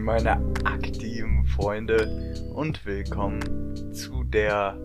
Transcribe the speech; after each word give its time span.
Moin 0.00 0.24
meine 0.24 0.54
aktiven 0.64 1.44
Freunde 1.44 2.34
und 2.54 2.86
willkommen 2.86 3.94
zu 3.94 4.24
der 4.24 4.80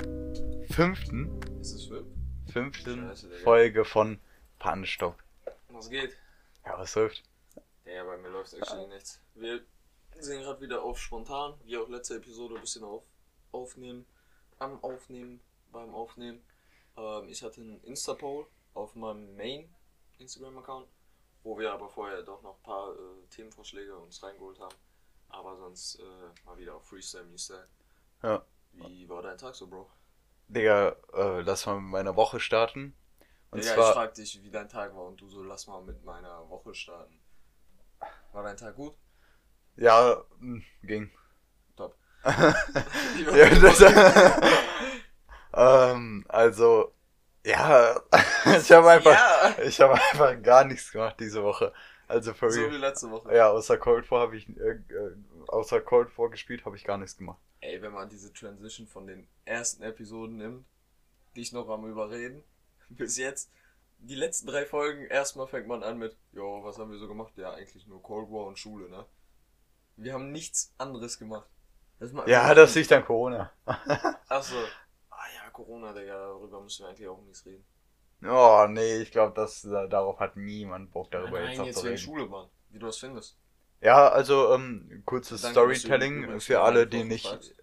fünften, 0.71 1.39
fünf? 1.63 2.05
fünften 2.51 3.07
Scheiße. 3.07 3.29
Folge 3.43 3.85
von 3.85 4.19
Pannenstock. 4.59 5.15
Was 5.69 5.89
geht? 5.89 6.17
Ja, 6.65 6.77
was 6.77 6.93
läuft? 6.95 7.23
Ja, 7.85 8.03
bei 8.03 8.17
mir 8.17 8.27
läuft 8.27 8.55
actually 8.55 8.87
nichts. 8.87 9.21
Wir 9.35 9.63
sind 10.19 10.41
gerade 10.41 10.59
wieder 10.59 10.83
auf 10.83 10.99
spontan, 10.99 11.53
wie 11.63 11.77
auch 11.77 11.87
letzte 11.87 12.15
Episode, 12.15 12.55
ein 12.55 12.61
bisschen 12.61 12.83
auf 12.83 13.03
aufnehmen, 13.53 14.05
am 14.59 14.83
Aufnehmen, 14.83 15.39
beim 15.71 15.95
Aufnehmen. 15.95 16.43
Ähm, 16.97 17.29
ich 17.29 17.41
hatte 17.41 17.61
einen 17.61 17.81
Insta-Poll 17.83 18.47
auf 18.73 18.95
meinem 18.95 19.33
Main 19.37 19.73
Instagram-Account, 20.19 20.89
wo 21.43 21.57
wir 21.57 21.71
aber 21.71 21.87
vorher 21.87 22.21
doch 22.21 22.41
noch 22.41 22.57
ein 22.57 22.63
paar 22.63 22.91
äh, 22.91 23.27
Themenvorschläge 23.29 23.95
uns 23.95 24.21
reingeholt 24.21 24.59
haben. 24.59 24.75
Aber 25.29 25.57
sonst 25.57 25.99
äh, 25.99 26.45
mal 26.45 26.57
wieder 26.57 26.75
auf 26.75 26.87
Freestyle, 26.87 27.25
Freestyle. 27.25 27.67
Ja. 28.23 28.45
Wie 28.73 29.07
war 29.09 29.21
dein 29.21 29.37
Tag 29.37 29.55
so, 29.55 29.67
Bro? 29.67 29.89
Digga, 30.47 30.95
äh, 31.13 31.41
lass 31.41 31.65
mal 31.65 31.79
mit 31.79 31.91
meiner 31.91 32.15
Woche 32.15 32.39
starten. 32.39 32.95
Und 33.51 33.59
Digga, 33.63 33.69
ich 33.69 33.75
zwar, 33.75 33.93
frag 33.93 34.13
dich, 34.15 34.43
wie 34.43 34.51
dein 34.51 34.69
Tag 34.69 34.95
war 34.95 35.05
und 35.05 35.19
du 35.21 35.29
so, 35.29 35.43
lass 35.43 35.67
mal 35.67 35.81
mit 35.83 36.03
meiner 36.03 36.49
Woche 36.49 36.73
starten. 36.75 37.19
War 38.33 38.43
dein 38.43 38.57
Tag 38.57 38.75
gut? 38.75 38.97
ja, 39.77 40.23
mh, 40.39 40.63
ging. 40.83 41.11
Top. 41.75 41.97
ja, 42.23 43.49
das, 43.59 43.81
ähm, 45.53 46.25
also, 46.27 46.93
ja, 47.45 47.95
ich 48.59 48.71
habe 48.71 48.89
einfach, 48.89 49.11
Ja. 49.11 49.55
ich 49.63 49.79
habe 49.81 49.93
einfach 49.93 50.41
gar 50.41 50.63
nichts 50.65 50.91
gemacht 50.91 51.17
diese 51.19 51.43
Woche. 51.43 51.73
Also 52.07 52.33
for 52.33 52.51
So 52.51 52.61
real. 52.61 52.71
wie 52.71 52.77
letzte 52.77 53.09
Woche. 53.09 53.35
Ja, 53.35 53.49
außer 53.49 53.77
Cold 53.77 54.09
War 54.11 54.21
habe 54.21 54.37
ich, 54.37 54.47
äh, 54.57 54.71
äh, 54.71 55.15
außer 55.47 55.81
Cold 55.81 56.15
War 56.17 56.29
gespielt, 56.29 56.65
habe 56.65 56.75
ich 56.75 56.83
gar 56.83 56.97
nichts 56.97 57.17
gemacht. 57.17 57.39
Ey, 57.61 57.81
wenn 57.81 57.93
man 57.93 58.09
diese 58.09 58.31
Transition 58.31 58.87
von 58.87 59.07
den 59.07 59.27
ersten 59.45 59.83
Episoden 59.83 60.37
nimmt, 60.37 60.65
dich 61.35 61.51
noch 61.51 61.67
am 61.69 61.89
Überreden, 61.89 62.43
bis 62.89 63.17
jetzt, 63.17 63.49
die 63.99 64.15
letzten 64.15 64.47
drei 64.47 64.65
Folgen, 64.65 65.05
erstmal 65.05 65.47
fängt 65.47 65.67
man 65.67 65.83
an 65.83 65.97
mit, 65.97 66.15
jo, 66.31 66.63
was 66.63 66.77
haben 66.77 66.91
wir 66.91 66.99
so 66.99 67.07
gemacht? 67.07 67.33
Ja, 67.37 67.53
eigentlich 67.53 67.87
nur 67.87 68.03
Cold 68.03 68.29
War 68.29 68.45
und 68.45 68.59
Schule, 68.59 68.89
ne? 68.89 69.05
Wir 69.97 70.13
haben 70.13 70.31
nichts 70.31 70.73
anderes 70.77 71.17
gemacht. 71.17 71.49
Das 71.99 72.11
Ja, 72.27 72.53
das 72.53 72.75
liegt 72.75 72.91
an 72.91 73.05
Corona. 73.05 73.51
Achso. 74.27 74.57
Ah 75.09 75.25
ja, 75.33 75.49
Corona, 75.51 75.93
Digga, 75.93 76.13
darüber 76.13 76.61
müssen 76.61 76.83
wir 76.83 76.89
eigentlich 76.89 77.07
auch 77.07 77.21
nichts 77.21 77.45
reden. 77.45 77.65
Oh, 78.23 78.65
nee, 78.69 78.97
ich 78.97 79.11
glaube, 79.11 79.33
das 79.35 79.63
äh, 79.65 79.87
darauf 79.87 80.19
hat 80.19 80.35
niemand 80.35 80.91
Bock 80.91 81.11
darüber 81.11 81.39
Nein, 81.39 81.49
jetzt 81.49 81.57
noch 81.57 81.65
jetzt 81.65 81.83
wegen. 81.83 81.97
Schule, 81.97 82.25
Mann. 82.25 82.47
Wie 82.69 82.79
du 82.79 82.87
das 82.87 82.97
findest. 82.97 83.37
Ja, 83.81 84.07
also 84.09 84.53
ähm, 84.53 85.03
kurzes 85.05 85.41
Danke, 85.41 85.53
dass 85.67 85.79
Storytelling 85.79 86.39
für 86.39 86.61
alle, 86.61 86.87
die 86.87 87.03
nicht. 87.03 87.27
fragst. 87.27 87.53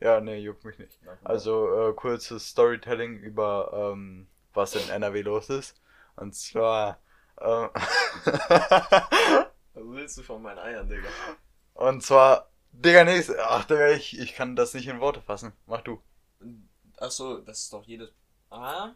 Ja, 0.00 0.20
nee, 0.20 0.38
juckt 0.38 0.64
mich 0.64 0.78
nicht. 0.78 0.98
Danke. 1.04 1.24
Also 1.26 1.88
äh, 1.90 1.92
kurzes 1.94 2.48
Storytelling 2.48 3.18
über 3.18 3.92
ähm, 3.92 4.28
was 4.54 4.74
in 4.74 4.88
NRW 4.88 5.22
los 5.22 5.48
ist. 5.50 5.80
Und 6.16 6.34
zwar 6.34 6.98
äh, 7.36 7.44
Was 8.24 9.84
willst 9.84 10.18
du 10.18 10.22
von 10.22 10.42
meinen 10.42 10.58
Eiern, 10.58 10.88
Digga? 10.88 11.08
und 11.74 12.02
zwar 12.02 12.50
Digga, 12.72 13.04
nee, 13.04 13.22
ach 13.40 13.64
Digga, 13.64 13.90
ich, 13.90 14.18
ich 14.18 14.34
kann 14.34 14.56
das 14.56 14.74
nicht 14.74 14.88
in 14.88 15.00
Worte 15.00 15.20
fassen. 15.22 15.52
Mach 15.66 15.82
du. 15.82 16.02
Achso, 16.96 17.38
das 17.38 17.60
ist 17.62 17.72
doch 17.72 17.84
jedes. 17.84 18.10
Ah? 18.50 18.92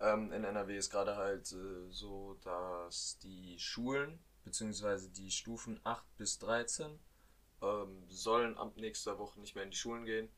Ähm, 0.00 0.32
in 0.32 0.44
NRW 0.44 0.76
ist 0.76 0.90
gerade 0.90 1.16
halt 1.16 1.52
äh, 1.52 1.90
so, 1.90 2.34
dass 2.42 3.18
die 3.18 3.58
Schulen, 3.58 4.18
beziehungsweise 4.44 5.10
die 5.10 5.30
Stufen 5.30 5.80
8 5.84 6.04
bis 6.16 6.38
13, 6.38 6.98
ähm, 7.62 8.04
sollen 8.08 8.58
ab 8.58 8.76
nächster 8.76 9.18
Woche 9.18 9.40
nicht 9.40 9.54
mehr 9.54 9.64
in 9.64 9.70
die 9.70 9.76
Schulen 9.76 10.04
gehen, 10.04 10.28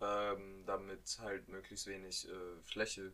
ähm, 0.00 0.64
damit 0.66 1.18
halt 1.20 1.48
möglichst 1.48 1.86
wenig 1.86 2.28
äh, 2.28 2.62
Fläche 2.62 3.12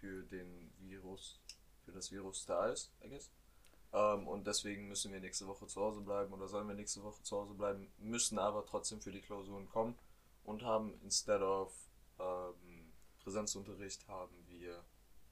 für 0.00 0.22
den 0.24 0.72
Virus, 0.78 1.40
für 1.84 1.92
das 1.92 2.10
Virus 2.10 2.46
da 2.46 2.68
ist, 2.68 2.92
I 3.04 3.08
guess. 3.08 3.30
Ähm, 3.92 4.28
und 4.28 4.46
deswegen 4.46 4.88
müssen 4.88 5.12
wir 5.12 5.20
nächste 5.20 5.46
Woche 5.46 5.66
zu 5.66 5.80
Hause 5.80 6.00
bleiben 6.00 6.32
oder 6.32 6.48
sollen 6.48 6.68
wir 6.68 6.74
nächste 6.74 7.02
Woche 7.02 7.22
zu 7.22 7.36
Hause 7.36 7.54
bleiben, 7.54 7.92
müssen 7.98 8.38
aber 8.38 8.64
trotzdem 8.64 9.00
für 9.00 9.12
die 9.12 9.20
Klausuren 9.20 9.68
kommen 9.68 9.98
und 10.44 10.62
haben 10.62 10.98
instead 11.02 11.42
of 11.42 11.72
ähm, 12.18 12.92
Präsenzunterricht 13.18 14.06
haben 14.08 14.36
wir 14.46 14.84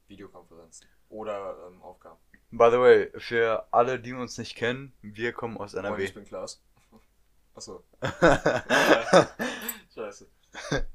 Videokonferenzen 0.09 0.87
oder 1.09 1.57
ähm, 1.69 1.83
Aufgaben. 1.83 2.19
By 2.51 2.71
the 2.71 2.79
way, 2.79 3.11
für 3.21 3.67
alle, 3.73 4.01
die 4.01 4.13
uns 4.15 4.39
nicht 4.39 4.57
kennen, 4.57 4.93
wir 5.03 5.33
kommen 5.33 5.57
aus 5.59 5.75
Moin, 5.75 5.85
NRW. 5.85 6.05
ich 6.05 6.15
bin 6.15 6.25
Klaas. 6.25 6.63
Achso, 7.55 7.85
scheiße. 9.95 10.29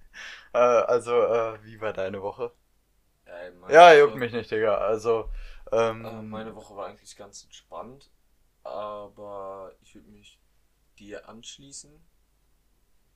äh, 0.54 0.58
also, 0.58 1.12
äh, 1.22 1.64
wie 1.64 1.80
war 1.82 1.94
deine 1.94 2.22
Woche? 2.22 2.52
Ey, 3.26 3.52
Ja, 3.70 3.90
Woche- 3.90 4.00
juckt 4.00 4.16
mich 4.16 4.32
nicht, 4.34 4.50
Digga. 4.52 4.78
Also, 4.78 5.30
ähm, 5.72 6.06
Äh, 6.06 6.22
meine 6.22 6.56
Woche 6.56 6.76
war 6.76 6.88
eigentlich 6.88 7.16
ganz 7.16 7.44
entspannt, 7.44 8.12
aber 8.64 9.74
ich 9.82 9.94
würde 9.96 10.10
mich 10.10 10.40
dir 10.98 11.28
anschließen, 11.28 11.92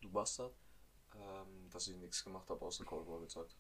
du 0.02 0.10
Bastard, 0.12 0.54
ähm, 1.16 1.70
dass 1.72 1.88
ich 1.88 1.96
nichts 1.98 2.24
gemacht 2.24 2.50
habe 2.50 2.64
außer 2.66 2.86
Cold 2.86 3.08
War 3.08 3.20
gezockt. 3.22 3.56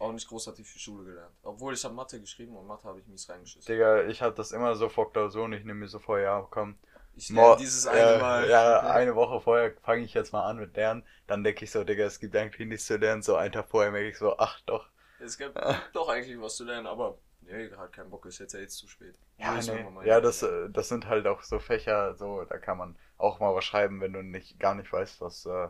Auch 0.00 0.12
nicht 0.12 0.26
großartig 0.26 0.66
für 0.66 0.78
Schule 0.78 1.04
gelernt. 1.04 1.34
Obwohl 1.42 1.74
ich 1.74 1.84
habe 1.84 1.94
Mathe 1.94 2.18
geschrieben 2.18 2.56
und 2.56 2.66
Mathe 2.66 2.88
habe 2.88 2.98
ich 2.98 3.06
mies 3.06 3.28
reingeschissen. 3.28 3.70
Digga, 3.70 4.04
ich 4.04 4.22
hab 4.22 4.34
das 4.34 4.50
immer 4.50 4.74
so 4.74 4.88
vor 4.88 5.12
Klausuren, 5.12 5.52
ich 5.52 5.62
nehme 5.62 5.80
mir 5.80 5.88
so 5.88 5.98
vor, 5.98 6.18
ja, 6.18 6.40
komm. 6.50 6.78
Ich 7.16 7.28
lerne 7.28 7.56
dieses 7.58 7.86
eine 7.86 8.14
äh, 8.14 8.18
Mal. 8.18 8.48
Ja, 8.48 8.80
eine 8.94 9.14
Woche 9.14 9.42
vorher 9.42 9.74
fange 9.82 10.02
ich 10.02 10.14
jetzt 10.14 10.32
mal 10.32 10.48
an 10.48 10.56
mit 10.56 10.74
Lernen. 10.74 11.04
Dann 11.26 11.44
denke 11.44 11.66
ich 11.66 11.70
so, 11.70 11.84
Digga, 11.84 12.04
es 12.04 12.18
gibt 12.18 12.34
eigentlich 12.34 12.66
nichts 12.66 12.86
zu 12.86 12.96
lernen. 12.96 13.20
So 13.20 13.36
einen 13.36 13.52
Tag 13.52 13.68
vorher 13.68 13.92
merke 13.92 14.08
ich 14.08 14.16
so, 14.16 14.38
ach 14.38 14.58
doch. 14.62 14.88
Es 15.18 15.36
gibt 15.36 15.54
doch 15.92 16.08
eigentlich 16.08 16.40
was 16.40 16.56
zu 16.56 16.64
lernen, 16.64 16.86
aber 16.86 17.18
nee, 17.42 17.70
hat 17.76 17.92
keinen 17.92 18.08
Bock, 18.08 18.24
ist 18.24 18.38
jetzt 18.38 18.54
ja 18.54 18.60
jetzt 18.60 18.78
zu 18.78 18.88
spät. 18.88 19.18
Ja, 19.36 19.60
nee. 19.60 20.06
ja 20.06 20.22
das, 20.22 20.42
äh, 20.42 20.70
das 20.70 20.88
sind 20.88 21.08
halt 21.08 21.26
auch 21.26 21.42
so 21.42 21.58
Fächer, 21.58 22.14
so, 22.14 22.42
da 22.44 22.56
kann 22.56 22.78
man 22.78 22.96
auch 23.18 23.38
mal 23.38 23.54
was 23.54 23.66
schreiben, 23.66 24.00
wenn 24.00 24.14
du 24.14 24.22
nicht, 24.22 24.58
gar 24.58 24.74
nicht 24.74 24.90
weißt, 24.90 25.20
was, 25.20 25.44
äh, 25.44 25.68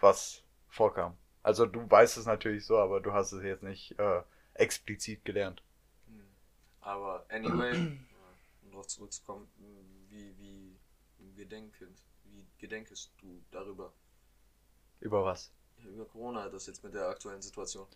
was 0.00 0.42
vorkam. 0.68 1.16
Also 1.48 1.64
du 1.64 1.90
weißt 1.90 2.18
es 2.18 2.26
natürlich 2.26 2.66
so, 2.66 2.76
aber 2.76 3.00
du 3.00 3.14
hast 3.14 3.32
es 3.32 3.42
jetzt 3.42 3.62
nicht 3.62 3.98
äh, 3.98 4.22
explizit 4.52 5.24
gelernt. 5.24 5.62
Hm. 6.06 6.28
Aber 6.82 7.24
anyway, 7.30 7.72
ja, 7.74 7.86
um 8.64 8.70
darauf 8.70 8.86
zurückzukommen, 8.86 9.48
wie, 10.10 10.36
wie, 10.36 10.76
wie 11.16 11.46
denken, 11.46 11.96
wie 12.24 12.46
gedenkest 12.58 13.14
du 13.22 13.42
darüber? 13.50 13.94
Über 15.00 15.24
was? 15.24 15.50
Über 15.78 16.04
Corona, 16.04 16.50
das 16.50 16.66
jetzt 16.66 16.84
mit 16.84 16.92
der 16.92 17.08
aktuellen 17.08 17.40
Situation. 17.40 17.86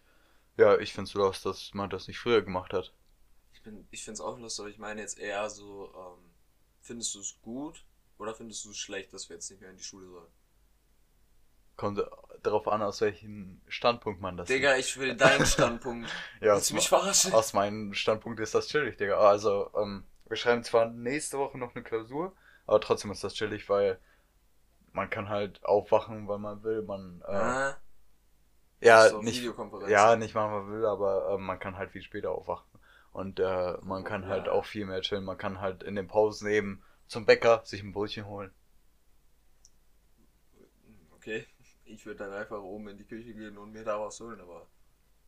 Ja, 0.56 0.78
ich 0.78 0.94
find's 0.94 1.12
los, 1.12 1.42
dass 1.42 1.74
man 1.74 1.90
das 1.90 2.08
nicht 2.08 2.20
früher 2.20 2.40
gemacht 2.40 2.72
hat. 2.72 2.94
Ich 3.52 3.62
bin, 3.62 3.86
ich 3.90 4.02
find's 4.02 4.22
auch 4.22 4.38
lustig, 4.38 4.60
aber 4.60 4.70
ich 4.70 4.78
meine 4.78 5.02
jetzt 5.02 5.18
eher 5.18 5.50
so, 5.50 5.92
ähm, 5.94 6.30
findest 6.80 7.14
du 7.14 7.20
es 7.20 7.38
gut 7.42 7.84
oder 8.16 8.34
findest 8.34 8.64
du 8.64 8.70
es 8.70 8.78
schlecht, 8.78 9.12
dass 9.12 9.28
wir 9.28 9.36
jetzt 9.36 9.50
nicht 9.50 9.60
mehr 9.60 9.68
in 9.68 9.76
die 9.76 9.82
Schule 9.82 10.08
sollen? 10.08 10.32
Kommt 11.76 12.00
darauf 12.42 12.68
an, 12.68 12.82
aus 12.82 13.00
welchem 13.00 13.60
Standpunkt 13.68 14.20
man 14.20 14.36
das 14.36 14.48
Digga, 14.48 14.76
ich 14.76 14.96
will 14.98 15.16
deinen 15.16 15.46
Standpunkt. 15.46 16.08
Ja, 16.40 16.54
Willst 16.54 16.70
du 16.70 16.74
mich 16.74 16.84
aus, 16.84 16.88
verarschen? 16.88 17.32
aus 17.32 17.52
meinem 17.52 17.94
Standpunkt 17.94 18.40
ist 18.40 18.54
das 18.54 18.68
chillig, 18.68 18.96
Digga. 18.96 19.18
Also, 19.18 19.70
ähm, 19.76 20.04
wir 20.28 20.36
schreiben 20.36 20.64
zwar 20.64 20.86
nächste 20.86 21.38
Woche 21.38 21.58
noch 21.58 21.74
eine 21.74 21.84
Klausur, 21.84 22.32
aber 22.66 22.80
trotzdem 22.80 23.10
ist 23.10 23.24
das 23.24 23.34
chillig, 23.34 23.68
weil 23.68 23.98
man 24.92 25.10
kann 25.10 25.28
halt 25.28 25.64
aufwachen, 25.64 26.28
wann 26.28 26.40
man 26.42 26.62
will. 26.64 26.82
Man, 26.82 27.22
äh, 27.26 27.32
Ah, 27.32 27.76
ja, 28.80 29.08
so 29.08 29.22
nicht, 29.22 29.42
ja, 29.88 30.16
nicht 30.16 30.34
wann 30.34 30.50
man 30.50 30.70
will, 30.72 30.84
aber 30.86 31.34
äh, 31.34 31.38
man 31.38 31.58
kann 31.58 31.76
halt 31.78 31.90
viel 31.92 32.02
später 32.02 32.32
aufwachen. 32.32 32.66
Und 33.12 33.40
äh, 33.40 33.74
man 33.82 34.02
Oh, 34.02 34.04
kann 34.04 34.22
ja. 34.22 34.28
halt 34.28 34.48
auch 34.48 34.64
viel 34.64 34.86
mehr 34.86 35.00
chillen. 35.02 35.24
Man 35.24 35.38
kann 35.38 35.60
halt 35.60 35.82
in 35.82 35.94
den 35.96 36.08
Pausen 36.08 36.48
eben 36.48 36.82
zum 37.06 37.26
Bäcker 37.26 37.62
sich 37.64 37.82
ein 37.82 37.92
Brötchen 37.92 38.26
holen. 38.26 38.52
Okay, 41.16 41.46
ich 41.92 42.06
würde 42.06 42.24
dann 42.24 42.32
einfach 42.32 42.60
oben 42.62 42.88
in 42.88 42.98
die 42.98 43.04
Küche 43.06 43.34
gehen 43.34 43.58
und 43.58 43.72
mir 43.72 43.84
da 43.84 44.00
was 44.00 44.20
holen, 44.20 44.40
aber. 44.40 44.66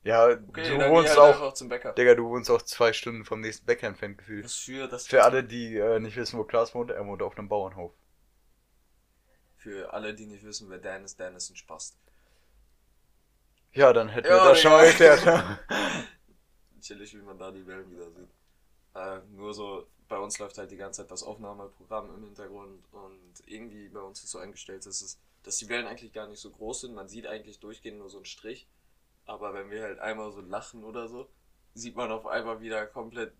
Ja, 0.04 0.36
Okay, 0.48 0.68
du 0.68 0.88
wohnst 0.90 1.16
halt 1.18 1.36
auch, 1.36 1.52
zum 1.54 1.68
Bäcker. 1.68 1.92
Digga, 1.92 2.14
du 2.14 2.28
wohnst 2.28 2.50
auch 2.50 2.62
zwei 2.62 2.92
Stunden 2.92 3.24
vom 3.24 3.40
nächsten 3.40 3.66
Bäcker 3.66 3.86
entfernt 3.88 4.18
gefühlt. 4.18 4.50
Für 4.50 4.88
Für 4.98 5.24
alle, 5.24 5.42
die 5.44 5.76
äh, 5.76 5.98
nicht 6.00 6.16
wissen, 6.16 6.38
wo 6.38 6.44
Klaas 6.44 6.74
wohnt, 6.74 6.90
er 6.90 7.06
wohnt 7.06 7.22
auf 7.22 7.36
einem 7.38 7.48
Bauernhof. 7.48 7.92
Für 9.56 9.92
alle, 9.92 10.14
die 10.14 10.26
nicht 10.26 10.44
wissen, 10.44 10.70
wer 10.70 10.78
Dan 10.78 11.02
ist, 11.04 11.18
Dan 11.18 11.34
ist 11.34 11.50
ein 11.50 11.56
Spast. 11.56 11.98
Ja, 13.72 13.92
dann 13.92 14.08
hätten 14.08 14.28
Ja, 14.28 14.42
wir 14.44 14.48
das 14.50 14.60
schon 14.60 14.70
mal 14.72 14.86
geklärt. 14.86 15.22
Chillig, 16.80 17.14
wie 17.14 17.22
man 17.22 17.38
da 17.38 17.50
die 17.50 17.66
Wellen 17.66 17.90
wieder 17.90 18.10
sieht. 18.12 18.28
Äh, 18.94 19.20
nur 19.32 19.54
so, 19.54 19.88
bei 20.08 20.18
uns 20.18 20.38
läuft 20.38 20.58
halt 20.58 20.70
die 20.70 20.76
ganze 20.76 21.02
Zeit 21.02 21.10
das 21.10 21.22
Aufnahmeprogramm 21.24 22.14
im 22.16 22.24
Hintergrund 22.24 22.84
und 22.92 23.34
irgendwie 23.46 23.88
bei 23.88 24.00
uns 24.00 24.24
ist 24.24 24.30
so 24.32 24.38
eingestellt, 24.38 24.86
dass, 24.86 25.02
es, 25.02 25.20
dass 25.44 25.56
die 25.58 25.68
Wellen 25.68 25.86
eigentlich 25.86 26.12
gar 26.12 26.26
nicht 26.26 26.40
so 26.40 26.50
groß 26.50 26.82
sind. 26.82 26.94
Man 26.94 27.08
sieht 27.08 27.26
eigentlich 27.26 27.60
durchgehend 27.60 27.98
nur 27.98 28.10
so 28.10 28.18
einen 28.18 28.24
Strich. 28.24 28.66
Aber 29.26 29.54
wenn 29.54 29.70
wir 29.70 29.82
halt 29.82 30.00
einmal 30.00 30.32
so 30.32 30.40
lachen 30.40 30.84
oder 30.84 31.08
so, 31.08 31.28
sieht 31.74 31.96
man 31.96 32.10
auf 32.10 32.26
einmal 32.26 32.60
wieder 32.60 32.86
komplett 32.86 33.32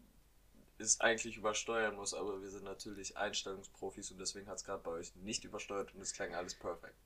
es 0.79 1.01
eigentlich 1.01 1.37
übersteuern 1.37 1.95
muss, 1.95 2.15
aber 2.15 2.41
wir 2.43 2.51
sind 2.51 2.65
natürlich 2.65 3.17
Einstellungsprofis 3.17 4.11
und 4.11 4.19
deswegen 4.19 4.49
hat 4.49 4.57
es 4.57 4.65
gerade 4.65 4.83
bei 4.83 4.91
euch 4.91 5.15
nicht 5.17 5.45
übersteuert 5.45 5.95
und 5.95 6.01
es 6.01 6.13
klang 6.13 6.35
alles 6.35 6.55
perfekt. 6.55 6.97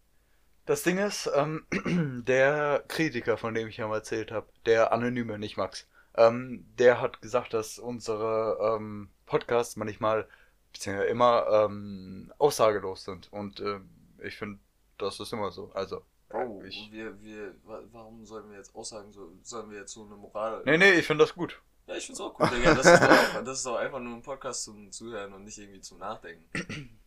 Das 0.64 0.82
Ding 0.82 0.98
ist, 0.98 1.30
ähm, 1.34 1.66
der 2.26 2.84
Kritiker, 2.88 3.36
von 3.36 3.54
dem 3.54 3.68
ich 3.68 3.78
ja 3.78 3.88
mal 3.88 3.96
erzählt 3.96 4.30
habe, 4.30 4.46
der 4.66 4.92
Anonyme, 4.92 5.38
nicht 5.38 5.56
Max, 5.56 5.86
ähm, 6.14 6.66
der 6.78 7.00
hat 7.00 7.22
gesagt, 7.22 7.54
dass 7.54 7.78
unsere 7.78 8.76
ähm, 8.76 9.10
Podcasts 9.26 9.76
manchmal, 9.76 10.28
beziehungsweise 10.72 11.08
immer, 11.08 11.46
ähm, 11.50 12.32
aussagelos 12.38 13.04
sind. 13.04 13.32
Und 13.32 13.60
äh, 13.60 13.80
ich 14.22 14.36
finde, 14.36 14.58
das 14.98 15.18
ist 15.20 15.32
immer 15.32 15.50
so. 15.50 15.70
Also, 15.74 16.02
Oh, 16.30 16.62
ich. 16.62 16.90
wir, 16.92 17.20
wir, 17.22 17.54
wa- 17.64 17.82
warum 17.90 18.26
sollen 18.26 18.50
wir 18.50 18.58
jetzt 18.58 18.74
aussagen, 18.74 19.10
so, 19.12 19.32
sollen 19.42 19.70
wir 19.70 19.78
jetzt 19.78 19.92
so 19.92 20.04
eine 20.04 20.14
Moral... 20.16 20.62
Nee, 20.66 20.76
nee, 20.76 20.92
ich 20.92 21.06
finde 21.06 21.24
das 21.24 21.34
gut. 21.34 21.60
Ja, 21.86 21.94
ich 21.94 22.04
find's 22.04 22.20
auch 22.20 22.34
gut, 22.34 22.50
Digga. 22.52 22.74
Das 22.74 22.84
ist, 22.86 23.02
doch, 23.02 23.44
das 23.44 23.58
ist 23.58 23.66
doch 23.66 23.76
einfach 23.76 23.98
nur 23.98 24.14
ein 24.14 24.20
Podcast 24.22 24.64
zum 24.64 24.92
Zuhören 24.92 25.32
und 25.32 25.44
nicht 25.44 25.56
irgendwie 25.56 25.80
zum 25.80 25.98
Nachdenken. 25.98 26.44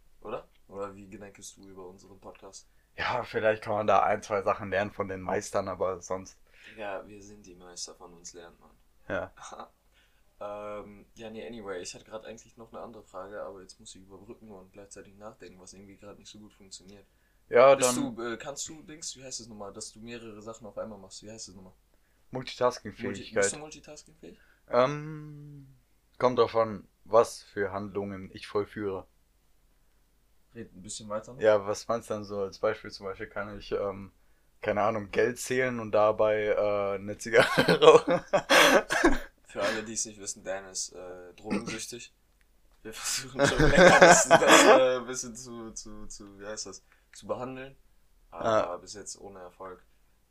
Oder? 0.22 0.48
Oder 0.68 0.96
wie 0.96 1.08
gedenkst 1.08 1.56
du 1.58 1.68
über 1.68 1.88
unseren 1.88 2.20
Podcast? 2.20 2.68
Ja, 2.98 3.24
vielleicht 3.24 3.62
kann 3.62 3.74
man 3.74 3.86
da 3.88 4.02
ein, 4.02 4.24
zwei 4.24 4.42
Sachen 4.42 4.72
lernen 4.72 4.92
von 4.92 5.08
den 5.08 5.22
Meistern, 5.22 5.68
aber 5.68 6.02
sonst, 6.02 6.36
Digga, 6.72 7.08
wir 7.08 7.22
sind 7.22 7.46
die 7.46 7.54
Meister 7.56 7.94
von 7.94 8.12
uns 8.14 8.34
lernt 8.34 8.60
man. 8.60 8.72
ja. 9.08 9.32
ähm, 10.40 11.06
ja, 11.16 11.30
nee, 11.30 11.46
anyway, 11.46 11.80
ich 11.82 11.94
hatte 11.94 12.06
gerade 12.06 12.28
eigentlich 12.28 12.58
noch 12.58 12.72
eine 12.74 12.82
andere 12.82 13.04
Frage, 13.04 13.42
aber 13.44 13.62
jetzt 13.62 13.80
muss 13.80 13.94
ich 13.96 14.02
überbrücken 14.02 14.50
und 14.52 14.72
gleichzeitig 14.74 15.16
nachdenken, 15.18 15.60
was 15.60 15.74
irgendwie 15.74 15.96
gerade 15.98 16.18
nicht 16.20 16.32
so 16.32 16.40
gut 16.40 16.54
funktioniert. 16.54 17.06
Ja, 17.52 17.76
Bist 17.76 17.98
dann 17.98 18.16
du, 18.16 18.24
äh, 18.24 18.38
kannst 18.38 18.68
du, 18.70 18.82
Dings, 18.82 19.16
wie 19.18 19.24
heißt 19.24 19.42
es 19.42 19.48
nochmal, 19.48 19.74
dass 19.74 19.92
du 19.92 20.00
mehrere 20.00 20.42
Sachen 20.42 20.66
auf 20.66 20.78
einmal 20.78 20.98
machst? 20.98 21.22
Wie 21.22 21.30
heißt 21.30 21.50
es 21.50 21.56
nochmal? 21.56 21.74
Multi, 22.32 22.46
bist 22.46 22.62
Multitasking-Fähigkeit. 22.62 23.52
du 23.52 23.58
multitaskingfähig? 23.58 24.40
Ähm, 24.70 25.68
kommt 26.18 26.40
davon, 26.40 26.88
was 27.04 27.44
für 27.44 27.74
Handlungen 27.74 28.32
ich 28.34 28.48
vollführe. 28.48 29.06
Red 30.56 30.74
ein 30.74 30.82
bisschen 30.82 31.10
weiter 31.10 31.34
noch. 31.34 31.42
Ja, 31.42 31.66
was 31.68 31.86
meinst 31.90 32.10
du 32.10 32.14
dann 32.14 32.24
so? 32.24 32.40
Als 32.40 32.58
Beispiel 32.60 32.90
zum 32.90 33.06
Beispiel 33.08 33.28
kann 33.28 33.58
ich, 33.58 33.74
ähm, 33.74 34.14
keine 34.62 34.82
Ahnung, 34.84 35.12
Geld 35.12 35.38
zählen 35.38 35.82
und 35.82 35.92
dabei 35.92 36.46
äh, 36.46 36.96
eine 36.96 37.18
Zigarre 37.18 37.80
rauchen. 37.82 38.22
Für 39.48 39.62
alle, 39.62 39.84
die 39.84 39.94
es 39.94 40.06
nicht 40.06 40.22
wissen, 40.22 40.42
Dan 40.46 40.70
ist 40.70 40.94
äh, 40.94 41.34
drogensüchtig. 41.36 42.14
Wir 42.84 42.94
versuchen 42.94 43.46
schon 43.46 43.70
länger 43.70 44.00
das, 44.00 44.30
das 44.30 44.64
äh, 44.64 44.98
ein 45.00 45.06
bisschen 45.06 45.36
zu, 45.36 45.72
zu, 45.72 46.08
zu, 46.08 46.40
wie 46.40 46.46
heißt 46.46 46.68
das, 46.68 46.82
zu 47.14 47.28
behandeln. 47.28 47.76
Aber 48.32 48.72
Ah. 48.72 48.78
bis 48.78 48.94
jetzt 48.94 49.20
ohne 49.20 49.40
Erfolg. 49.40 49.84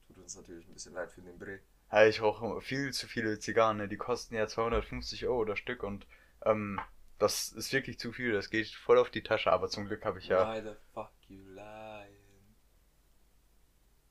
Tut 0.06 0.18
uns 0.18 0.36
natürlich 0.36 0.66
ein 0.68 0.74
bisschen 0.74 0.94
leid 0.94 1.12
für 1.12 1.22
den 1.22 1.38
Bre. 1.38 1.60
ja, 1.92 2.06
ich 2.06 2.20
rauche 2.22 2.60
viel 2.60 2.92
zu 2.92 3.06
viele 3.08 3.38
Zigarren, 3.38 3.76
ne? 3.78 3.88
die 3.88 3.96
kosten 3.96 4.34
ja 4.34 4.46
250 4.46 5.26
Euro 5.26 5.44
das 5.44 5.58
Stück 5.58 5.82
und 5.82 6.06
ähm, 6.44 6.80
das 7.18 7.48
ist 7.52 7.72
wirklich 7.72 7.98
zu 7.98 8.12
viel, 8.12 8.32
das 8.32 8.48
geht 8.50 8.68
voll 8.68 8.98
auf 8.98 9.10
die 9.10 9.22
Tasche, 9.22 9.52
aber 9.52 9.68
zum 9.68 9.86
Glück 9.86 10.04
habe 10.04 10.18
ich 10.18 10.28
ja... 10.28 10.52
Why 10.54 10.62
the 10.62 10.74
fuck 10.94 11.10
you 11.28 11.42
lying? 11.50 12.16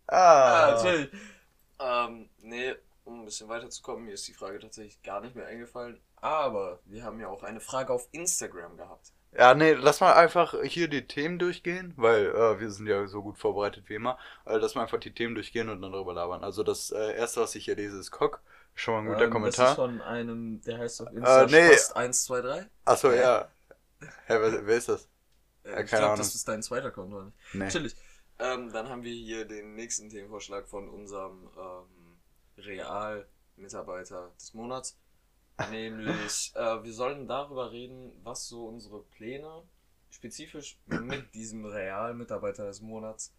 Ah, 0.07 0.67
Ah, 0.67 0.71
natürlich. 0.71 1.09
Ähm, 1.79 2.29
nee, 2.39 2.75
um 3.05 3.21
ein 3.21 3.25
bisschen 3.25 3.47
weiterzukommen, 3.49 4.05
mir 4.05 4.13
ist 4.13 4.27
die 4.27 4.33
Frage 4.33 4.59
tatsächlich 4.59 5.01
gar 5.01 5.21
nicht 5.21 5.35
mehr 5.35 5.47
eingefallen. 5.47 5.99
Aber 6.17 6.79
wir 6.85 7.03
haben 7.03 7.19
ja 7.19 7.27
auch 7.29 7.43
eine 7.43 7.61
Frage 7.61 7.93
auf 7.93 8.07
Instagram 8.11 8.77
gehabt. 8.77 9.13
Ja, 9.31 9.53
nee, 9.53 9.73
lass 9.73 10.01
mal 10.01 10.13
einfach 10.13 10.55
hier 10.63 10.87
die 10.87 11.05
Themen 11.07 11.37
durchgehen, 11.39 11.93
weil 11.97 12.27
äh, 12.27 12.59
wir 12.59 12.71
sind 12.71 12.87
ja 12.87 13.05
so 13.07 13.21
gut 13.21 13.37
vorbereitet 13.37 13.87
wie 13.87 13.95
immer. 13.95 14.17
Äh, 14.45 14.57
lass 14.57 14.73
mal 14.75 14.81
einfach 14.83 14.99
die 14.99 15.13
Themen 15.13 15.35
durchgehen 15.35 15.69
und 15.69 15.81
dann 15.81 15.91
drüber 15.91 16.13
labern. 16.13 16.43
Also 16.43 16.63
das 16.63 16.91
äh, 16.91 17.15
erste, 17.15 17.41
was 17.41 17.53
ich 17.55 17.65
hier 17.65 17.75
lese, 17.75 17.99
ist 17.99 18.11
Cock. 18.11 18.41
Schon 18.75 18.93
mal 18.95 18.99
ein 19.01 19.07
guter 19.07 19.25
Ähm, 19.25 19.29
Kommentar. 19.29 19.65
Das 19.65 19.69
ist 19.71 19.75
von 19.75 20.01
einem, 20.01 20.61
der 20.61 20.79
heißt 20.79 21.01
auf 21.01 21.11
Insta 21.13 21.43
Äh, 21.43 21.47
nee. 21.47 21.67
Spast 21.67 21.95
123. 21.95 22.71
Achso, 22.85 23.11
ja. 23.11 23.49
Hä, 24.27 24.37
wer, 24.39 24.65
wer 24.67 24.77
ist 24.77 24.89
das? 24.89 25.09
Äh, 25.63 25.71
Ja, 25.71 25.79
ich 25.83 25.89
keine 25.89 26.01
glaube, 26.01 26.13
Ahnung. 26.13 26.17
das 26.17 26.35
ist 26.35 26.47
dein 26.47 26.63
zweiter 26.63 26.87
Account, 26.87 27.13
oder 27.13 27.25
nicht? 27.25 27.37
Nee. 27.51 27.59
Natürlich. 27.65 27.95
Ähm, 28.39 28.71
dann 28.71 28.89
haben 28.89 29.03
wir 29.03 29.13
hier 29.13 29.45
den 29.45 29.75
nächsten 29.75 30.09
Themenvorschlag 30.09 30.67
von 30.67 30.89
unserem 30.89 31.49
ähm, 31.57 32.17
Real-Mitarbeiter 32.57 34.31
des 34.39 34.53
Monats. 34.53 34.97
Nämlich, 35.71 36.51
äh, 36.55 36.83
wir 36.83 36.93
sollen 36.93 37.27
darüber 37.27 37.71
reden, 37.71 38.11
was 38.23 38.47
so 38.47 38.65
unsere 38.67 39.01
Pläne 39.03 39.63
spezifisch 40.09 40.79
mit 40.85 41.33
diesem 41.33 41.65
Real-Mitarbeiter 41.65 42.65
des 42.65 42.81
Monats 42.81 43.33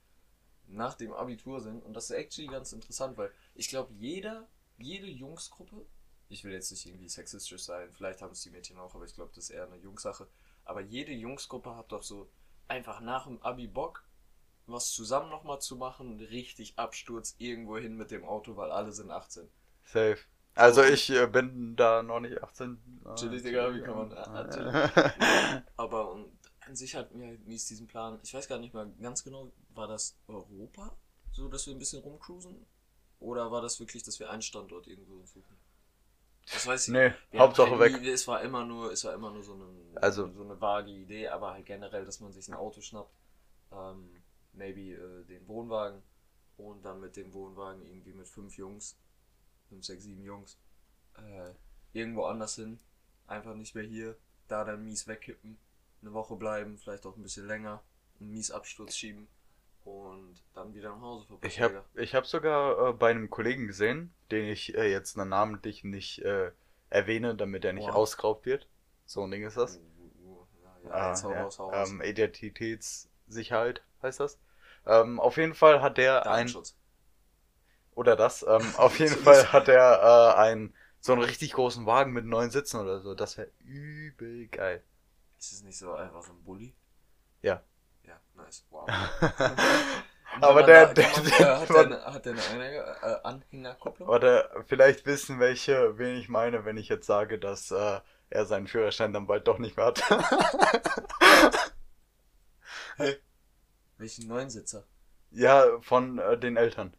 nach 0.66 0.94
dem 0.94 1.12
Abitur 1.12 1.60
sind. 1.60 1.84
Und 1.84 1.94
das 1.94 2.10
ist 2.10 2.16
actually 2.16 2.48
ganz 2.48 2.72
interessant, 2.72 3.16
weil 3.16 3.32
ich 3.54 3.68
glaube, 3.68 3.92
jeder, 3.94 4.48
jede 4.78 5.06
Jungsgruppe, 5.06 5.84
ich 6.28 6.44
will 6.44 6.52
jetzt 6.52 6.70
nicht 6.70 6.86
irgendwie 6.86 7.08
sexistisch 7.08 7.62
sein, 7.62 7.90
vielleicht 7.92 8.22
haben 8.22 8.32
es 8.32 8.42
die 8.42 8.50
Mädchen 8.50 8.78
auch, 8.78 8.94
aber 8.94 9.04
ich 9.04 9.14
glaube, 9.14 9.32
das 9.34 9.44
ist 9.44 9.50
eher 9.50 9.66
eine 9.66 9.76
Jungssache. 9.78 10.28
Aber 10.64 10.80
jede 10.80 11.12
Jungsgruppe 11.12 11.74
hat 11.74 11.90
doch 11.90 12.02
so 12.02 12.30
einfach 12.68 13.00
nach 13.00 13.26
dem 13.26 13.42
Abi 13.42 13.66
Bock, 13.66 14.04
was 14.66 14.92
zusammen 14.92 15.30
nochmal 15.30 15.60
zu 15.60 15.76
machen, 15.76 16.20
richtig 16.20 16.78
Absturz 16.78 17.34
irgendwo 17.38 17.76
hin 17.76 17.96
mit 17.96 18.12
dem 18.12 18.24
Auto, 18.24 18.56
weil 18.56 18.70
alle 18.70 18.92
sind 18.92 19.10
18. 19.10 19.50
Safe. 19.82 20.18
Also 20.60 20.82
ich 20.82 21.10
äh, 21.10 21.26
bin 21.26 21.74
da 21.76 22.02
noch 22.02 22.20
nicht 22.20 22.42
18. 22.42 22.78
äh, 23.06 23.14
Chillig, 23.14 23.42
Digga, 23.42 23.74
wie 23.74 23.80
kann 23.82 23.96
man- 23.96 24.12
äh, 24.12 25.62
Aber 25.76 26.12
und 26.12 26.32
an 26.60 26.76
sich 26.76 26.94
hatten 26.94 27.18
wir 27.18 27.28
halt 27.28 27.46
mies 27.46 27.66
diesen 27.66 27.86
Plan. 27.86 28.18
Ich 28.22 28.34
weiß 28.34 28.46
gar 28.48 28.58
nicht 28.58 28.74
mal 28.74 28.90
ganz 29.00 29.24
genau, 29.24 29.50
war 29.74 29.88
das 29.88 30.16
Europa? 30.28 30.94
So, 31.32 31.48
dass 31.48 31.66
wir 31.66 31.74
ein 31.74 31.78
bisschen 31.78 32.02
rumcruisen? 32.02 32.66
Oder 33.20 33.50
war 33.50 33.60
das 33.62 33.80
wirklich, 33.80 34.02
dass 34.02 34.18
wir 34.20 34.30
einen 34.30 34.42
Standort 34.42 34.86
irgendwo 34.86 35.24
suchen? 35.24 35.56
Das 36.52 36.66
weiß 36.66 36.88
ich 36.88 36.92
Nee, 36.94 37.12
Wir 37.30 37.40
haben 37.40 37.48
Hauptsache 37.48 37.78
halt 37.78 37.94
weg. 37.94 38.06
Es 38.06 38.26
war 38.26 38.40
immer 38.42 38.64
nur, 38.64 38.92
es 38.92 39.04
war 39.04 39.14
immer 39.14 39.30
nur 39.30 39.42
so 39.42 39.54
eine, 39.54 39.66
Also- 40.00 40.30
so 40.32 40.42
eine 40.42 40.60
vage 40.60 40.90
Idee, 40.90 41.28
aber 41.28 41.52
halt 41.52 41.66
generell, 41.66 42.04
dass 42.04 42.20
man 42.20 42.32
sich 42.32 42.48
ein 42.48 42.54
Auto 42.54 42.80
schnappt, 42.80 43.14
ähm, 43.72 44.10
maybe 44.52 44.80
äh, 44.94 45.24
den 45.26 45.46
Wohnwagen 45.48 46.02
und 46.56 46.84
dann 46.84 47.00
mit 47.00 47.16
dem 47.16 47.32
Wohnwagen 47.32 47.82
irgendwie 47.86 48.12
mit 48.14 48.26
fünf 48.28 48.56
Jungs, 48.56 48.98
fünf, 49.70 49.84
sechs, 49.84 50.04
sieben 50.04 50.22
Jungs, 50.22 50.58
äh, 51.16 51.52
irgendwo 51.92 52.24
anders 52.24 52.56
hin, 52.56 52.78
einfach 53.26 53.54
nicht 53.54 53.74
mehr 53.74 53.84
hier, 53.84 54.16
da 54.48 54.64
dann 54.64 54.84
mies 54.84 55.06
wegkippen, 55.06 55.56
eine 56.02 56.12
Woche 56.12 56.36
bleiben, 56.36 56.76
vielleicht 56.76 57.06
auch 57.06 57.16
ein 57.16 57.22
bisschen 57.22 57.46
länger, 57.46 57.82
einen 58.20 58.32
mies 58.32 58.50
Absturz 58.50 58.96
schieben 58.96 59.28
und 59.84 60.42
dann 60.54 60.74
wieder 60.74 60.90
nach 60.90 61.00
Hause 61.00 61.26
verbringen. 61.26 61.50
Ich 61.50 61.60
habe 61.60 61.84
ich 61.94 62.14
hab 62.14 62.26
sogar 62.26 62.90
äh, 62.90 62.92
bei 62.92 63.10
einem 63.10 63.30
Kollegen 63.30 63.66
gesehen, 63.66 64.12
den 64.30 64.46
ich 64.46 64.74
äh, 64.74 64.90
jetzt 64.90 65.16
namentlich 65.16 65.84
nicht 65.84 66.20
äh, 66.20 66.50
erwähne, 66.90 67.34
damit 67.34 67.64
er 67.64 67.72
nicht 67.72 67.86
Boah. 67.86 67.96
ausgeraubt 67.96 68.46
wird. 68.46 68.68
So 69.06 69.22
ein 69.22 69.30
Ding 69.30 69.44
ist 69.44 69.56
das. 69.56 69.80
Ja, 70.84 71.14
ja, 71.14 71.30
ja, 71.30 71.42
raus. 71.42 71.90
ähm, 71.90 72.02
Identitätssicherheit 72.02 73.82
heißt 74.02 74.20
das. 74.20 74.38
Ähm, 74.86 75.20
auf 75.20 75.36
jeden 75.36 75.54
Fall 75.54 75.82
hat 75.82 75.98
der 75.98 76.22
ein 76.22 76.46
Datenschutz. 76.46 76.76
Oder 78.00 78.16
das. 78.16 78.42
Ähm, 78.48 78.62
auf 78.76 78.98
jeden 78.98 79.16
Fall 79.16 79.52
hat 79.52 79.68
er 79.68 80.34
äh, 80.36 80.38
einen 80.40 80.74
so 81.00 81.12
einen 81.12 81.22
richtig 81.22 81.52
großen 81.52 81.86
Wagen 81.86 82.12
mit 82.12 82.24
neun 82.26 82.50
Sitzen 82.50 82.80
oder 82.80 83.00
so. 83.00 83.14
Das 83.14 83.38
wäre 83.38 83.48
übel 83.64 84.48
geil. 84.48 84.82
Ist 85.38 85.52
es 85.52 85.62
nicht 85.62 85.78
so 85.78 85.92
einfach 85.94 86.22
so 86.22 86.32
ein 86.32 86.42
Bulli? 86.44 86.74
Ja. 87.42 87.62
Ja, 88.04 88.20
nice. 88.34 88.64
Wow. 88.70 88.88
Aber 90.40 90.62
der- 90.62 90.94
kann 90.94 91.10
man, 91.12 91.24
der- 91.30 91.40
äh, 91.40 91.60
hat, 91.60 91.68
der 91.70 91.78
eine, 91.86 92.04
hat 92.04 92.26
der 92.26 92.34
eine 92.34 92.74
äh, 92.76 93.16
Anhängerkupplung? 93.24 94.08
Oder 94.08 94.50
vielleicht 94.66 95.06
wissen 95.06 95.40
welche, 95.40 95.98
wen 95.98 96.16
ich 96.16 96.28
meine, 96.28 96.64
wenn 96.64 96.76
ich 96.76 96.88
jetzt 96.88 97.06
sage, 97.06 97.38
dass 97.38 97.70
äh, 97.70 98.00
er 98.30 98.46
seinen 98.46 98.68
Führerschein 98.68 99.12
dann 99.12 99.26
bald 99.26 99.48
doch 99.48 99.58
nicht 99.58 99.76
mehr 99.76 99.86
hat. 99.86 100.02
Welchen 103.98 104.26
Neunsitzer? 104.26 104.84
ja, 105.32 105.80
von 105.80 106.18
äh, 106.18 106.38
den 106.38 106.56
Eltern. 106.56 106.94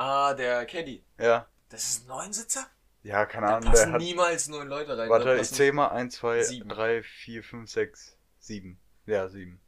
Ah, 0.00 0.34
der 0.34 0.64
Caddy. 0.66 1.04
Ja. 1.18 1.46
Das 1.68 1.84
ist 1.84 2.04
ein 2.04 2.08
Neunsitzer? 2.08 2.66
Ja, 3.02 3.26
keine 3.26 3.46
Da 3.46 3.56
Ahnung, 3.58 3.70
passen 3.70 3.84
der 3.86 3.92
hat. 3.92 4.00
niemals 4.00 4.48
neun 4.48 4.68
Leute 4.68 4.96
rein. 4.96 5.08
da 5.08 5.10
Warte, 5.10 5.32
ich 5.32 5.38
passen 5.38 5.54
zähl 5.54 5.72
mal 5.72 5.88
1, 5.88 6.14
2, 6.16 6.42
sieben. 6.42 6.68
3, 6.68 7.02
4, 7.02 7.42
5, 7.44 7.70
6, 7.70 8.16
7. 8.38 8.78
Ja, 9.06 9.28
7. 9.28 9.60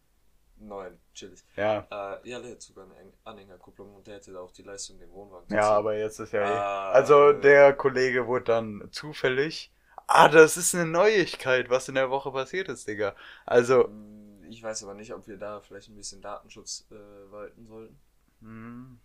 Neun, 0.56 0.98
chillig. 1.12 1.42
Ja. 1.56 1.86
Äh, 1.90 2.28
ja, 2.30 2.40
der 2.40 2.52
hat 2.52 2.62
sogar 2.62 2.84
eine 2.84 2.94
An- 2.96 3.12
Anhängerkupplung 3.24 3.94
und 3.96 4.06
der 4.06 4.16
hätte 4.16 4.38
auch 4.40 4.52
die 4.52 4.62
Leistung, 4.62 4.98
den 4.98 5.10
Wohnwagen 5.10 5.46
Ja, 5.54 5.62
ziehen. 5.62 5.70
aber 5.72 5.96
jetzt 5.98 6.18
ist 6.20 6.32
ja 6.32 6.40
eh. 6.42 6.44
Ah, 6.56 6.90
Also 6.92 7.30
äh, 7.30 7.40
der 7.40 7.72
Kollege 7.74 8.26
wurde 8.26 8.44
dann 8.44 8.88
zufällig. 8.92 9.72
Ah, 10.06 10.28
das 10.28 10.56
ist 10.56 10.74
eine 10.74 10.86
Neuigkeit, 10.86 11.68
was 11.70 11.88
in 11.88 11.94
der 11.96 12.10
Woche 12.10 12.30
passiert 12.32 12.68
ist, 12.68 12.86
Digga. 12.86 13.14
Also. 13.44 13.88
Mm, 13.88 14.44
Ich 14.50 14.62
weiß 14.62 14.84
aber 14.84 14.94
nicht, 14.94 15.12
ob 15.14 15.26
wir 15.26 15.36
da 15.38 15.60
vielleicht 15.60 15.88
ein 15.88 15.96
bisschen 15.96 16.20
Datenschutz 16.20 16.86
äh, 16.90 17.32
walten 17.32 17.66
sollten. 17.66 17.98
hm. 18.40 19.00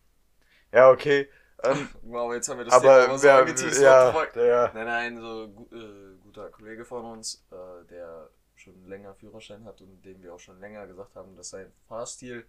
Ja, 0.71 0.89
okay. 0.91 1.29
Ähm, 1.63 1.89
Wow, 2.03 2.33
jetzt 2.33 2.49
haben 2.49 2.59
wir 2.59 2.65
das 2.65 2.73
aber 2.73 3.05
Thema 3.05 3.17
so 3.17 3.29
angeteased. 3.29 3.81
ja, 3.81 4.25
der, 4.35 4.71
Nein, 4.73 4.85
nein, 4.85 5.17
so 5.21 5.47
gu 5.49 5.75
äh, 5.75 6.17
guter 6.21 6.49
Kollege 6.49 6.85
von 6.85 7.05
uns, 7.05 7.45
äh, 7.51 7.85
der 7.89 8.29
schon 8.55 8.87
länger 8.87 9.13
Führerschein 9.15 9.65
hat 9.65 9.81
und 9.81 10.03
dem 10.03 10.21
wir 10.21 10.33
auch 10.33 10.39
schon 10.39 10.59
länger 10.59 10.85
gesagt 10.87 11.15
haben, 11.15 11.35
dass 11.35 11.49
sein 11.49 11.71
Fahrstil 11.87 12.45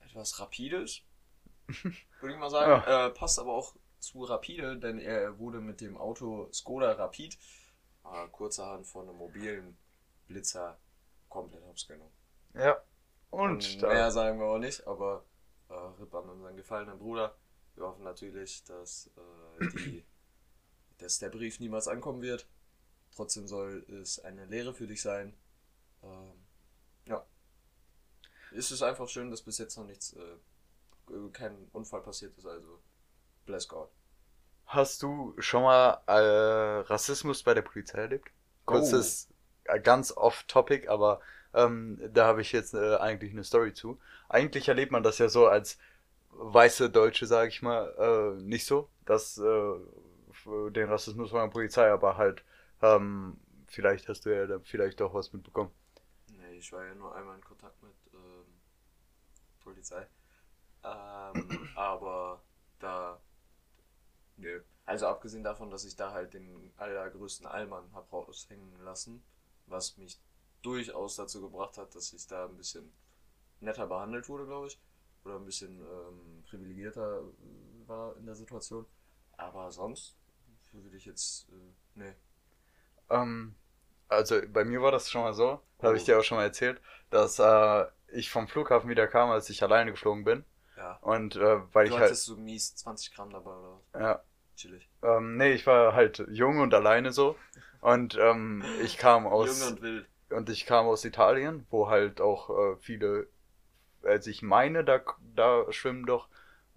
etwas 0.00 0.38
rapide 0.40 0.78
ist. 0.78 1.02
Würde 2.20 2.34
ich 2.34 2.38
mal 2.38 2.50
sagen. 2.50 2.82
Äh, 2.86 3.10
passt 3.10 3.38
aber 3.38 3.52
auch 3.52 3.74
zu 3.98 4.24
rapide, 4.24 4.76
denn 4.78 4.98
er 4.98 5.38
wurde 5.38 5.60
mit 5.60 5.80
dem 5.80 5.96
Auto 5.96 6.48
Skoda 6.52 6.92
Rapid 6.92 7.38
äh, 8.04 8.28
kurzerhand 8.32 8.86
von 8.86 9.08
einem 9.08 9.18
mobilen 9.18 9.76
Blitzer 10.26 10.78
komplett 11.28 11.62
hops 11.64 11.86
genommen. 11.86 12.12
Ja. 12.54 12.82
Und 13.30 13.40
Und, 13.40 13.82
mehr 13.82 13.94
da, 13.94 14.10
sagen 14.10 14.40
wir 14.40 14.46
auch 14.46 14.58
nicht, 14.58 14.86
aber 14.86 15.24
Rip 16.00 16.14
an 16.14 16.28
unseren 16.28 16.56
gefallenen 16.56 16.98
Bruder. 16.98 17.36
Wir 17.74 17.84
hoffen 17.84 18.04
natürlich, 18.04 18.64
dass, 18.64 19.10
äh, 19.60 19.66
die, 19.76 20.04
dass 20.98 21.18
der 21.18 21.30
Brief 21.30 21.60
niemals 21.60 21.88
ankommen 21.88 22.22
wird. 22.22 22.46
Trotzdem 23.14 23.46
soll 23.46 23.84
es 23.88 24.18
eine 24.20 24.46
Lehre 24.46 24.72
für 24.74 24.86
dich 24.86 25.02
sein. 25.02 25.34
Ähm, 26.02 26.32
ja. 27.06 27.26
Es 28.52 28.70
ist 28.70 28.82
einfach 28.82 29.08
schön, 29.08 29.30
dass 29.30 29.42
bis 29.42 29.58
jetzt 29.58 29.76
noch 29.76 29.84
nichts, 29.84 30.12
äh, 30.14 31.12
äh, 31.12 31.30
kein 31.32 31.68
Unfall 31.72 32.02
passiert 32.02 32.36
ist, 32.38 32.46
also 32.46 32.80
bless 33.46 33.68
God. 33.68 33.90
hast 34.66 35.02
du 35.02 35.34
schon 35.38 35.62
mal 35.62 36.00
äh, 36.06 36.80
Rassismus 36.86 37.42
bei 37.42 37.54
der 37.54 37.62
Polizei 37.62 37.98
erlebt? 37.98 38.30
Kurzes, 38.64 39.28
äh, 39.64 39.80
ganz 39.80 40.12
off-topic, 40.16 40.88
aber 40.88 41.20
ähm, 41.54 42.00
da 42.12 42.26
habe 42.26 42.42
ich 42.42 42.52
jetzt 42.52 42.74
äh, 42.74 42.96
eigentlich 42.96 43.32
eine 43.32 43.44
Story 43.44 43.72
zu. 43.74 43.98
Eigentlich 44.28 44.68
erlebt 44.68 44.92
man 44.92 45.02
das 45.02 45.18
ja 45.18 45.28
so 45.28 45.48
als 45.48 45.78
weiße 46.30 46.90
Deutsche, 46.90 47.26
sage 47.26 47.48
ich 47.48 47.62
mal, 47.62 47.94
äh, 48.38 48.42
nicht 48.42 48.66
so, 48.66 48.88
dass 49.04 49.38
äh, 49.38 49.74
den 50.70 50.88
Rassismus 50.88 51.30
von 51.30 51.40
der 51.40 51.48
Polizei, 51.48 51.90
aber 51.90 52.16
halt, 52.16 52.44
ähm, 52.82 53.38
vielleicht 53.66 54.08
hast 54.08 54.24
du 54.26 54.34
ja 54.34 54.46
da 54.46 54.58
vielleicht 54.60 55.02
auch 55.02 55.14
was 55.14 55.32
mitbekommen. 55.32 55.70
Nee, 56.28 56.58
ich 56.58 56.72
war 56.72 56.84
ja 56.84 56.94
nur 56.94 57.14
einmal 57.14 57.36
in 57.36 57.44
Kontakt 57.44 57.82
mit 57.82 57.92
ähm, 58.12 58.46
Polizei. 59.60 60.06
Ähm, 60.82 61.68
aber 61.74 62.42
da. 62.78 63.20
Nö. 64.36 64.62
Also 64.86 65.06
abgesehen 65.06 65.44
davon, 65.44 65.70
dass 65.70 65.84
ich 65.84 65.94
da 65.94 66.12
halt 66.12 66.34
den 66.34 66.72
allergrößten 66.76 67.46
Allmann 67.46 67.92
hab 67.92 68.12
raushängen 68.12 68.80
lassen, 68.82 69.22
was 69.66 69.96
mich 69.98 70.18
durchaus 70.62 71.16
dazu 71.16 71.40
gebracht 71.40 71.78
hat, 71.78 71.94
dass 71.94 72.12
ich 72.12 72.26
da 72.26 72.46
ein 72.46 72.56
bisschen 72.56 72.92
netter 73.60 73.86
behandelt 73.86 74.28
wurde, 74.28 74.46
glaube 74.46 74.68
ich. 74.68 74.80
Oder 75.24 75.36
ein 75.36 75.44
bisschen 75.44 75.80
ähm, 75.80 76.42
privilegierter 76.48 77.20
äh, 77.20 77.88
war 77.88 78.16
in 78.16 78.26
der 78.26 78.34
Situation. 78.34 78.86
Aber 79.36 79.70
sonst 79.72 80.16
würde 80.72 80.96
ich 80.96 81.04
jetzt. 81.06 81.48
Äh, 81.50 81.72
nee. 81.94 82.14
Ähm, 83.10 83.54
also 84.08 84.40
bei 84.48 84.64
mir 84.64 84.82
war 84.82 84.92
das 84.92 85.10
schon 85.10 85.22
mal 85.22 85.34
so, 85.34 85.60
habe 85.82 85.96
ich 85.96 86.04
dir 86.04 86.18
auch 86.18 86.24
schon 86.24 86.38
mal 86.38 86.44
erzählt, 86.44 86.80
dass 87.10 87.38
äh, 87.38 87.86
ich 88.08 88.30
vom 88.30 88.48
Flughafen 88.48 88.90
wieder 88.90 89.06
kam, 89.06 89.30
als 89.30 89.50
ich 89.50 89.62
alleine 89.62 89.90
geflogen 89.92 90.24
bin. 90.24 90.44
Ja. 90.76 91.00
Und 91.00 91.36
äh, 91.36 91.60
weil 91.74 91.86
Du 91.86 91.94
ich 91.94 91.98
halt, 91.98 92.10
hattest 92.10 92.24
so 92.24 92.36
mies 92.36 92.74
20 92.76 93.14
Gramm 93.14 93.30
dabei, 93.30 93.50
oder? 93.52 93.80
was? 93.92 94.00
ja, 94.00 94.22
Chillig. 94.56 94.88
ähm, 95.02 95.36
nee, 95.36 95.52
ich 95.52 95.66
war 95.66 95.94
halt 95.94 96.24
jung 96.30 96.60
und 96.60 96.74
alleine 96.74 97.12
so. 97.12 97.36
Und 97.80 98.16
ähm, 98.20 98.64
ich 98.82 98.98
kam 98.98 99.26
aus 99.28 99.60
Junge 99.60 99.66
und 99.66 99.82
wild. 99.82 100.08
und 100.30 100.50
ich 100.50 100.66
kam 100.66 100.86
aus 100.86 101.04
Italien, 101.04 101.66
wo 101.70 101.88
halt 101.88 102.20
auch 102.20 102.50
äh, 102.50 102.76
viele, 102.80 103.28
also 104.04 104.30
ich 104.30 104.42
meine, 104.42 104.84
da, 104.84 105.00
da 105.34 105.64
schwimmen 105.72 106.06
doch, 106.06 106.28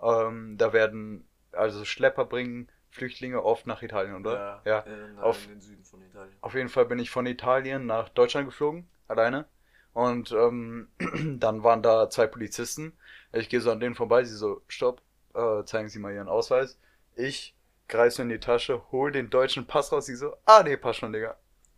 ähm, 0.02 0.58
da 0.58 0.74
werden, 0.74 1.26
also 1.52 1.86
Schlepper 1.86 2.26
bringen 2.26 2.70
Flüchtlinge 2.92 3.44
oft 3.44 3.66
nach 3.68 3.82
Italien, 3.82 4.16
oder? 4.16 4.36
Ja, 4.36 4.62
ja. 4.66 4.80
in, 4.82 5.20
auf- 5.20 5.44
in 5.46 5.50
den 5.50 5.62
Süden 5.62 5.84
von 5.84 6.02
Italien. 6.02 6.36
Auf 6.42 6.54
jeden 6.56 6.70
Fall 6.70 6.86
bin 6.86 7.00
ich 7.00 7.10
von 7.10 7.26
Italien 7.26 7.86
nach 7.86 8.10
Deutschland 8.10 8.48
geflogen, 8.48 8.88
alleine. 9.08 9.46
Und 9.94 10.32
ähm, 10.32 10.90
dann 11.40 11.64
waren 11.64 11.82
da 11.82 12.10
zwei 12.10 12.28
Polizisten. 12.28 12.94
Ich 13.32 13.50
gehe 13.50 13.62
so 13.62 13.72
an 13.72 13.80
denen 13.80 13.96
vorbei, 13.96 14.24
sie 14.24 14.36
so, 14.36 14.62
stopp, 14.68 15.02
äh, 15.34 15.64
zeigen 15.66 15.90
Sie 15.90 16.00
mal 16.00 16.14
Ihren 16.14 16.28
Ausweis. 16.28 16.78
Ich 17.16 17.56
greife 17.88 18.22
in 18.24 18.30
die 18.30 18.40
Tasche, 18.40 18.82
hol 18.92 19.12
den 19.12 19.30
deutschen 19.30 19.66
Pass 19.68 19.92
raus, 19.92 20.06
sie 20.08 20.16
so, 20.16 20.36
ah 20.46 20.64
nee, 20.64 20.78
passt 20.78 21.00
schon, 21.00 21.14
Digga. 21.14 21.36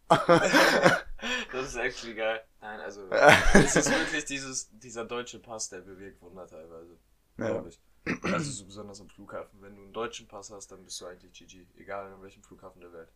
das 1.52 1.68
ist 1.68 1.76
actually 1.76 2.16
geil. 2.16 2.44
Nein, 2.62 2.80
also 2.80 3.08
es 3.54 3.76
ist 3.76 3.90
wirklich 3.90 4.26
dieses, 4.26 4.70
dieser 4.80 5.06
deutsche 5.06 5.40
Pass, 5.40 5.70
der 5.70 5.82
bewegt 5.82 6.22
Wunder 6.22 6.48
teilweise. 6.48 6.98
ja. 7.38 7.48
Glaube 7.50 7.70
ich. 7.70 7.80
Also 8.22 8.52
so 8.52 8.66
besonders 8.66 9.02
am 9.02 9.10
Flughafen. 9.10 9.62
Wenn 9.62 9.76
du 9.76 9.82
einen 9.82 9.94
deutschen 9.94 10.28
Pass 10.28 10.52
hast, 10.52 10.72
dann 10.72 10.84
bist 10.84 11.02
du 11.02 11.08
eigentlich 11.08 11.34
GG. 11.34 11.66
Egal 11.78 12.14
an 12.14 12.22
welchem 12.22 12.44
Flughafen 12.44 12.82
der 12.82 12.94
Welt. 12.94 13.12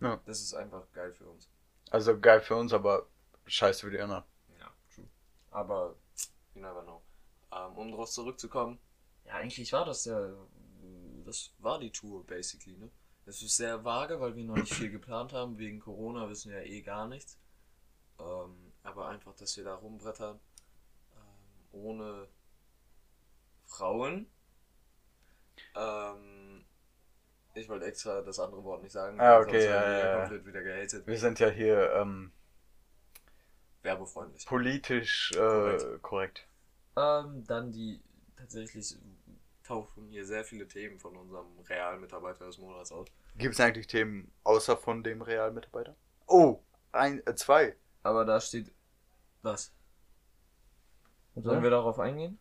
Ja. 0.00 0.20
Das 0.26 0.40
ist 0.40 0.52
einfach 0.52 0.90
geil 0.92 1.12
für 1.12 1.26
uns. 1.26 1.48
Also 1.90 2.18
geil 2.18 2.40
für 2.40 2.56
uns, 2.56 2.72
aber 2.72 3.06
scheiße 3.46 3.80
für 3.80 3.90
die 3.90 4.00
anderen. 4.00 4.24
Ja, 4.58 4.70
true. 4.94 5.08
Aber 5.50 5.96
you 6.54 6.60
never 6.60 6.82
know. 6.82 7.02
Ähm, 7.52 7.72
um 7.76 7.90
darauf 7.90 8.10
zurückzukommen. 8.10 8.78
Ja, 9.24 9.34
eigentlich 9.34 9.72
war 9.72 9.84
das 9.84 10.04
ja. 10.04 10.30
Das 11.24 11.54
war 11.58 11.78
die 11.78 11.90
Tour, 11.90 12.26
basically, 12.26 12.76
ne? 12.76 12.90
Es 13.26 13.42
ist 13.42 13.56
sehr 13.56 13.84
vage, 13.84 14.20
weil 14.20 14.36
wir 14.36 14.44
noch 14.44 14.56
nicht 14.56 14.74
viel 14.74 14.90
geplant 14.90 15.32
haben. 15.32 15.58
Wegen 15.58 15.80
Corona 15.80 16.28
wissen 16.28 16.52
wir 16.52 16.62
ja 16.62 16.66
eh 16.66 16.82
gar 16.82 17.08
nichts. 17.08 17.38
Ähm, 18.18 18.72
aber 18.82 19.08
einfach, 19.08 19.34
dass 19.34 19.56
wir 19.56 19.64
da 19.64 19.74
rumbrettern. 19.74 20.38
Ähm, 21.14 21.68
ohne 21.72 22.28
Frauen. 23.64 24.26
Ähm, 25.74 26.64
ich 27.54 27.68
wollte 27.68 27.86
extra 27.86 28.20
das 28.20 28.38
andere 28.38 28.62
Wort 28.64 28.82
nicht 28.82 28.92
sagen. 28.92 29.20
Ah, 29.20 29.38
okay, 29.38 29.52
werden 29.52 29.64
ja, 29.64 29.86
wir 29.86 29.98
ja, 29.98 30.08
ja. 30.08 30.20
komplett 30.20 30.46
wieder 30.46 30.62
gehatet. 30.62 31.06
Wir 31.06 31.18
sind 31.18 31.38
ja 31.38 31.48
hier 31.48 31.92
ähm, 31.94 32.32
Werbefreundlich. 33.82 34.46
politisch 34.46 35.32
äh, 35.32 35.36
Korrekt. 35.36 36.02
korrekt. 36.02 36.48
Ähm, 36.96 37.44
dann 37.46 37.72
die 37.72 38.00
tatsächlich 38.36 38.96
tauchen 39.64 40.06
hier 40.08 40.24
sehr 40.24 40.44
viele 40.44 40.68
Themen 40.68 41.00
von 41.00 41.16
unserem 41.16 41.58
Realmitarbeiter 41.68 42.46
des 42.46 42.58
Monats 42.58 42.92
aus. 42.92 43.08
Gibt 43.36 43.54
es 43.54 43.60
eigentlich 43.60 43.88
Themen 43.88 44.30
außer 44.44 44.76
von 44.76 45.02
dem 45.02 45.22
Realmitarbeiter? 45.22 45.96
Oh, 46.26 46.60
ein, 46.92 47.26
äh, 47.26 47.34
zwei. 47.34 47.74
Aber 48.02 48.24
da 48.24 48.40
steht 48.40 48.72
was. 49.42 49.74
Sollen 51.34 51.62
wir 51.64 51.70
darauf 51.70 51.98
eingehen? 51.98 52.38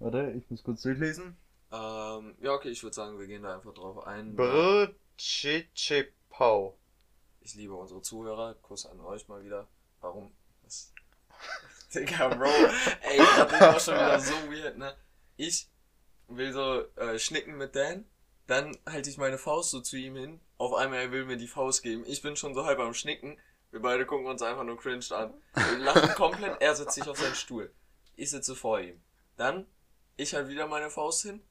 Warte, 0.00 0.32
ich 0.32 0.50
muss 0.50 0.64
kurz 0.64 0.82
durchlesen. 0.82 1.36
Ähm, 1.70 2.34
ja, 2.40 2.52
okay, 2.52 2.70
ich 2.70 2.82
würde 2.82 2.94
sagen, 2.94 3.18
wir 3.18 3.26
gehen 3.26 3.42
da 3.42 3.54
einfach 3.54 3.74
drauf 3.74 4.06
ein. 4.06 4.34
Brchichepau. 5.16 6.76
Ich 7.40 7.54
liebe 7.54 7.74
unsere 7.74 8.02
Zuhörer. 8.02 8.54
Kuss 8.54 8.86
an 8.86 9.00
euch 9.00 9.28
mal 9.28 9.44
wieder. 9.44 9.68
Warum? 10.00 10.32
Digga, 11.94 12.28
Bro. 12.28 12.48
Ey, 13.02 13.18
das 13.18 13.60
war 13.60 13.78
schon 13.80 13.94
wieder 13.94 14.18
so 14.18 14.34
weird, 14.50 14.78
ne? 14.78 14.96
Ich 15.36 15.68
will 16.28 16.52
so 16.52 16.84
äh, 16.96 17.18
schnicken 17.18 17.56
mit 17.56 17.74
Dan. 17.76 18.04
Dann 18.46 18.76
halte 18.86 19.08
ich 19.08 19.18
meine 19.18 19.38
Faust 19.38 19.70
so 19.70 19.80
zu 19.80 19.96
ihm 19.96 20.16
hin. 20.16 20.40
Auf 20.58 20.74
einmal 20.74 21.00
er 21.00 21.12
will 21.12 21.24
mir 21.24 21.36
die 21.36 21.48
Faust 21.48 21.82
geben. 21.82 22.04
Ich 22.06 22.22
bin 22.22 22.36
schon 22.36 22.54
so 22.54 22.64
halb 22.64 22.78
am 22.78 22.94
Schnicken. 22.94 23.38
Wir 23.70 23.80
beide 23.80 24.06
gucken 24.06 24.26
uns 24.26 24.42
einfach 24.42 24.64
nur 24.64 24.78
cringed 24.78 25.12
an. 25.12 25.34
Wir 25.54 25.78
lachen 25.78 26.14
komplett. 26.14 26.60
Er 26.60 26.74
setzt 26.74 26.94
sich 26.94 27.08
auf 27.08 27.18
seinen 27.18 27.34
Stuhl. 27.34 27.72
Ich 28.16 28.30
sitze 28.30 28.54
vor 28.54 28.80
ihm. 28.80 29.00
Dann 29.36 29.66
ich 30.16 30.34
halt 30.34 30.48
wieder 30.48 30.66
meine 30.66 30.90
Faust 30.90 31.22
hin. 31.22 31.42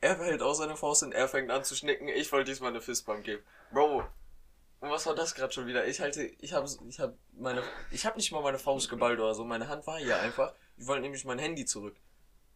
Er 0.00 0.16
hält 0.18 0.42
auch 0.42 0.54
seine 0.54 0.76
Faust 0.76 1.02
hin. 1.02 1.12
Er 1.12 1.28
fängt 1.28 1.50
an 1.50 1.64
zu 1.64 1.74
schnicken. 1.74 2.08
Ich 2.08 2.30
wollte 2.30 2.50
diesmal 2.50 2.70
eine 2.70 2.80
Fistbump 2.80 3.24
geben. 3.24 3.42
Bro, 3.72 4.04
und 4.80 4.90
was 4.90 5.06
war 5.06 5.14
das 5.14 5.34
gerade 5.34 5.52
schon 5.52 5.66
wieder? 5.66 5.86
Ich 5.86 6.00
halte, 6.00 6.22
ich 6.22 6.52
habe, 6.52 6.68
ich 6.88 7.00
habe 7.00 7.16
meine, 7.32 7.62
ich 7.90 8.06
habe 8.06 8.16
nicht 8.16 8.30
mal 8.30 8.42
meine 8.42 8.58
Faust 8.58 8.88
geballt 8.88 9.18
oder 9.18 9.34
so. 9.34 9.44
Meine 9.44 9.68
Hand 9.68 9.86
war 9.86 9.98
hier 9.98 10.20
einfach. 10.20 10.52
Ich 10.76 10.86
wollte 10.86 11.02
nämlich 11.02 11.24
mein 11.24 11.40
Handy 11.40 11.64
zurück. 11.64 11.96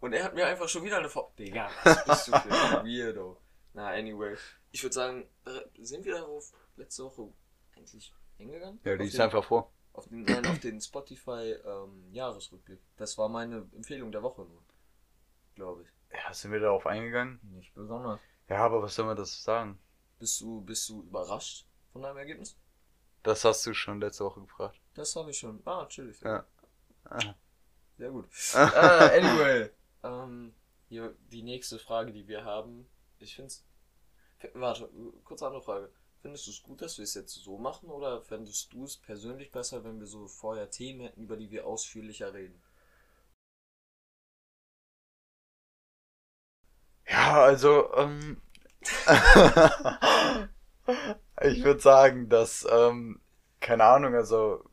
Und 0.02 0.12
er 0.14 0.24
hat 0.24 0.34
mir 0.34 0.44
einfach 0.44 0.68
schon 0.68 0.82
wieder 0.82 0.98
eine 0.98 1.08
Faust. 1.08 1.38
Digga, 1.38 1.70
was 1.84 2.04
bist 2.04 2.26
du 2.26 2.32
für 2.32 2.78
ein 2.80 2.84
Weirdo? 2.84 3.40
Na, 3.72 3.90
anyway. 3.90 4.36
Ich 4.72 4.82
würde 4.82 4.94
sagen, 4.94 5.28
äh, 5.46 5.84
sind 5.84 6.04
wir 6.04 6.14
darauf 6.14 6.52
letzte 6.74 7.04
Woche 7.04 7.32
eigentlich 7.76 8.12
hingegangen? 8.36 8.80
Ja, 8.82 8.96
die 8.96 9.04
ist 9.04 9.20
einfach 9.20 9.44
vor. 9.44 9.70
Auf 9.92 10.08
den, 10.08 10.24
nein, 10.24 10.44
auf 10.46 10.58
den 10.58 10.80
Spotify 10.80 11.54
ähm, 11.64 12.12
Jahresrückblick. 12.12 12.80
Das 12.96 13.16
war 13.16 13.28
meine 13.28 13.68
Empfehlung 13.76 14.10
der 14.10 14.24
Woche 14.24 14.42
nur. 14.42 14.64
Glaube 15.54 15.84
ich. 15.84 16.18
Ja, 16.18 16.34
sind 16.34 16.50
wir 16.50 16.58
darauf 16.58 16.84
eingegangen? 16.84 17.38
Nicht 17.54 17.72
besonders. 17.72 18.18
Ja, 18.48 18.56
aber 18.64 18.82
was 18.82 18.96
soll 18.96 19.06
man 19.06 19.16
das 19.16 19.44
sagen? 19.44 19.78
Bist 20.18 20.40
du, 20.40 20.62
bist 20.62 20.88
du 20.88 21.02
überrascht 21.02 21.64
von 21.92 22.02
deinem 22.02 22.16
Ergebnis? 22.16 22.56
Das 23.22 23.44
hast 23.44 23.64
du 23.66 23.72
schon 23.72 24.00
letzte 24.00 24.24
Woche 24.24 24.40
gefragt. 24.40 24.80
Das 24.94 25.14
habe 25.14 25.30
ich 25.30 25.38
schon. 25.38 25.62
Ah, 25.64 25.86
chillig. 25.86 26.20
Ja. 26.22 26.44
Ah. 27.04 27.34
Sehr 27.98 28.10
gut. 28.10 28.26
ah, 28.54 29.06
anyway. 29.06 29.70
Ähm, 30.02 30.54
hier 30.88 31.14
die 31.30 31.42
nächste 31.42 31.78
Frage, 31.78 32.12
die 32.12 32.28
wir 32.28 32.44
haben. 32.44 32.88
Ich 33.18 33.34
finde 33.36 33.48
es. 33.48 33.64
Warte, 34.54 34.88
kurze 35.24 35.46
andere 35.46 35.62
Frage. 35.62 35.90
Findest 36.20 36.46
du 36.46 36.50
es 36.52 36.62
gut, 36.62 36.82
dass 36.82 36.98
wir 36.98 37.04
es 37.04 37.14
jetzt 37.14 37.34
so 37.34 37.58
machen 37.58 37.90
oder 37.90 38.22
fändest 38.22 38.72
du 38.72 38.84
es 38.84 38.96
persönlich 38.96 39.50
besser, 39.50 39.84
wenn 39.84 39.98
wir 39.98 40.06
so 40.06 40.28
vorher 40.28 40.70
Themen 40.70 41.00
hätten, 41.00 41.22
über 41.22 41.36
die 41.36 41.50
wir 41.50 41.66
ausführlicher 41.66 42.32
reden? 42.32 42.62
Ja, 47.08 47.42
also, 47.44 47.92
ähm, 47.96 48.40
ich 51.42 51.62
würde 51.64 51.80
sagen, 51.80 52.28
dass, 52.28 52.66
ähm, 52.70 53.20
keine 53.60 53.84
Ahnung, 53.84 54.14
also, 54.14 54.64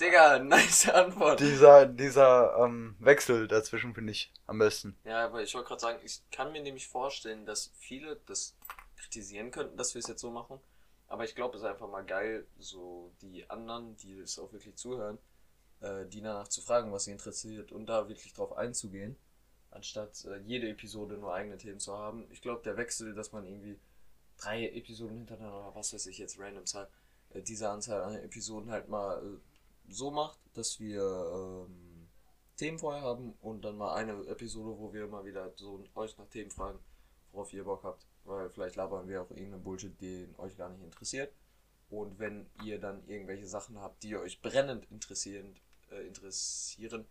Digga, 0.00 0.38
nice 0.38 0.88
Antwort. 0.88 1.40
dieser, 1.40 1.84
dieser, 1.84 2.56
ähm, 2.58 2.96
Wechsel 3.00 3.46
dazwischen 3.46 3.94
finde 3.94 4.12
ich 4.12 4.32
am 4.46 4.58
besten. 4.58 4.96
Ja, 5.04 5.26
aber 5.26 5.42
ich 5.42 5.54
wollte 5.54 5.68
gerade 5.68 5.80
sagen, 5.80 5.98
ich 6.02 6.22
kann 6.30 6.52
mir 6.52 6.62
nämlich 6.62 6.88
vorstellen, 6.88 7.44
dass 7.44 7.70
viele 7.78 8.16
das 8.26 8.56
kritisieren 8.96 9.50
könnten, 9.50 9.76
dass 9.76 9.94
wir 9.94 9.98
es 9.98 10.08
jetzt 10.08 10.22
so 10.22 10.30
machen. 10.30 10.58
Aber 11.06 11.24
ich 11.24 11.34
glaube, 11.34 11.56
es 11.56 11.62
ist 11.62 11.68
einfach 11.68 11.88
mal 11.88 12.04
geil, 12.04 12.46
so 12.58 13.12
die 13.20 13.48
anderen, 13.50 13.96
die 13.96 14.18
das 14.18 14.38
auch 14.38 14.52
wirklich 14.52 14.76
zuhören, 14.76 15.18
äh, 15.80 16.06
die 16.06 16.22
danach 16.22 16.48
zu 16.48 16.62
fragen, 16.62 16.92
was 16.92 17.04
sie 17.04 17.12
interessiert 17.12 17.70
und 17.70 17.86
da 17.86 18.08
wirklich 18.08 18.32
drauf 18.32 18.56
einzugehen, 18.56 19.16
anstatt 19.70 20.24
äh, 20.24 20.38
jede 20.46 20.68
Episode 20.68 21.18
nur 21.18 21.34
eigene 21.34 21.58
Themen 21.58 21.80
zu 21.80 21.98
haben. 21.98 22.26
Ich 22.30 22.40
glaube, 22.40 22.62
der 22.62 22.76
Wechsel, 22.76 23.12
dass 23.12 23.32
man 23.32 23.44
irgendwie 23.44 23.78
drei 24.38 24.68
Episoden 24.68 25.18
hintereinander 25.18 25.58
oder 25.58 25.74
was 25.74 25.92
weiß 25.92 26.06
ich 26.06 26.16
jetzt 26.18 26.38
random 26.38 26.64
Zahl, 26.64 26.88
äh, 27.30 27.42
diese 27.42 27.68
Anzahl 27.68 28.02
an 28.02 28.14
Episoden 28.14 28.70
halt 28.70 28.88
mal 28.88 29.18
äh, 29.18 29.49
so 29.90 30.10
macht, 30.10 30.38
dass 30.54 30.80
wir 30.80 31.02
ähm, 31.02 32.08
Themen 32.56 32.78
vorher 32.78 33.02
haben 33.02 33.32
und 33.40 33.64
dann 33.64 33.76
mal 33.76 33.94
eine 33.94 34.26
Episode, 34.26 34.78
wo 34.78 34.92
wir 34.92 35.06
mal 35.06 35.24
wieder 35.24 35.52
so 35.56 35.82
euch 35.94 36.16
nach 36.18 36.28
Themen 36.28 36.50
fragen, 36.50 36.78
worauf 37.32 37.52
ihr 37.52 37.64
Bock 37.64 37.84
habt. 37.84 38.06
Weil 38.24 38.50
vielleicht 38.50 38.76
labern 38.76 39.08
wir 39.08 39.22
auch 39.22 39.30
irgendeinen 39.30 39.62
Bullshit, 39.62 39.98
den 40.00 40.34
euch 40.38 40.56
gar 40.56 40.68
nicht 40.68 40.82
interessiert. 40.82 41.34
Und 41.88 42.18
wenn 42.18 42.48
ihr 42.62 42.78
dann 42.78 43.06
irgendwelche 43.08 43.46
Sachen 43.46 43.80
habt, 43.80 44.02
die 44.02 44.16
euch 44.16 44.40
brennend 44.42 44.90
interessieren, 44.90 45.58
äh, 45.90 46.06
interessieren, 46.06 47.06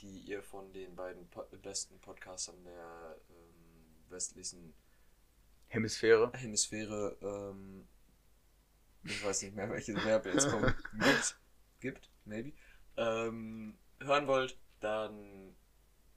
die 0.00 0.20
ihr 0.20 0.42
von 0.42 0.72
den 0.72 0.96
beiden 0.96 1.28
po 1.28 1.44
besten 1.62 2.00
Podcastern 2.00 2.64
der 2.64 3.16
ähm, 3.28 4.10
westlichen 4.10 4.74
Hemisphäre. 5.68 6.32
Hemisphäre, 6.34 7.16
ähm, 7.20 7.86
ich 9.04 9.24
weiß 9.24 9.42
nicht 9.42 9.54
mehr, 9.54 9.70
welches 9.70 10.02
Verb 10.04 10.26
jetzt 10.26 10.48
kommt, 10.48 10.74
gibt, 10.98 11.38
gibt, 11.80 12.10
maybe, 12.26 12.52
ähm, 12.96 13.76
hören 14.00 14.26
wollt, 14.26 14.56
dann 14.80 15.54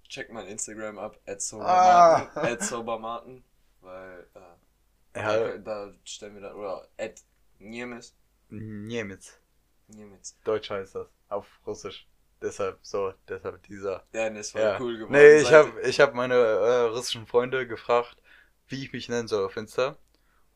checkt 0.08 0.32
mein 0.32 0.48
Instagram 0.48 0.98
ab, 0.98 1.20
at 1.26 1.42
sobermartin, 1.42 3.44
Ah. 3.44 3.48
weil, 3.82 4.28
äh, 4.36 5.20
Ja, 5.20 5.58
da, 5.58 5.92
stellen 6.04 6.36
wir 6.36 6.42
dann, 6.42 6.56
oder 6.56 6.88
at 6.98 7.22
Niemes, 7.60 8.16
Niemitz. 8.50 9.40
Niemitz. 9.88 10.38
Deutsch 10.44 10.70
heißt 10.70 10.96
das. 10.96 11.08
Auf 11.30 11.48
Russisch. 11.66 12.08
Deshalb 12.42 12.78
so, 12.84 13.14
deshalb 13.28 13.64
dieser. 13.64 14.04
Ja, 14.14 14.30
das 14.30 14.54
war 14.54 14.62
Ja. 14.62 14.80
cool 14.80 14.98
geworden. 14.98 15.14
Nee, 15.14 15.38
ich 15.40 15.52
habe 15.52 15.82
ich 15.82 16.00
hab 16.00 16.14
meine 16.14 16.36
äh, 16.36 16.82
russischen 16.90 17.26
Freunde 17.26 17.68
gefragt, 17.68 18.22
wie 18.68 18.84
ich 18.84 18.94
mich 18.94 19.10
nennen 19.10 19.28
soll 19.28 19.46
auf 19.46 19.58
Insta. 19.58 19.98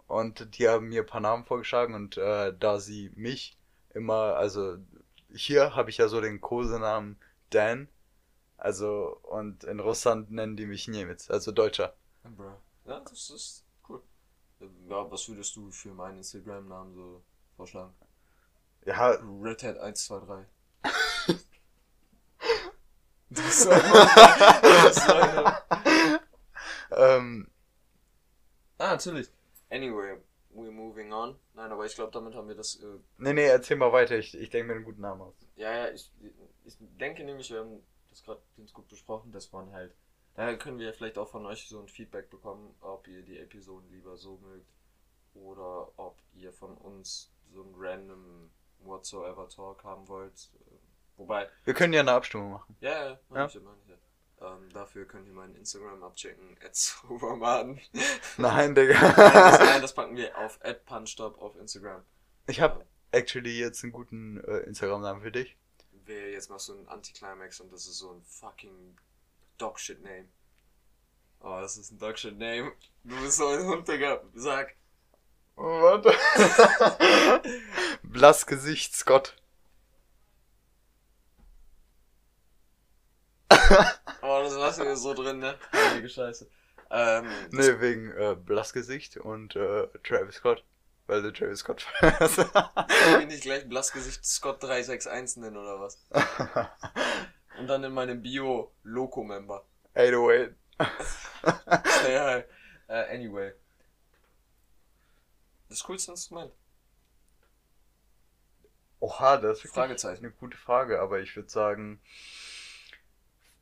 Und 0.08 0.58
die 0.58 0.67
haben 0.70 0.89
mir 0.89 1.01
ein 1.01 1.08
paar 1.08 1.22
Namen 1.22 1.46
vorgeschlagen 1.46 1.96
und 1.96 2.17
äh, 2.17 2.53
da 2.58 2.79
sie 2.79 3.12
mich 3.15 3.58
immer, 3.96 4.36
also 4.36 4.77
hier 5.33 5.75
habe 5.75 5.89
ich 5.89 5.97
ja 5.97 6.07
so 6.07 6.21
den 6.21 6.41
Kosenamen 6.41 7.17
Dan. 7.50 7.88
Also, 8.57 9.17
und 9.23 9.63
in 9.63 9.79
Russland 9.79 10.29
nennen 10.31 10.55
die 10.55 10.67
mich 10.67 10.88
Niemitz, 10.88 11.29
also 11.31 11.51
Deutscher. 11.51 11.95
Bro. 12.23 12.61
Ja, 12.85 13.00
das 13.00 13.29
ist 13.31 13.65
cool. 13.89 14.01
Ja, 14.88 15.09
was 15.09 15.27
würdest 15.27 15.55
du 15.55 15.71
für 15.71 15.93
meinen 15.93 16.17
Instagram-Namen 16.19 16.93
so 16.93 17.23
vorschlagen? 17.57 17.93
Ja, 18.85 19.07
Red 19.41 19.63
Hat 19.63 19.77
123. 19.79 20.47
das 23.29 23.65
ist 23.65 25.09
eine- 25.09 25.61
ähm, 26.91 27.47
Ah, 28.77 28.91
natürlich. 28.91 29.29
Anyway, 29.69 30.17
we're 30.53 30.72
moving 30.72 31.12
on. 31.13 31.38
Nein, 31.53 31.72
aber 31.72 31.86
ich 31.86 31.96
glaube, 31.96 32.12
damit 32.12 32.36
haben 32.36 32.48
wir 32.48 32.55
das. 32.55 32.75
Äh, 32.81 33.00
nee, 33.17 33.34
nee, 33.34 33.46
erzähl 33.48 33.77
mal 33.77 33.91
weiter, 33.91 34.17
ich, 34.17 34.36
ich 34.36 34.50
denke 34.50 34.67
mir 34.67 34.75
einen 34.75 34.86
guten 34.86 35.01
Namen 35.01 35.22
aus. 35.22 35.36
ja, 35.55 35.72
ja, 35.72 35.89
ich, 35.91 36.12
ich 36.65 36.77
denke 37.00 37.24
nämlich, 37.24 37.50
wir 37.51 37.60
haben 37.60 37.84
das 38.10 38.24
gerade 38.24 38.41
ganz 38.58 38.74
gut 38.74 38.88
besprochen, 38.88 39.31
dass 39.31 39.51
man 39.51 39.72
halt. 39.72 39.96
Da 40.36 40.55
können 40.55 40.79
wir 40.79 40.93
vielleicht 40.93 41.17
auch 41.17 41.27
von 41.27 41.46
euch 41.46 41.67
so 41.67 41.79
ein 41.81 41.89
Feedback 41.89 42.29
bekommen, 42.29 42.74
ob 42.79 43.07
ihr 43.07 43.22
die 43.22 43.37
Episoden 43.37 43.90
lieber 43.92 44.16
so 44.16 44.37
mögt 44.37 44.72
oder 45.33 45.92
ob 45.98 46.18
ihr 46.33 46.53
von 46.53 46.77
uns 46.77 47.31
so 47.53 47.61
ein 47.64 47.74
random 47.77 48.50
whatsoever 48.79 49.48
Talk 49.50 49.83
haben 49.83 50.07
wollt. 50.07 50.50
Äh, 50.55 50.75
Wobei, 51.18 51.48
Wir 51.66 51.74
können 51.74 51.94
ja 51.94 52.00
eine 52.00 52.14
Abstimmung 52.14 52.51
machen. 52.51 52.75
ja, 52.79 52.92
ja, 53.11 53.20
Ja. 53.33 53.46
ich 53.46 53.53
ja. 53.53 53.61
Ähm, 54.41 54.69
dafür 54.73 55.05
könnt 55.05 55.27
ihr 55.27 55.33
meinen 55.33 55.55
Instagram 55.55 56.01
abchecken, 56.03 56.57
Sobermaden. 56.71 57.79
Nein, 58.37 58.73
nein, 58.73 58.75
das, 58.75 58.87
Digga. 58.87 59.57
nein, 59.65 59.81
das 59.81 59.93
packen 59.93 60.15
wir 60.17 60.35
auf 60.37 60.59
at 60.63 60.85
punchstop 60.85 61.39
auf 61.39 61.55
Instagram. 61.57 62.03
Ich 62.47 62.59
habe 62.59 62.83
actually 63.11 63.59
jetzt 63.59 63.83
einen 63.83 63.91
guten 63.91 64.43
äh, 64.45 64.59
Instagram-Namen 64.61 65.21
für 65.21 65.31
dich. 65.31 65.55
Wer 66.05 66.31
jetzt 66.31 66.49
machst 66.49 66.69
du 66.69 66.73
einen 66.73 66.87
Anticlimax 66.87 67.59
und 67.59 67.71
das 67.71 67.85
ist 67.85 67.99
so 67.99 68.11
ein 68.11 68.23
fucking 68.23 68.97
Dogshit-Name. 69.59 70.27
Oh, 71.41 71.59
das 71.61 71.77
ist 71.77 71.91
ein 71.91 71.99
Dogshit-Name. 71.99 72.71
Du 73.03 73.21
bist 73.21 73.37
so 73.37 73.47
ein 73.47 73.65
Hund, 73.67 73.87
Digga. 73.87 74.21
Sag. 74.33 74.75
Warte. 75.55 76.13
Blassgesicht 78.03 78.95
Scott. 78.95 79.35
Oh, 84.22 84.42
das 84.44 84.53
lassen 84.55 84.86
wir 84.86 84.96
so 84.96 85.14
drin, 85.14 85.40
ne? 85.40 85.57
Heilige 85.74 86.10
Scheiße. 86.10 86.48
Ähm, 86.90 87.27
Nee, 87.51 87.79
wegen 87.79 88.12
äh, 88.12 88.36
Blassgesicht 88.36 89.18
und 89.18 89.55
äh, 89.55 89.88
Travis 90.03 90.36
Scott. 90.36 90.64
Weil 91.07 91.22
du 91.24 91.34
Travis 91.34 91.60
Scott 91.60 91.86
Soll 92.01 93.22
ich 93.22 93.27
nicht 93.27 93.44
gleich 93.44 93.68
Blassgesicht 93.68 94.25
Scott 94.25 94.62
361 94.64 95.42
nennen 95.42 95.57
oder 95.57 95.79
was? 95.79 96.00
Und 97.60 97.68
dann 97.68 97.84
in 97.84 97.94
meinem 97.94 98.22
Bio 98.22 98.72
Loco-Member. 98.84 99.66
808. 99.94 100.55
ja, 102.10 102.38
äh, 102.38 102.46
anyway. 103.16 103.53
Das 105.70 105.84
coolste 105.84 106.12
Instrument. 106.12 106.51
Oha, 109.00 109.38
das 109.38 109.64
ist 109.66 109.74
Fragezeichen. 109.74 110.25
eine 110.25 110.34
gute 110.34 110.57
Frage, 110.57 111.01
aber 111.01 111.20
ich 111.20 111.36
würde 111.36 111.50
sagen, 111.50 112.00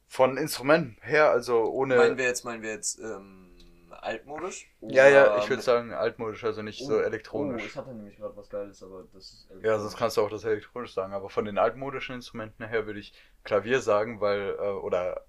von 0.10 0.38
Instrumenten 0.38 0.98
her, 1.02 1.30
also 1.30 1.66
ohne. 1.66 1.96
Meinen 1.96 2.18
wir 2.18 2.26
jetzt, 2.26 2.44
meinen 2.44 2.64
wir 2.64 2.72
jetzt 2.72 3.00
ähm, 3.00 3.52
altmodisch? 3.92 4.68
ja, 4.82 5.08
ja, 5.08 5.38
ich 5.38 5.48
würde 5.50 5.62
sagen 5.62 5.94
altmodisch, 5.94 6.44
also 6.44 6.64
nicht 6.64 6.84
so 6.84 6.96
Oh, 6.96 7.00
elektronisch. 7.00 7.62
Oh, 7.62 7.66
ich 7.68 7.76
hatte 7.76 7.94
nämlich 7.94 8.18
gerade 8.18 8.36
was 8.36 8.50
Geiles, 8.50 8.82
aber 8.82 9.06
das 9.14 9.32
ist. 9.32 9.48
Ja, 9.62 9.78
sonst 9.78 9.98
kannst 9.98 10.18
du 10.18 10.22
auch 10.22 10.30
das 10.32 10.44
elektronisch 10.44 10.96
sagen, 10.96 11.14
aber 11.14 11.30
von 11.30 11.46
den 11.46 11.60
altmodischen 11.60 12.16
Instrumenten 12.16 12.66
her 12.68 12.88
würde 12.88 13.00
ich 13.00 13.14
Klavier 13.44 13.82
sagen, 13.82 14.20
weil, 14.20 14.56
äh, 14.60 14.72
oder, 14.72 15.26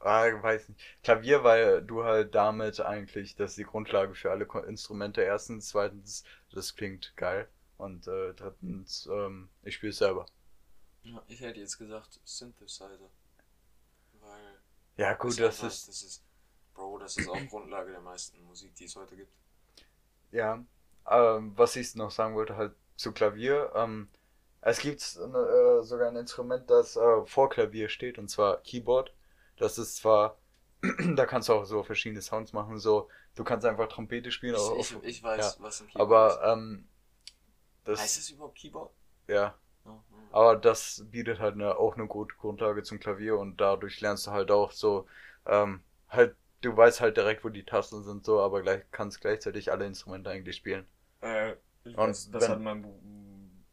ah, 0.00 0.24
weiß 0.42 0.68
nicht, 0.68 0.80
Klavier, 1.04 1.44
weil 1.44 1.82
du 1.82 2.02
halt 2.02 2.34
damit 2.34 2.80
eigentlich, 2.80 3.36
das 3.36 3.52
ist 3.52 3.58
die 3.58 3.64
Grundlage 3.64 4.16
für 4.16 4.32
alle 4.32 4.48
Instrumente, 4.66 5.22
erstens, 5.22 5.68
zweitens, 5.68 6.24
das 6.52 6.74
klingt 6.74 7.16
geil 7.16 7.48
und 7.78 8.08
äh, 8.08 8.34
drittens, 8.34 9.08
ähm, 9.12 9.48
ich 9.62 9.76
spiele 9.76 9.90
es 9.90 9.98
selber. 9.98 10.26
Ja, 11.04 11.22
ich 11.28 11.40
hätte 11.40 11.60
jetzt 11.60 11.78
gesagt 11.78 12.20
Synthesizer. 12.24 13.10
Ja 14.96 15.14
gut, 15.14 15.30
ist 15.30 15.40
das 15.40 15.56
einfach- 15.60 15.68
ist, 15.74 15.88
Das 15.88 16.02
ist. 16.02 16.24
Bro, 16.74 16.98
das 16.98 17.16
ist 17.16 17.28
auch 17.28 17.38
Grundlage 17.48 17.92
der 17.92 18.00
meisten 18.00 18.42
Musik, 18.44 18.74
die 18.74 18.84
es 18.84 18.96
heute 18.96 19.16
gibt. 19.16 19.32
ja, 20.32 20.64
ähm, 21.08 21.52
was 21.56 21.76
ich 21.76 21.94
noch 21.94 22.10
sagen 22.10 22.34
wollte, 22.34 22.56
halt 22.56 22.74
zu 22.96 23.12
Klavier, 23.12 23.70
ähm, 23.76 24.08
es 24.60 24.78
gibt 24.80 25.00
äh, 25.02 25.82
sogar 25.82 26.08
ein 26.08 26.16
Instrument, 26.16 26.68
das 26.70 26.96
äh, 26.96 27.26
vor 27.26 27.48
Klavier 27.50 27.88
steht, 27.88 28.18
und 28.18 28.28
zwar 28.28 28.60
Keyboard. 28.62 29.12
Das 29.56 29.78
ist 29.78 29.96
zwar, 29.96 30.38
da 31.14 31.26
kannst 31.26 31.48
du 31.48 31.52
auch 31.52 31.64
so 31.64 31.82
verschiedene 31.84 32.22
Sounds 32.22 32.52
machen, 32.52 32.78
so, 32.78 33.08
du 33.36 33.44
kannst 33.44 33.66
einfach 33.66 33.88
Trompete 33.88 34.32
spielen, 34.32 34.54
Ich, 34.56 34.60
ich, 34.90 34.96
auf, 34.96 35.04
ich 35.04 35.22
weiß, 35.22 35.56
ja. 35.58 35.62
was 35.62 35.80
ein 35.82 35.88
Keyboard 35.88 36.00
aber 36.40 36.52
ähm, 36.52 36.88
ist. 37.84 38.00
Heißt 38.00 38.16
das, 38.16 38.24
es 38.24 38.30
überhaupt 38.30 38.56
Keyboard? 38.56 38.90
ja. 39.28 39.54
Aber 40.34 40.56
das 40.56 41.04
bietet 41.10 41.38
halt 41.40 41.54
eine, 41.54 41.76
auch 41.78 41.94
eine 41.96 42.06
gute 42.06 42.34
Grundlage 42.36 42.82
zum 42.82 43.00
Klavier 43.00 43.38
und 43.38 43.60
dadurch 43.60 44.00
lernst 44.00 44.26
du 44.26 44.30
halt 44.32 44.50
auch 44.50 44.72
so, 44.72 45.06
ähm, 45.46 45.82
halt, 46.08 46.36
du 46.62 46.76
weißt 46.76 47.00
halt 47.00 47.16
direkt, 47.16 47.44
wo 47.44 47.48
die 47.48 47.64
Tasten 47.64 48.02
sind, 48.04 48.24
so, 48.24 48.40
aber 48.40 48.62
gleich 48.62 48.82
kannst 48.90 49.20
gleichzeitig 49.20 49.70
alle 49.72 49.86
Instrumente 49.86 50.30
eigentlich 50.30 50.56
spielen. 50.56 50.86
Äh, 51.20 51.54
Und 51.84 51.96
weiß, 51.98 52.30
das 52.32 52.42
wenn- 52.42 52.50
hat 52.50 52.60
mein 52.60 52.82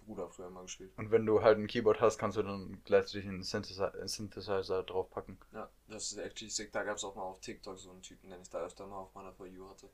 Bruder 0.05 0.29
früher 0.29 0.49
mal 0.49 0.63
gespielt. 0.63 0.91
Und 0.97 1.11
wenn 1.11 1.25
du 1.25 1.41
halt 1.41 1.57
ein 1.57 1.67
Keyboard 1.67 1.99
hast, 2.01 2.17
kannst 2.17 2.37
du 2.37 2.43
dann 2.43 2.77
gleichzeitig 2.85 3.27
einen 3.27 3.43
Synthesizer, 3.43 3.93
Synthesizer 4.07 4.83
draufpacken. 4.83 5.37
Ja, 5.53 5.69
das 5.87 6.11
ist 6.11 6.17
actually 6.17 6.49
sick. 6.49 6.71
Da 6.71 6.83
gab 6.83 6.97
es 6.97 7.03
auch 7.03 7.15
mal 7.15 7.23
auf 7.23 7.39
TikTok 7.41 7.77
so 7.77 7.91
einen 7.91 8.01
Typen, 8.01 8.29
den 8.29 8.41
ich 8.41 8.49
da 8.49 8.59
öfter 8.59 8.87
mal 8.87 8.97
auf 8.97 9.13
meiner 9.15 9.33
For 9.33 9.47
You 9.47 9.69
hatte, 9.69 9.89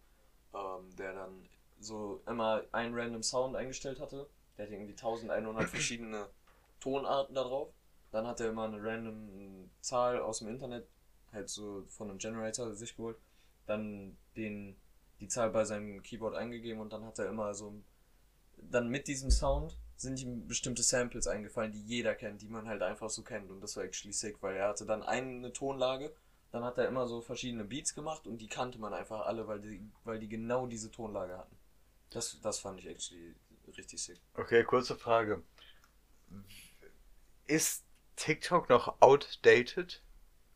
ähm, 0.54 0.96
der 0.98 1.14
dann 1.14 1.48
so 1.80 2.22
immer 2.28 2.64
einen 2.72 2.96
random 2.96 3.24
Sound 3.24 3.56
eingestellt 3.56 4.00
hatte. 4.00 4.28
Der 4.58 4.66
hatte 4.66 4.76
irgendwie 4.76 4.96
1100 4.96 5.70
verschiedene 5.70 6.30
Tonarten 6.80 7.36
da 7.36 7.44
drauf. 7.44 7.74
Dann 8.12 8.26
hat 8.26 8.40
er 8.40 8.50
immer 8.50 8.66
eine 8.66 8.82
random 8.82 9.70
Zahl 9.82 10.20
aus 10.20 10.40
dem 10.40 10.48
Internet, 10.48 10.88
halt 11.32 11.50
so 11.50 11.84
von 11.90 12.10
einem 12.10 12.20
Generator 12.20 12.74
sich 12.74 12.96
geholt. 12.96 13.18
Dann 13.66 14.18
den, 14.36 14.78
die 15.20 15.28
Zahl 15.28 15.50
bei 15.50 15.66
seinem 15.66 16.02
Keyboard 16.02 16.36
eingegeben 16.36 16.82
und 16.82 16.94
dann 16.94 17.04
hat 17.04 17.20
er 17.20 17.28
immer 17.28 17.54
so, 17.54 17.74
dann 18.58 18.90
mit 18.90 19.08
diesem 19.08 19.30
Sound 19.30 19.78
sind 19.98 20.22
ihm 20.22 20.48
bestimmte 20.48 20.84
Samples 20.84 21.28
eingefallen, 21.28 21.72
die 21.72 21.82
jeder 21.82 22.16
kennt, 22.16 22.42
die 22.42 22.48
man 22.48 22.68
halt 22.68 22.82
einfach 22.82 23.10
so 23.10 23.24
kennt. 23.24 23.50
Und 23.50 23.62
das 23.62 23.76
war 23.76 23.84
actually 23.84 24.14
sick, 24.14 24.42
weil 24.42 24.56
er 24.56 24.70
hatte 24.70 24.86
dann 24.86 25.04
eine 25.04 25.52
Tonlage, 25.52 26.14
dann 26.52 26.64
hat 26.64 26.78
er 26.78 26.88
immer 26.88 27.08
so 27.08 27.22
verschiedene 27.22 27.66
Beats 27.66 27.94
gemacht 27.94 28.28
und 28.28 28.38
die 28.38 28.48
kannte 28.48 28.80
man 28.80 28.94
einfach 28.94 29.26
alle, 29.26 29.48
weil 29.48 29.60
die, 29.60 29.82
weil 30.06 30.20
die 30.20 30.30
genau 30.30 30.68
diese 30.68 30.92
Tonlage 30.92 31.38
hatten. 31.38 31.56
Das, 32.12 32.40
das 32.42 32.60
fand 32.60 32.80
ich 32.80 32.88
actually 32.88 33.36
richtig 33.76 34.02
sick. 34.02 34.20
Okay, 34.36 34.64
kurze 34.64 34.96
Frage. 34.96 35.44
Ist 37.48 37.86
TikTok 38.16 38.70
noch 38.70 39.02
outdated? 39.02 40.02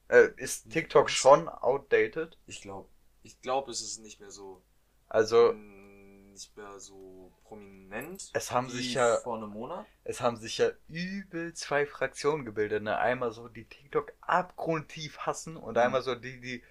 Äh, 0.10 0.30
ist 0.38 0.70
TikTok 0.72 1.10
schon 1.10 1.48
outdated? 1.48 2.38
Ich 2.48 2.62
glaube, 2.62 2.90
ich 3.24 3.40
glaube, 3.42 3.72
es 3.72 3.82
ist 3.82 4.00
nicht 4.00 4.20
mehr 4.20 4.32
so, 4.32 4.62
Also, 5.08 5.54
mm, 5.54 6.32
nicht 6.32 6.56
mehr 6.58 6.80
so 6.80 7.32
prominent. 7.44 8.30
Es 8.34 8.52
haben 8.52 8.70
sich 8.70 8.94
ja- 8.94 9.18
vor 9.18 9.38
einem 9.38 9.50
Monat. 9.50 9.86
es 10.04 10.22
haben 10.22 10.38
sich 10.38 10.58
ja 10.58 10.70
übel 10.88 11.54
zwei 11.54 11.86
Fraktionen 11.86 12.46
gebildet. 12.46 12.84
Ne? 12.84 12.98
Einmal 12.98 13.32
so 13.32 13.48
die 13.48 13.66
TikTok 13.66 14.14
abgrundtief 14.22 15.20
hassen 15.20 15.58
und 15.58 15.78
einmal 15.78 16.02
so 16.02 16.16
die, 16.16 16.40
die. 16.40 16.64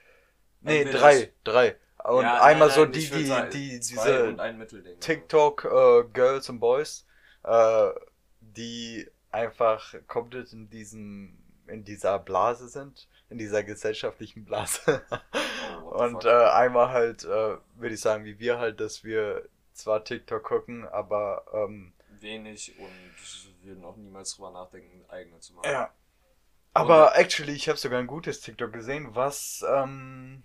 Nee, 0.63 0.81
Entweder 0.83 0.99
drei, 0.99 1.33
drei. 1.45 1.77
Und 2.05 2.23
Ja, 2.23 2.43
einmal 2.43 2.69
nein, 2.69 2.75
so 2.77 2.83
nein, 2.85 2.93
die, 2.93 2.99
ich 3.01 3.11
würd 3.11 3.21
die, 3.21 3.27
sagen, 3.27 3.51
die, 3.51 3.81
diese. 3.81 4.97
TikTok 5.01 5.65
äh, 5.65 6.05
Girls 6.13 6.49
und 6.49 6.61
Boys, 6.61 7.07
äh, 7.45 7.91
die 8.41 9.07
einfach 9.33 9.95
komplett 10.07 10.53
in 10.53 10.71
diesem, 10.71 11.39
in 11.67 11.85
dieser 11.85 12.19
Blase 12.19 12.69
sind, 12.69 13.09
in 13.29 13.39
dieser 13.39 13.63
gesellschaftlichen 13.65 14.45
Blase. 14.45 15.03
Oh, 15.63 15.93
und 15.93 16.25
äh, 16.25 16.29
einmal 16.31 16.91
halt, 16.91 17.25
äh, 17.25 17.57
würde 17.77 17.95
ich 17.95 18.01
sagen, 18.01 18.25
wie 18.25 18.39
wir 18.39 18.59
halt, 18.59 18.81
dass 18.81 19.05
wir 19.05 19.49
zwar 19.73 20.05
TikTok 20.05 20.43
gucken, 20.45 20.87
aber 20.87 21.45
ähm, 21.53 21.93
Wenig 22.21 22.77
und 22.79 23.17
würden 23.63 23.85
auch 23.87 23.97
niemals 23.97 24.35
drüber 24.37 24.51
nachdenken, 24.51 25.05
eigene 25.09 25.41
zu 25.41 25.55
machen. 25.55 25.73
ja. 25.73 25.91
Aber 26.75 27.17
actually, 27.19 27.53
ich 27.55 27.69
habe 27.69 27.79
sogar 27.79 28.01
ein 28.01 28.07
gutes 28.09 28.41
TikTok 28.43 28.73
gesehen, 28.73 29.15
was 29.15 29.65
ähm, 29.69 30.45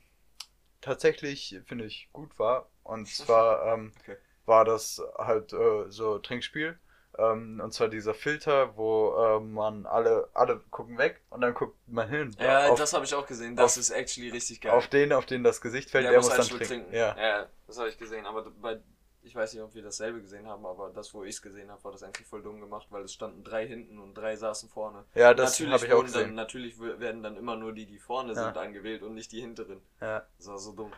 tatsächlich, 0.82 1.60
finde 1.66 1.86
ich, 1.86 2.10
gut 2.14 2.40
war. 2.40 2.70
Und 2.84 3.08
zwar 3.16 3.74
ähm, 3.74 3.94
Okay. 4.00 4.18
war 4.46 4.66
das 4.66 5.02
halt 5.18 5.54
äh, 5.54 5.90
so 5.92 6.20
Trinkspiel. 6.20 6.80
Ähm, 7.18 7.62
und 7.64 7.74
zwar 7.74 7.88
dieser 7.88 8.14
Filter, 8.14 8.76
wo 8.76 9.16
äh, 9.16 9.40
man 9.40 9.86
alle, 9.86 10.30
alle 10.34 10.60
gucken 10.70 10.98
weg 10.98 11.22
und 11.30 11.42
dann 11.42 11.54
guckt 11.54 11.78
man 11.88 12.10
hin. 12.10 12.36
Ja, 12.40 12.70
auf, 12.70 12.80
das 12.80 12.94
habe 12.94 13.06
ich 13.06 13.14
auch 13.14 13.26
gesehen. 13.26 13.56
Das 13.56 13.74
auf- 13.74 13.80
ist 13.82 13.90
actually 13.92 14.30
richtig 14.30 14.62
geil. 14.62 14.72
auf 14.74 14.88
den, 14.88 15.14
auf 15.14 15.26
den 15.26 15.44
das 15.44 15.62
Gesicht 15.62 15.90
fällt, 15.90 16.06
der, 16.06 16.12
der, 16.12 16.20
muss 16.20 16.30
einen 16.30 16.40
dann 16.40 16.48
trinken. 16.48 16.66
trinken. 16.66 16.94
Ja. 16.94 17.16
ja 17.18 17.46
das 17.68 17.78
habe 17.78 17.90
ich 17.90 17.98
gesehen. 17.98 18.26
Aber 18.26 18.50
bei, 18.62 18.80
ich 19.22 19.34
weiß 19.34 19.54
nicht, 19.54 19.64
ob 19.64 19.74
wir 19.74 19.82
dasselbe 19.82 20.22
gesehen 20.22 20.46
haben, 20.48 20.66
aber 20.66 20.92
das, 20.92 21.14
wo 21.14 21.24
ich 21.24 21.36
es 21.36 21.42
gesehen 21.42 21.72
habe, 21.72 21.84
war 21.84 21.92
das 21.92 22.04
eigentlich 22.04 22.28
voll 22.28 22.44
dumm 22.44 22.60
gemacht, 22.60 22.88
weil 22.90 23.04
es 23.04 23.14
standen 23.14 23.44
drei 23.44 23.66
hinten 23.66 23.98
und 23.98 24.14
drei 24.14 24.36
saßen 24.36 24.70
vorne. 24.70 25.06
ja, 25.14 25.34
das 25.34 25.60
habe 25.60 25.76
ich 25.78 25.94
auch 25.94 25.98
wurden 25.98 26.12
dann, 26.12 26.22
gesehen. 26.22 26.36
natürlich 26.36 26.80
werden 26.80 27.24
dann 27.24 27.38
immer 27.38 27.56
nur 27.56 27.74
die, 27.74 27.86
die 27.86 28.00
vorne 28.00 28.34
Ja. 28.34 28.46
sind, 28.46 28.58
angewählt 28.58 29.04
und 29.04 29.14
nicht 29.14 29.32
die 29.32 29.42
hinteren. 29.42 29.82
Ja. 30.02 30.28
Das 30.38 30.48
war 30.48 30.58
so 30.60 30.74
dumm. 30.74 30.92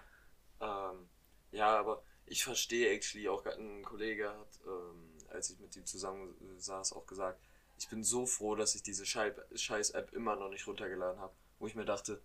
Ähm, 0.60 1.08
ja, 1.51 1.77
aber 1.77 2.01
ich 2.25 2.43
verstehe 2.43 2.89
actually 2.89 3.30
auch, 3.30 3.45
ein 3.45 3.84
Kollege 3.84 4.30
hat, 4.30 4.60
ähm, 4.65 5.07
als 5.38 5.50
ich 5.52 5.60
mit 5.60 5.76
ihm 5.78 5.86
zusammen 5.86 6.36
äh, 6.41 6.60
saß, 6.60 6.93
auch 6.93 7.08
gesagt, 7.08 7.39
ich 7.80 7.88
bin 7.89 8.04
so 8.04 8.26
froh, 8.26 8.56
dass 8.56 8.76
ich 8.76 8.84
diese 8.84 9.06
Schei- 9.06 9.34
Scheiß-App 9.56 10.13
immer 10.13 10.36
noch 10.36 10.50
nicht 10.50 10.67
runtergeladen 10.67 11.21
habe. 11.21 11.34
Wo 11.60 11.67
ich 11.67 11.76
mir 11.76 11.86
dachte, 11.86 12.21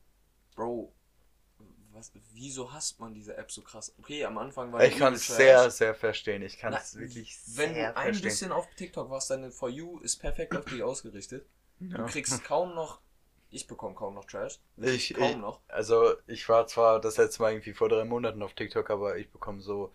Bro, 0.57 0.93
was, 1.93 2.11
wieso 2.33 2.73
hasst 2.73 3.01
man 3.01 3.15
diese 3.15 3.37
App 3.37 3.53
so 3.53 3.63
krass? 3.63 3.95
Okay, 3.99 4.25
am 4.25 4.39
Anfang 4.39 4.73
war 4.73 4.83
Ich 4.83 4.97
kann 4.99 5.15
es 5.15 5.27
sehr, 5.27 5.71
sehr 5.71 5.95
verstehen. 5.95 6.43
Ich 6.43 6.59
kann 6.59 6.73
es 6.73 6.99
wirklich 6.99 7.39
Wenn 7.55 7.75
sehr 7.75 7.93
du 7.93 7.97
ein 7.99 8.05
verstehen. 8.05 8.29
bisschen 8.31 8.53
auf 8.53 8.67
TikTok 8.77 9.11
warst, 9.11 9.31
deine 9.31 9.51
For 9.51 9.69
You 9.69 9.99
ist 10.01 10.17
perfekt 10.17 10.57
auf 10.57 10.65
dich 10.65 10.83
ausgerichtet. 10.83 11.47
Du 11.81 11.99
Ja. 11.99 12.05
kriegst 12.05 12.45
kaum 12.45 12.75
noch, 12.75 13.01
ich 13.51 13.67
bekomme 13.67 13.95
kaum 13.95 14.15
noch 14.15 14.25
Trash. 14.25 14.59
Ich, 14.79 15.13
kaum 15.15 15.31
ich, 15.31 15.37
noch. 15.37 15.61
also 15.69 16.15
ich 16.27 16.49
war 16.49 16.67
zwar 16.67 17.01
das 17.01 17.19
letzte 17.19 17.43
Mal 17.43 17.53
irgendwie 17.53 17.75
vor 17.75 17.89
drei 17.89 18.05
Monaten 18.05 18.43
auf 18.43 18.55
TikTok, 18.55 18.89
aber 18.91 19.19
ich 19.19 19.31
bekomme 19.31 19.61
so, 19.61 19.93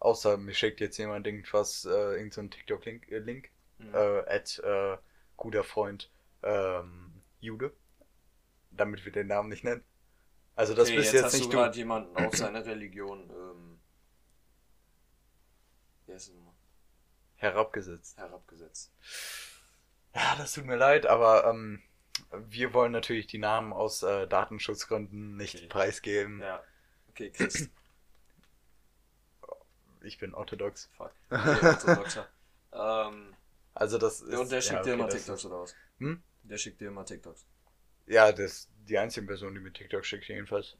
außer 0.00 0.36
mir 0.36 0.54
schickt 0.54 0.80
jetzt 0.80 0.96
jemand 0.98 1.26
irgendwas, 1.26 1.84
äh, 1.84 1.90
irgend 2.16 2.34
so 2.34 2.42
TikTok-Link, 2.42 3.10
äh, 3.10 3.18
Link, 3.18 3.50
Mhm. 3.78 3.92
äh, 3.92 4.20
at 4.28 4.58
äh, 4.60 4.96
guter 5.36 5.64
Freund 5.64 6.10
ähm, 6.42 7.22
Jude, 7.40 7.72
damit 8.70 9.04
wir 9.04 9.12
den 9.12 9.26
Namen 9.28 9.48
nicht 9.50 9.64
nennen. 9.64 9.84
Also 10.56 10.74
das 10.74 10.88
okay, 10.88 10.96
bist 10.96 11.12
jetzt 11.12 11.22
jetzt 11.22 11.24
hast 11.24 11.34
nicht 11.34 11.44
du 11.44 11.48
gerade 11.50 11.76
jemanden 11.76 12.16
auf 12.16 12.34
seine 12.36 12.64
Religion 12.64 13.30
ähm, 13.30 13.78
wie 16.06 16.12
heißt 16.14 16.34
nochmal? 16.34 16.54
herabgesetzt. 17.36 18.18
herabgesetzt. 18.18 18.92
Ja, 20.14 20.36
das 20.36 20.52
tut 20.52 20.64
mir 20.66 20.76
leid, 20.76 21.06
aber 21.06 21.46
ähm, 21.46 21.82
wir 22.32 22.74
wollen 22.74 22.92
natürlich 22.92 23.26
die 23.26 23.38
Namen 23.38 23.72
aus 23.72 24.02
äh, 24.02 24.26
Datenschutzgründen 24.26 25.36
nicht 25.36 25.56
Okay. 25.56 25.68
preisgeben. 25.68 26.40
Ja. 26.40 26.62
Okay, 27.10 27.30
Christ. 27.30 27.70
Ich 30.08 30.18
bin 30.18 30.34
orthodox. 30.34 30.88
Fuck. 30.96 31.12
Okay, 31.30 31.66
orthodoxer. 31.66 32.26
ähm, 32.72 33.34
Also 33.74 33.98
das 33.98 34.20
ist. 34.20 34.36
und 34.36 34.50
der 34.50 34.60
schickt 34.60 34.72
ja, 34.74 34.82
dir 34.82 34.92
okay, 34.92 35.00
immer 35.00 35.04
das 35.06 35.14
TikToks 35.16 35.40
ist- 35.40 35.46
oder 35.46 35.60
was? 35.60 35.74
Hm? 35.98 36.22
Der 36.44 36.56
schickt 36.58 36.80
dir 36.80 36.88
immer 36.88 37.04
TikToks. 37.04 37.44
Ja, 38.06 38.32
das 38.32 38.40
ist 38.52 38.68
die 38.88 38.98
einzige 38.98 39.26
Person, 39.26 39.54
die 39.54 39.60
mir 39.60 39.72
TikTok 39.72 40.04
schickt, 40.04 40.26
jedenfalls. 40.28 40.76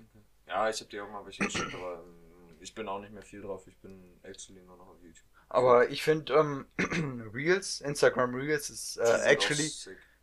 Ja, 0.46 0.68
ich 0.70 0.80
habe 0.80 0.90
dir 0.90 1.04
auch 1.04 1.10
mal 1.10 1.24
welche 1.26 1.44
geschickt, 1.44 1.74
aber 1.74 2.02
ähm, 2.02 2.56
ich 2.60 2.74
bin 2.74 2.88
auch 2.88 2.98
nicht 3.00 3.12
mehr 3.12 3.22
viel 3.22 3.42
drauf. 3.42 3.66
Ich 3.66 3.76
bin 3.78 4.18
actually 4.22 4.62
nur 4.62 4.76
noch 4.78 4.88
auf 4.88 5.02
YouTube. 5.02 5.26
Aber 5.50 5.88
ich 5.90 6.02
finde, 6.02 6.32
ähm, 6.34 6.66
Reels, 7.34 7.80
Instagram 7.82 8.34
Reels 8.34 8.70
ist 8.70 8.96
äh, 8.96 9.20
actually 9.24 9.70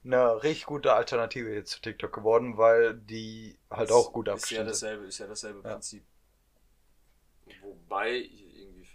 eine 0.03 0.43
richtig 0.43 0.65
gute 0.65 0.93
Alternative 0.93 1.53
jetzt 1.53 1.71
zu 1.71 1.81
TikTok 1.81 2.13
geworden, 2.13 2.57
weil 2.57 2.95
die 2.95 3.57
halt 3.69 3.91
auch 3.91 4.13
gut 4.13 4.27
ist 4.27 4.31
ja 4.31 4.33
abgestimmt 4.35 4.69
dasselbe, 4.69 5.05
ist 5.05 5.17
ja 5.19 5.27
dasselbe 5.27 5.61
Ja. 5.63 5.73
Prinzip. 5.73 6.03
Wobei 7.61 8.29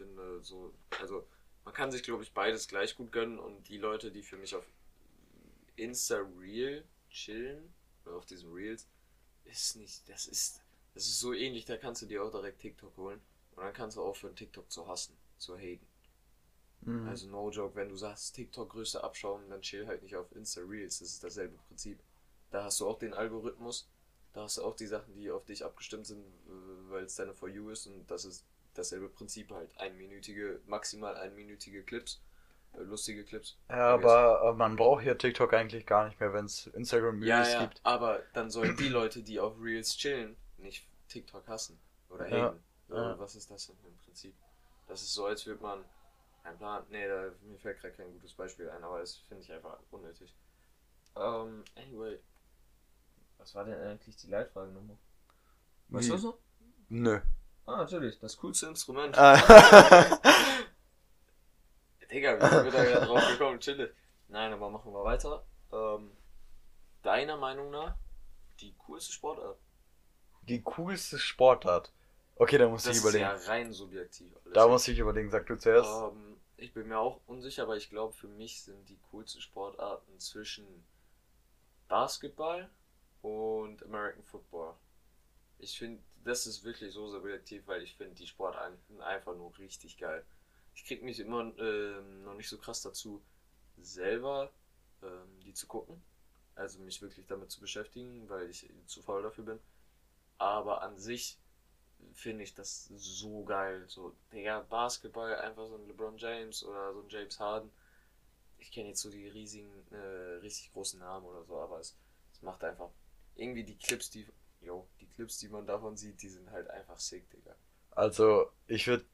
finde, 0.00 0.42
so, 0.42 0.72
also 1.00 1.26
man 1.64 1.74
kann 1.74 1.92
sich 1.92 2.02
glaube 2.02 2.22
ich 2.22 2.32
beides 2.32 2.68
gleich 2.68 2.96
gut 2.96 3.12
gönnen 3.12 3.38
und 3.38 3.68
die 3.68 3.78
Leute, 3.78 4.10
die 4.10 4.22
für 4.22 4.38
mich 4.38 4.54
auf 4.54 4.64
Insta 5.76 6.24
Reel 6.38 6.84
chillen, 7.10 7.72
oder 8.04 8.16
auf 8.16 8.24
diesen 8.24 8.52
Reels, 8.52 8.88
ist 9.44 9.76
nicht, 9.76 10.08
das 10.08 10.26
ist, 10.26 10.62
das 10.94 11.04
ist 11.04 11.20
so 11.20 11.32
ähnlich, 11.32 11.64
da 11.66 11.76
kannst 11.76 12.02
du 12.02 12.06
dir 12.06 12.24
auch 12.24 12.30
direkt 12.30 12.60
TikTok 12.60 12.96
holen 12.96 13.20
und 13.52 13.62
dann 13.62 13.72
kannst 13.72 13.96
du 13.96 14.02
aufhören, 14.02 14.34
TikTok 14.34 14.70
zu 14.70 14.86
hassen, 14.86 15.16
zu 15.38 15.56
haten. 15.56 15.86
Mhm. 16.82 17.08
Also 17.08 17.28
no 17.28 17.50
joke, 17.50 17.74
wenn 17.76 17.88
du 17.88 17.96
sagst, 17.96 18.34
TikTok 18.34 18.70
größte 18.70 19.04
Abschaum, 19.04 19.48
dann 19.50 19.60
chill 19.60 19.86
halt 19.86 20.02
nicht 20.02 20.16
auf 20.16 20.34
Insta 20.34 20.62
Reels. 20.62 21.00
Das 21.00 21.08
ist 21.08 21.22
dasselbe 21.22 21.58
Prinzip. 21.68 22.00
Da 22.50 22.64
hast 22.64 22.80
du 22.80 22.88
auch 22.88 22.98
den 22.98 23.12
Algorithmus, 23.12 23.88
da 24.32 24.44
hast 24.44 24.58
du 24.58 24.64
auch 24.64 24.76
die 24.76 24.86
Sachen, 24.86 25.14
die 25.14 25.30
auf 25.30 25.44
dich 25.44 25.64
abgestimmt 25.64 26.06
sind, 26.06 26.24
weil 26.88 27.04
es 27.04 27.16
deine 27.16 27.34
For 27.34 27.48
You 27.48 27.70
ist 27.70 27.86
und 27.86 28.10
das 28.10 28.24
ist 28.24 28.44
dasselbe 28.74 29.08
Prinzip 29.08 29.50
halt. 29.52 29.76
Einminütige, 29.78 30.60
maximal 30.66 31.16
einminütige 31.16 31.82
Clips, 31.84 32.22
äh, 32.72 32.80
lustige 32.82 33.24
Clips. 33.24 33.58
ja, 33.68 33.94
aber 33.94 34.42
äh, 34.44 34.52
man 34.56 34.76
braucht 34.76 35.02
hier 35.02 35.16
TikTok 35.18 35.52
eigentlich 35.54 35.86
gar 35.86 36.06
nicht 36.06 36.18
mehr, 36.20 36.32
wenn 36.32 36.44
es 36.46 36.66
Instagram 36.68 37.22
Ja, 37.22 37.36
Reels 37.36 37.52
ja, 37.52 37.60
gibt. 37.62 37.80
aber 37.84 38.22
dann 38.32 38.50
sollen 38.50 38.76
die 38.76 38.88
Leute, 38.88 39.22
die 39.22 39.40
auf 39.40 39.54
Reels 39.60 39.96
chillen, 39.96 40.36
nicht 40.58 40.86
TikTok 41.08 41.46
hassen 41.48 41.80
oder 42.08 42.28
Ja, 42.28 42.46
haten. 42.48 42.64
Ja. 42.88 43.18
Was 43.18 43.34
ist 43.36 43.50
das 43.50 43.66
denn 43.66 43.76
im 43.84 43.96
Prinzip? 43.98 44.34
Das 44.86 45.02
ist 45.02 45.14
so, 45.14 45.26
als 45.26 45.46
würde 45.46 45.62
man 45.62 45.84
ein 46.42 46.56
Plan. 46.58 46.84
Nee, 46.90 47.06
da, 47.06 47.30
mir 47.42 47.58
fällt 47.58 47.80
gerade 47.80 47.94
kein 47.94 48.12
gutes 48.12 48.34
Beispiel 48.34 48.68
ein, 48.70 48.82
aber 48.82 48.98
das 49.00 49.16
finde 49.28 49.42
ich 49.44 49.52
einfach 49.52 49.78
unnötig. 49.90 50.34
Ähm, 51.16 51.64
anyway. 51.76 52.18
Was 53.38 53.54
war 53.54 53.64
denn 53.64 53.80
eigentlich 53.80 54.16
die 54.16 54.28
Leitfrage 54.28 54.70
nochmal? 54.72 54.98
Weißt 55.88 56.08
du 56.08 56.12
das 56.14 56.22
noch? 56.22 56.38
Nö. 56.88 57.20
Ah, 57.66 57.76
natürlich, 57.76 58.18
das 58.18 58.36
coolste 58.36 58.66
Instrument. 58.66 59.16
Ah. 59.18 59.36
Digga, 62.10 62.36
wie 62.40 62.46
sind 62.48 62.64
wir 62.64 62.72
da 62.72 62.84
gerade 62.84 63.06
drauf 63.06 63.26
gekommen? 63.28 63.60
Chille. 63.60 63.94
Nein, 64.28 64.52
aber 64.52 64.70
machen 64.70 64.92
wir 64.92 65.04
weiter. 65.04 65.44
Ähm, 65.72 66.10
deiner 67.02 67.36
Meinung 67.36 67.70
nach 67.70 67.94
die 68.60 68.74
coolste 68.86 69.12
Sportart? 69.12 69.58
die 70.42 70.62
coolste 70.62 71.18
Sportart. 71.18 71.92
Okay, 72.34 72.58
da 72.58 72.66
muss 72.68 72.82
Das 72.82 72.92
ich 72.92 72.96
ist 72.96 73.02
überlegen. 73.04 73.22
ja 73.24 73.36
rein 73.52 73.72
subjektiv. 73.72 74.32
Alles. 74.44 74.54
Da 74.54 74.66
muss 74.66 74.88
ich 74.88 74.98
überlegen, 74.98 75.30
sag 75.30 75.46
du 75.46 75.56
zuerst. 75.56 75.88
ähm, 75.88 76.36
ich 76.56 76.72
bin 76.72 76.88
mir 76.88 76.98
auch 76.98 77.20
unsicher, 77.28 77.62
aber 77.62 77.76
ich 77.76 77.88
glaube, 77.90 78.12
für 78.14 78.26
mich 78.26 78.62
sind 78.62 78.88
die 78.88 78.98
coolsten 79.12 79.40
Sportarten 79.40 80.18
zwischen 80.18 80.66
Basketball 81.88 82.68
und 83.22 83.82
American 83.84 84.24
Football. 84.24 84.74
Ich 85.58 85.78
finde, 85.78 86.02
das 86.24 86.46
ist 86.46 86.64
wirklich 86.64 86.92
so 86.92 87.08
subjektiv, 87.08 87.66
weil 87.66 87.82
ich 87.82 87.94
finde 87.96 88.14
die 88.14 88.26
Sportarten 88.26 89.00
einfach 89.00 89.34
nur 89.36 89.56
richtig 89.58 89.96
geil. 89.98 90.24
Ich 90.74 90.84
krieg 90.84 91.02
mich 91.02 91.20
immer 91.20 91.52
ähm, 91.58 92.24
noch 92.24 92.34
nicht 92.34 92.48
so 92.48 92.58
krass 92.58 92.82
dazu, 92.82 93.22
selber 93.78 94.52
ähm, 95.02 95.40
die 95.44 95.54
zu 95.54 95.66
gucken. 95.66 96.02
Also 96.54 96.78
mich 96.80 97.00
wirklich 97.00 97.26
damit 97.26 97.50
zu 97.50 97.60
beschäftigen, 97.60 98.28
weil 98.28 98.50
ich 98.50 98.68
zu 98.86 99.02
faul 99.02 99.22
dafür 99.22 99.44
bin. 99.44 99.60
Aber 100.38 100.82
an 100.82 100.98
sich 100.98 101.38
finde 102.12 102.44
ich 102.44 102.54
das 102.54 102.90
so 102.96 103.44
geil. 103.44 103.84
So, 103.88 104.14
Digga, 104.32 104.60
Basketball, 104.68 105.36
einfach 105.36 105.66
so 105.68 105.76
ein 105.76 105.86
LeBron 105.86 106.18
James 106.18 106.64
oder 106.64 106.92
so 106.92 107.00
ein 107.00 107.08
James 107.08 107.38
Harden. 107.40 107.70
Ich 108.58 108.70
kenne 108.70 108.88
jetzt 108.88 109.00
so 109.00 109.10
die 109.10 109.26
riesigen, 109.28 109.70
äh, 109.90 110.36
richtig 110.42 110.72
großen 110.72 111.00
Namen 111.00 111.26
oder 111.26 111.44
so, 111.44 111.58
aber 111.58 111.78
es, 111.80 111.96
es 112.32 112.42
macht 112.42 112.62
einfach 112.62 112.90
irgendwie 113.36 113.64
die 113.64 113.76
Clips, 113.76 114.10
die, 114.10 114.26
die 114.99 114.99
Clips, 115.10 115.38
die 115.38 115.48
man 115.48 115.66
davon 115.66 115.96
sieht, 115.96 116.22
die 116.22 116.28
sind 116.28 116.50
halt 116.50 116.68
einfach 116.70 116.98
sick, 116.98 117.30
Digga. 117.30 117.54
Also, 117.92 118.50
ich 118.66 118.86
würde 118.88 119.04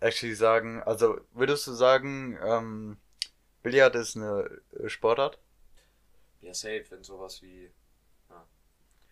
actually 0.00 0.34
sagen, 0.34 0.82
also 0.84 1.20
würdest 1.32 1.66
du 1.68 1.72
sagen, 1.74 2.38
ähm, 2.44 2.98
Billard 3.62 3.96
ist 3.96 4.16
eine 4.16 4.50
äh, 4.78 4.88
Sportart? 4.88 5.38
Ja, 6.40 6.52
safe, 6.54 6.84
wenn 6.90 7.02
sowas 7.02 7.40
wie. 7.42 7.70
Ja. 8.30 8.46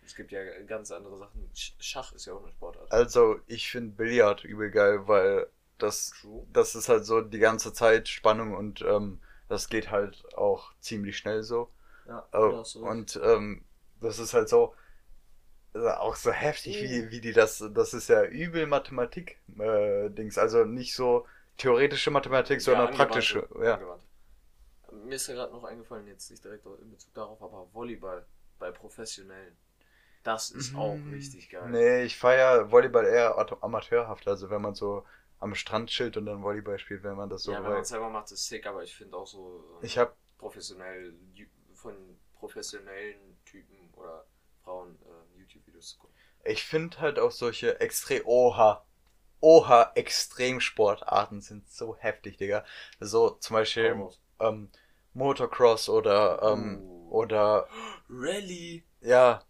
Es 0.05 0.15
gibt 0.17 0.33
ja 0.33 0.43
ganz 0.63 0.91
andere 0.93 1.19
Sachen. 1.19 1.51
Sch- 1.55 1.75
Schach 1.81 2.13
ist 2.13 2.27
ja 2.27 2.35
auch 2.35 2.43
eine 2.43 2.53
Sportart. 2.53 2.91
Also 2.91 3.41
ich 3.47 3.71
finde 3.71 3.93
Billard 3.97 4.45
übel 4.45 4.71
geil, 4.71 5.07
weil 5.09 5.47
das, 5.79 6.13
True. 6.21 6.47
das 6.53 6.75
ist 6.75 6.89
halt 6.89 7.05
so 7.05 7.21
die 7.21 7.39
ganze 7.39 7.73
Zeit 7.73 8.09
Spannung 8.09 8.55
und 8.55 8.83
ähm, 8.83 9.21
das 9.49 9.69
geht 9.69 9.91
halt 9.91 10.25
auch 10.37 10.73
ziemlich 10.81 11.17
schnell 11.19 11.43
so. 11.43 11.71
Ja, 12.07 12.25
Oh, 12.33 12.65
und 12.83 13.21
ähm, 13.23 13.65
das 14.01 14.19
ist 14.19 14.35
halt 14.35 14.49
so 14.49 14.75
auch 15.75 16.17
so 16.17 16.33
heftig, 16.33 16.83
wie, 16.83 17.11
wie 17.11 17.21
die 17.21 17.33
das, 17.33 17.65
das 17.75 17.95
ist 17.95 18.09
ja 18.09 18.25
übel 18.25 18.67
Mathematik 18.67 19.39
äh, 19.59 20.11
Dings, 20.11 20.39
also 20.39 20.65
nicht 20.65 20.95
so 20.95 21.27
theoretische 21.59 22.11
Mathematik, 22.11 22.61
sondern 22.61 22.91
praktische. 22.91 23.49
Ja. 23.63 23.75
Angewandt. 23.75 24.03
Mir 24.93 25.15
ist 25.15 25.27
ja 25.29 25.35
gerade 25.35 25.53
noch 25.53 25.65
eingefallen, 25.65 26.07
jetzt 26.07 26.31
nicht 26.31 26.45
direkt 26.45 26.67
in 26.67 26.91
Bezug 26.91 27.15
darauf, 27.15 27.41
aber 27.43 27.73
Volleyball 27.73 28.27
bei 28.59 28.71
Professionellen. 28.71 29.57
Das 30.25 30.51
ist 30.51 30.75
auch 30.75 30.97
Mm, 30.97 31.13
richtig 31.13 31.51
geil. 31.51 31.71
Nee, 31.71 32.03
ich 32.05 32.17
feier 32.19 32.71
Volleyball 32.71 33.07
eher 33.07 33.37
amateurhaft, 33.63 34.27
also 34.29 34.51
wenn 34.51 34.63
man 34.63 34.75
so 34.75 35.05
am 35.39 35.55
Strand 35.55 35.91
chillt 35.91 36.17
und 36.17 36.27
dann 36.27 36.43
Volleyball 36.43 36.79
spielt, 36.79 37.03
wenn 37.03 37.17
man 37.17 37.29
das 37.31 37.45
so 37.45 37.53
ja, 37.53 37.63
wenn 37.65 37.65
weil 37.69 37.73
man 37.73 37.83
es 37.83 37.89
selber 37.89 38.09
macht, 38.11 38.31
ist 38.33 38.47
sick, 38.47 38.67
aber 38.67 38.83
ich 38.83 38.95
finde 38.95 39.17
auch 39.17 39.27
so 39.27 39.65
ähm, 39.83 39.87
Ich 39.87 39.99
hab 39.99 40.15
professionell 40.39 41.15
von 41.75 41.95
professionellen 42.35 43.39
Typen 43.45 43.91
oder 43.95 44.25
Frauen 44.65 44.99
YouTube-Videos 45.81 45.89
zu 45.91 45.99
gucken. 45.99 46.15
Ich 46.45 46.65
finde 46.65 47.01
halt 47.01 47.19
auch 47.19 47.31
solche 47.31 47.81
extrem 47.81 48.23
Oha. 48.27 48.85
Oha, 49.43 49.93
Extremsportarten 49.95 51.41
sind 51.41 51.69
so 51.71 51.97
heftig, 51.97 52.37
Digga. 52.37 52.65
So 53.01 53.31
zum 53.31 53.55
Beispiel 53.55 53.97
ähm, 54.39 54.71
Motocross 55.15 55.89
oder 55.89 56.43
ähm, 56.43 56.83
Uh. 56.83 57.11
oder 57.11 57.67
Rally! 58.09 58.85
ja 59.01 59.43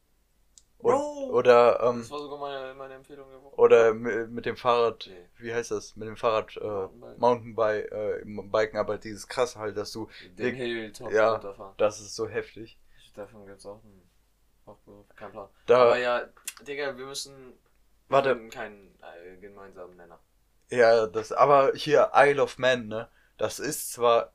o- 0.78 0.82
Bro! 0.88 1.30
oder 1.32 1.80
ähm, 1.82 1.98
das 1.98 2.10
war 2.10 2.18
sogar 2.20 2.38
meine, 2.38 2.74
meine 2.74 2.94
Empfehlung 2.94 3.28
der 3.30 3.42
Woche. 3.42 3.56
oder 3.56 3.90
mi- 3.92 4.26
mit 4.28 4.46
dem 4.46 4.56
Fahrrad, 4.56 5.06
Nee. 5.08 5.26
wie 5.38 5.52
heißt 5.54 5.70
das? 5.72 5.96
Mit 5.96 6.08
dem 6.08 6.16
Fahrrad 6.16 6.56
äh, 6.56 6.60
Mountainbike. 6.60 7.18
Mountainbike, 7.18 7.92
äh, 7.92 8.24
Biken, 8.50 8.78
aber 8.78 8.96
dieses 8.98 9.26
krasse 9.28 9.58
halt, 9.58 9.76
dass 9.76 9.92
du 9.92 10.08
Den 10.38 10.54
Hilltop 10.54 11.12
ja. 11.12 11.32
runterfahren. 11.32 11.74
das 11.78 12.00
ist 12.00 12.14
so 12.14 12.28
heftig. 12.28 12.78
Davon 13.14 13.44
gibt's 13.46 13.66
auch 13.66 13.82
einen. 13.84 14.08
Kein 15.16 15.30
Plan. 15.32 15.48
Da 15.66 15.82
Aber 15.82 15.98
ja, 15.98 16.28
Digga, 16.66 16.96
wir 16.96 17.06
müssen. 17.06 17.54
Warte. 18.08 18.30
Wir 18.34 18.42
haben 18.42 18.50
keinen 18.50 18.98
äh, 19.02 19.36
gemeinsamen 19.40 19.96
Nenner. 19.96 20.18
Ja, 20.70 21.06
das, 21.06 21.32
aber 21.32 21.72
hier 21.74 22.10
Isle 22.14 22.42
of 22.42 22.58
Man, 22.58 22.86
ne? 22.88 23.08
Das 23.38 23.58
ist 23.58 23.92
zwar 23.92 24.32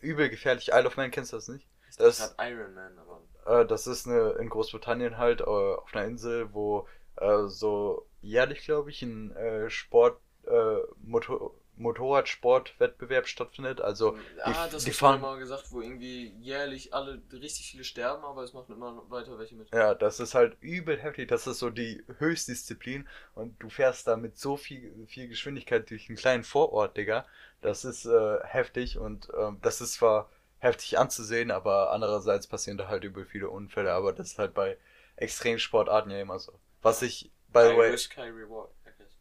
übel 0.00 0.28
gefährlich. 0.28 0.68
Isle 0.72 0.86
of 0.86 0.96
Man 0.96 1.10
kennst 1.10 1.32
du 1.32 1.36
das 1.36 1.48
nicht? 1.48 1.66
Das, 1.98 2.18
Das 2.18 2.20
hat 2.36 2.50
Iron 2.50 2.74
Man, 2.74 2.98
aber. 2.98 3.22
äh, 3.60 3.66
das 3.66 3.86
ist 3.86 4.06
eine, 4.06 4.30
in 4.32 4.48
Großbritannien 4.48 5.18
halt, 5.18 5.40
äh, 5.40 5.44
auf 5.44 5.94
einer 5.94 6.04
Insel, 6.06 6.52
wo 6.54 6.86
äh, 7.16 7.46
so 7.46 8.06
jährlich, 8.20 8.64
glaube 8.64 8.90
ich, 8.90 9.02
ein 9.02 9.34
äh, 9.36 9.68
Sport, 9.70 10.18
äh, 10.46 10.76
Motor, 11.02 11.54
Motorradsportwettbewerb 11.82 13.26
stattfindet. 13.28 13.80
Also, 13.80 14.16
ah, 14.42 14.66
die 14.66 14.72
das 14.72 14.84
die 14.84 14.90
fahren- 14.92 15.20
mal 15.20 15.38
gesagt, 15.38 15.70
wo 15.70 15.80
irgendwie 15.80 16.34
jährlich 16.40 16.94
alle 16.94 17.20
richtig 17.32 17.70
viele 17.70 17.84
sterben, 17.84 18.24
aber 18.24 18.42
es 18.42 18.52
machen 18.52 18.74
immer 18.74 19.02
weiter 19.10 19.38
welche 19.38 19.54
mit. 19.56 19.72
ja, 19.74 19.94
das 19.94 20.20
ist 20.20 20.34
halt 20.34 20.56
übel 20.60 20.98
heftig. 20.98 21.28
Das 21.28 21.46
ist 21.46 21.58
so 21.58 21.70
die 21.70 22.02
Höchstdisziplin 22.18 23.08
und 23.34 23.60
du 23.62 23.68
fährst 23.68 24.06
da 24.06 24.16
mit 24.16 24.38
so 24.38 24.56
viel, 24.56 24.92
viel 25.06 25.28
Geschwindigkeit 25.28 25.90
durch 25.90 26.08
einen 26.08 26.16
kleinen 26.18 26.44
Vorort, 26.44 26.96
Digga. 26.96 27.26
Das 27.60 27.84
ist 27.84 28.06
äh, 28.06 28.38
heftig 28.44 28.98
und 28.98 29.28
ähm, 29.38 29.58
das 29.62 29.80
ist 29.80 29.94
zwar 29.94 30.28
heftig 30.58 30.98
anzusehen, 30.98 31.50
aber 31.50 31.92
andererseits 31.92 32.46
passieren 32.46 32.78
da 32.78 32.88
halt 32.88 33.04
übel 33.04 33.26
viele 33.26 33.48
Unfälle. 33.50 33.92
Aber 33.92 34.12
das 34.12 34.28
ist 34.32 34.38
halt 34.38 34.54
bei 34.54 34.76
Extremsportarten 35.16 36.10
ja 36.10 36.20
immer 36.20 36.38
so. 36.38 36.52
Was 36.82 37.02
ich, 37.02 37.30
by 37.52 37.60
the 37.70 37.76
way, 37.76 37.90
Risk, 37.90 38.16
High 38.16 38.32
Reward. 38.34 38.70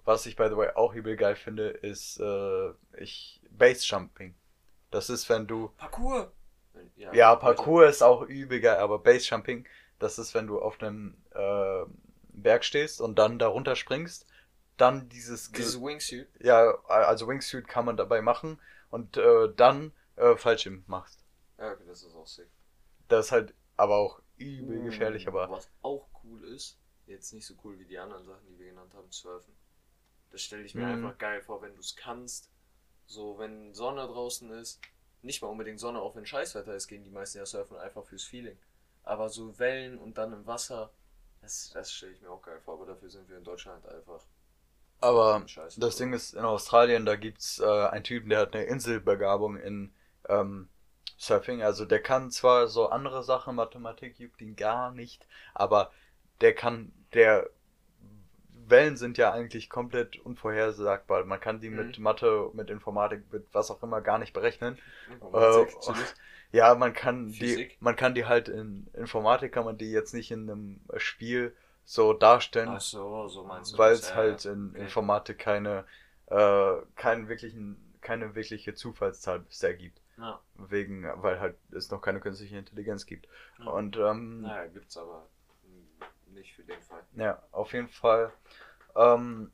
Was 0.05 0.25
ich 0.25 0.35
by 0.35 0.47
the 0.49 0.57
way 0.57 0.69
auch 0.75 0.93
übel 0.93 1.15
geil 1.15 1.35
finde, 1.35 1.69
ist 1.69 2.19
äh, 2.19 2.73
ich 2.97 3.41
Base 3.51 3.85
Jumping. 3.85 4.35
Das 4.89 5.09
ist, 5.09 5.29
wenn 5.29 5.47
du 5.47 5.69
Parkour! 5.77 6.31
ja, 6.95 7.35
Parkour 7.35 7.85
ist 7.85 8.01
auch 8.01 8.23
übel 8.23 8.59
geil, 8.61 8.77
aber 8.77 8.99
Base 8.99 9.27
Jumping, 9.29 9.67
das 9.99 10.17
ist, 10.17 10.33
wenn 10.33 10.47
du 10.47 10.59
auf 10.61 10.81
einem 10.81 11.15
äh, 11.31 11.83
Berg 12.29 12.63
stehst 12.63 13.01
und 13.01 13.19
dann 13.19 13.39
da 13.39 13.47
runter 13.47 13.75
springst, 13.75 14.25
dann 14.77 15.09
dieses, 15.09 15.51
Dieses 15.51 15.79
Wingsuit. 15.81 16.27
ja, 16.39 16.73
also 16.87 17.27
Wingsuit 17.27 17.67
kann 17.67 17.85
man 17.85 17.97
dabei 17.97 18.21
machen 18.21 18.59
und 18.89 19.17
äh, 19.17 19.53
dann 19.55 19.91
äh, 20.15 20.35
Fallschirm 20.35 20.83
machst. 20.87 21.23
Ja, 21.57 21.73
okay, 21.73 21.83
das 21.85 22.03
ist 22.03 22.15
auch 22.15 22.25
sick. 22.27 22.47
Das 23.07 23.27
ist 23.27 23.31
halt 23.31 23.53
aber 23.77 23.97
auch 23.97 24.21
übel 24.37 24.81
gefährlich, 24.83 25.25
Mm, 25.25 25.29
aber 25.29 25.49
Was 25.51 25.69
auch 25.81 26.07
cool 26.23 26.43
ist, 26.45 26.79
jetzt 27.05 27.33
nicht 27.33 27.45
so 27.45 27.53
cool 27.63 27.77
wie 27.77 27.85
die 27.85 27.99
anderen 27.99 28.25
Sachen, 28.25 28.47
die 28.47 28.57
wir 28.57 28.67
genannt 28.67 28.93
haben, 28.95 29.11
surfen. 29.11 29.53
Das 30.31 30.41
stelle 30.41 30.63
ich 30.63 30.75
mir 30.75 30.87
Mhm. 30.87 30.87
einfach 30.87 31.17
geil 31.17 31.41
vor, 31.41 31.61
wenn 31.61 31.73
du 31.75 31.79
es 31.81 31.95
kannst. 31.95 32.51
So, 33.07 33.37
wenn 33.39 33.73
Sonne 33.73 34.07
draußen 34.07 34.51
ist, 34.53 34.81
nicht 35.21 35.41
mal 35.41 35.49
unbedingt 35.49 35.79
Sonne, 35.79 36.01
auch 36.01 36.15
wenn 36.15 36.25
Scheißwetter 36.25 36.75
ist, 36.75 36.87
gehen 36.87 37.03
die 37.03 37.11
meisten 37.11 37.37
ja 37.39 37.45
surfen 37.45 37.77
einfach 37.77 38.05
fürs 38.05 38.23
Feeling. 38.25 38.57
Aber 39.03 39.29
so 39.29 39.59
Wellen 39.59 39.99
und 39.99 40.17
dann 40.17 40.33
im 40.33 40.47
Wasser, 40.47 40.93
das, 41.41 41.71
das 41.73 41.93
stelle 41.93 42.13
ich 42.13 42.21
mir 42.21 42.31
auch 42.31 42.41
geil 42.43 42.59
vor, 42.61 42.75
aber 42.75 42.85
dafür 42.87 43.09
sind 43.09 43.29
wir 43.29 43.37
in 43.37 43.43
Deutschland 43.43 43.85
einfach. 43.87 44.25
aber 44.99 45.47
Scheiße. 45.47 45.79
das 45.79 45.95
Ding 45.97 46.13
ist, 46.13 46.33
in 46.33 46.45
Australien, 46.45 47.05
da 47.05 47.15
gibt's 47.15 47.59
äh, 47.59 47.65
einen 47.87 48.03
Typen, 48.03 48.29
der 48.29 48.39
hat 48.39 48.53
eine 48.55 48.65
Inselbegabung 48.65 49.57
in 49.57 49.93
ähm, 50.29 50.69
Surfing. 51.17 51.61
Also 51.63 51.85
der 51.85 52.01
kann 52.01 52.31
zwar 52.31 52.67
so 52.67 52.89
andere 52.89 53.23
Sachen, 53.23 53.55
Mathematik 53.55 54.19
juckt 54.19 54.41
ihn 54.41 54.55
gar 54.55 54.91
nicht, 54.91 55.27
aber 55.53 55.91
der 56.41 56.53
kann, 56.55 56.91
der 57.13 57.49
Wellen 58.71 58.97
sind 58.97 59.17
ja 59.17 59.31
eigentlich 59.31 59.69
komplett 59.69 60.17
unvorhersagbar. 60.19 61.23
Man 61.25 61.39
kann 61.39 61.59
die 61.59 61.69
Mhm. 61.69 61.75
mit 61.77 61.99
Mathe, 61.99 62.49
mit 62.53 62.69
Informatik, 62.71 63.31
mit 63.31 63.45
was 63.53 63.69
auch 63.69 63.83
immer 63.83 64.01
gar 64.01 64.17
nicht 64.17 64.33
berechnen. 64.33 64.77
Äh. 65.33 65.65
Ja, 66.53 66.75
man 66.75 66.91
kann 66.93 67.27
die, 67.31 67.39
Physik? 67.39 67.77
man 67.79 67.95
kann 67.95 68.13
die 68.13 68.25
halt 68.25 68.49
in 68.49 68.87
Informatik 68.93 69.53
kann 69.53 69.63
man 69.63 69.77
die 69.77 69.89
jetzt 69.89 70.13
nicht 70.13 70.31
in 70.31 70.49
einem 70.49 70.81
Spiel 70.97 71.55
so 71.85 72.11
darstellen, 72.11 72.69
Ach 72.71 72.81
so, 72.81 73.27
so 73.29 73.43
meinst 73.45 73.73
du. 73.73 73.77
weil 73.77 73.93
es 73.93 74.09
ja, 74.09 74.15
halt 74.15 74.43
in 74.45 74.71
Okay. 74.71 74.81
Informatik 74.81 75.39
keine, 75.39 75.85
äh, 76.27 76.73
keinen 76.97 77.29
wirklichen, 77.29 77.77
keine 78.01 78.35
wirkliche 78.35 78.73
Zufallszahl 78.73 79.39
bisher 79.39 79.73
gibt. 79.75 80.01
Ja, 80.17 80.39
Wegen, 80.55 81.09
weil 81.23 81.39
halt 81.39 81.55
es 81.71 81.89
noch 81.89 82.01
keine 82.01 82.19
künstliche 82.19 82.57
Intelligenz 82.57 83.05
gibt. 83.05 83.27
Ja. 83.59 83.67
Und 83.67 83.95
ähm, 83.97 84.41
naja, 84.41 84.67
gibt's 84.67 84.97
aber 84.97 85.25
nicht 86.33 86.53
für 86.53 86.63
den 86.63 86.81
Fall. 86.81 87.01
ja, 87.15 87.41
auf 87.51 87.73
jeden 87.73 87.89
Fall 87.89 88.31
ähm, 88.95 89.51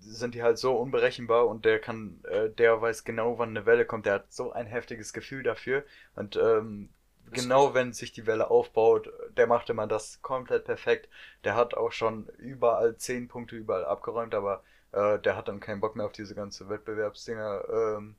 sind 0.00 0.34
die 0.34 0.42
halt 0.42 0.58
so 0.58 0.76
unberechenbar 0.76 1.46
und 1.46 1.64
der 1.64 1.78
kann, 1.80 2.20
äh, 2.24 2.50
der 2.50 2.80
weiß 2.80 3.04
genau, 3.04 3.38
wann 3.38 3.50
eine 3.50 3.66
Welle 3.66 3.84
kommt. 3.84 4.06
Der 4.06 4.14
hat 4.14 4.32
so 4.32 4.52
ein 4.52 4.66
heftiges 4.66 5.12
Gefühl 5.12 5.42
dafür 5.42 5.84
und 6.16 6.36
ähm, 6.36 6.90
genau 7.32 7.74
wenn 7.74 7.92
sich 7.92 8.12
die 8.12 8.26
Welle 8.26 8.50
aufbaut, 8.50 9.12
der 9.36 9.46
macht 9.46 9.70
immer 9.70 9.86
das 9.86 10.20
komplett 10.22 10.64
perfekt. 10.64 11.08
Der 11.44 11.54
hat 11.56 11.74
auch 11.74 11.92
schon 11.92 12.28
überall 12.38 12.96
zehn 12.96 13.28
Punkte 13.28 13.56
überall 13.56 13.84
abgeräumt, 13.84 14.34
aber 14.34 14.62
äh, 14.92 15.18
der 15.18 15.36
hat 15.36 15.48
dann 15.48 15.60
keinen 15.60 15.80
Bock 15.80 15.96
mehr 15.96 16.06
auf 16.06 16.12
diese 16.12 16.34
ganze 16.34 16.68
Wettbewerbsdinger 16.68 17.64
ähm, 17.70 18.16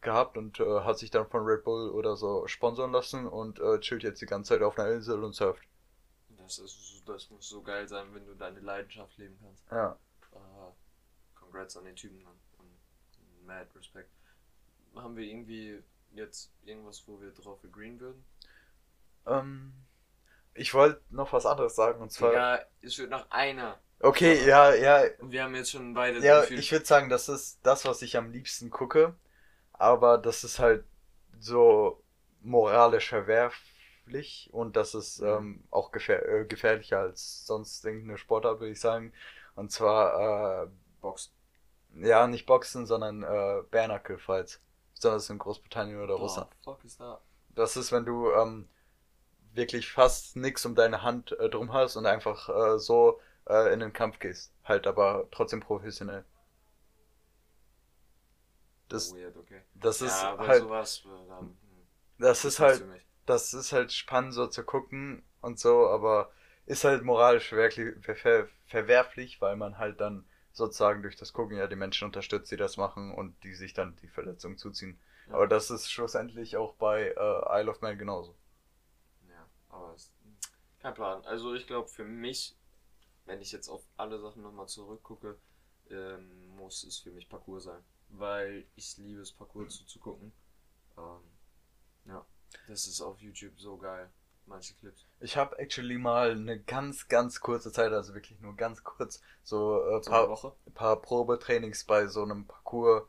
gehabt 0.00 0.36
und 0.36 0.60
äh, 0.60 0.80
hat 0.80 0.98
sich 0.98 1.10
dann 1.10 1.28
von 1.28 1.44
Red 1.44 1.64
Bull 1.64 1.90
oder 1.90 2.16
so 2.16 2.46
sponsern 2.46 2.92
lassen 2.92 3.26
und 3.26 3.60
äh, 3.60 3.80
chillt 3.80 4.02
jetzt 4.02 4.20
die 4.20 4.26
ganze 4.26 4.50
Zeit 4.54 4.62
auf 4.62 4.78
einer 4.78 4.92
Insel 4.92 5.22
und 5.24 5.34
surft. 5.34 5.62
Das, 6.44 6.58
ist, 6.58 7.02
das 7.06 7.30
muss 7.30 7.48
so 7.48 7.62
geil 7.62 7.88
sein, 7.88 8.14
wenn 8.14 8.26
du 8.26 8.34
deine 8.34 8.60
Leidenschaft 8.60 9.16
leben 9.18 9.38
kannst. 9.42 9.64
Ja. 9.70 9.98
Äh, 10.32 10.72
congrats 11.34 11.76
an 11.76 11.84
den 11.84 11.96
Typen 11.96 12.22
Mann. 12.22 12.38
und 12.58 13.46
mad 13.46 13.68
Respekt. 13.76 14.10
Haben 14.94 15.16
wir 15.16 15.24
irgendwie 15.24 15.82
jetzt 16.14 16.52
irgendwas, 16.64 17.06
wo 17.06 17.20
wir 17.20 17.30
drauf 17.32 17.58
agreeen 17.64 17.98
würden? 18.00 18.24
Ähm, 19.26 19.72
ich 20.54 20.74
wollte 20.74 21.00
noch 21.10 21.32
was 21.32 21.46
anderes 21.46 21.74
sagen 21.74 22.00
und 22.02 22.12
zwar. 22.12 22.32
Ja, 22.32 22.60
es 22.82 22.98
wird 22.98 23.10
noch 23.10 23.30
einer. 23.30 23.80
Okay, 24.00 24.46
ja, 24.46 24.74
ja, 24.74 25.04
wir 25.20 25.44
haben 25.44 25.54
jetzt 25.54 25.70
schon 25.70 25.94
beide 25.94 26.18
ja, 26.18 26.40
gefühlt- 26.40 26.58
ich 26.58 26.72
würde 26.72 26.84
sagen, 26.84 27.08
das 27.08 27.28
ist 27.28 27.60
das, 27.62 27.84
was 27.84 28.02
ich 28.02 28.16
am 28.16 28.32
liebsten 28.32 28.68
gucke, 28.68 29.14
aber 29.72 30.18
das 30.18 30.42
ist 30.42 30.58
halt 30.58 30.84
so 31.38 32.02
moralisch 32.40 33.12
verwerflich 34.04 34.50
und 34.52 34.76
das 34.76 34.94
ist 34.94 35.20
Mhm. 35.20 35.26
ähm, 35.38 35.64
auch 35.70 35.92
gefähr 35.92 36.26
äh, 36.28 36.44
gefährlicher 36.46 37.00
als 37.00 37.46
sonst 37.46 37.84
irgendeine 37.84 38.18
Sportart, 38.18 38.60
würde 38.60 38.72
ich 38.72 38.80
sagen. 38.80 39.12
Und 39.54 39.70
zwar, 39.72 40.64
äh, 40.64 40.68
ja, 41.94 42.26
nicht 42.26 42.46
Boxen, 42.46 42.86
sondern 42.86 43.22
äh, 43.22 43.62
Bare 43.70 44.18
Fights. 44.18 44.60
Besonders 44.94 45.30
in 45.30 45.38
Großbritannien 45.38 46.00
oder 46.00 46.14
Russland. 46.14 46.48
Boah, 46.64 46.76
fuck 46.76 46.84
ist 46.84 47.00
da. 47.00 47.20
Das 47.54 47.76
ist, 47.76 47.92
wenn 47.92 48.04
du 48.04 48.30
ähm, 48.32 48.68
wirklich 49.54 49.92
fast 49.92 50.36
nichts 50.36 50.66
um 50.66 50.74
deine 50.74 51.02
Hand 51.02 51.32
äh, 51.40 51.50
drum 51.50 51.72
hast 51.72 51.96
und 51.96 52.06
einfach 52.06 52.48
äh, 52.48 52.78
so 52.78 53.20
äh, 53.48 53.72
in 53.72 53.80
den 53.80 53.92
Kampf 53.92 54.18
gehst. 54.20 54.52
Halt 54.64 54.86
aber 54.86 55.28
trotzdem 55.32 55.60
professionell. 55.60 56.24
Das, 58.88 59.16
Weird, 59.16 59.36
okay. 59.36 59.60
das 59.74 60.00
Ja, 60.00 60.08
ist 60.08 60.38
halt, 60.38 60.62
sowas, 60.62 61.02
äh, 61.04 61.28
dann, 61.28 61.44
hm, 61.44 61.56
das 62.18 62.44
ist 62.44 62.60
halt. 62.60 62.84
Das 63.26 63.54
ist 63.54 63.72
halt 63.72 63.92
spannend 63.92 64.34
so 64.34 64.46
zu 64.46 64.64
gucken 64.64 65.22
und 65.40 65.58
so, 65.58 65.88
aber 65.88 66.32
ist 66.66 66.84
halt 66.84 67.02
moralisch 67.04 67.48
ver, 67.48 67.70
ver, 67.70 68.48
verwerflich, 68.66 69.40
weil 69.40 69.56
man 69.56 69.78
halt 69.78 70.00
dann 70.00 70.24
sozusagen 70.52 71.02
durch 71.02 71.16
das 71.16 71.32
Gucken 71.32 71.56
ja 71.56 71.66
die 71.66 71.76
Menschen 71.76 72.04
unterstützt, 72.04 72.50
die 72.50 72.56
das 72.56 72.76
machen 72.76 73.12
und 73.14 73.42
die 73.42 73.54
sich 73.54 73.72
dann 73.72 73.96
die 74.02 74.08
Verletzung 74.08 74.58
zuziehen. 74.58 74.98
Ja. 75.28 75.34
Aber 75.34 75.46
das 75.46 75.70
ist 75.70 75.90
schlussendlich 75.90 76.56
auch 76.56 76.74
bei 76.74 77.08
äh, 77.08 77.60
Isle 77.60 77.70
of 77.70 77.80
Man 77.80 77.98
genauso. 77.98 78.34
Ja, 79.28 79.48
aber 79.70 79.94
es, 79.94 80.12
kein 80.78 80.94
Plan. 80.94 81.24
Also 81.24 81.54
ich 81.54 81.66
glaube 81.66 81.88
für 81.88 82.04
mich, 82.04 82.56
wenn 83.24 83.40
ich 83.40 83.52
jetzt 83.52 83.68
auf 83.68 83.82
alle 83.96 84.18
Sachen 84.20 84.42
nochmal 84.42 84.68
zurückgucke, 84.68 85.38
ähm, 85.90 86.48
muss 86.56 86.84
es 86.84 86.98
für 86.98 87.10
mich 87.10 87.28
Parcours 87.28 87.64
sein. 87.64 87.82
Weil 88.08 88.66
ich 88.76 88.96
liebe 88.98 89.20
es, 89.20 89.32
Parcours 89.32 89.76
zuzugucken. 89.76 90.32
Ähm, 90.98 91.22
ja, 92.04 92.26
das 92.68 92.86
ist 92.86 93.00
auf 93.00 93.18
YouTube 93.20 93.58
so 93.58 93.76
geil. 93.76 94.10
Manche 94.46 94.74
Clips. 94.74 95.06
Ich 95.20 95.36
habe 95.36 95.56
actually 95.58 95.98
mal 95.98 96.32
eine 96.32 96.58
ganz, 96.58 97.06
ganz 97.08 97.40
kurze 97.40 97.70
Zeit, 97.70 97.92
also 97.92 98.14
wirklich 98.14 98.40
nur 98.40 98.56
ganz 98.56 98.82
kurz, 98.82 99.22
so 99.44 99.80
äh, 99.84 100.02
So 100.02 100.10
paar, 100.10 100.28
Woche. 100.28 100.52
paar 100.74 101.00
Probetrainings 101.00 101.84
bei 101.84 102.06
so 102.08 102.22
einem 102.22 102.46
Parcours 102.46 103.04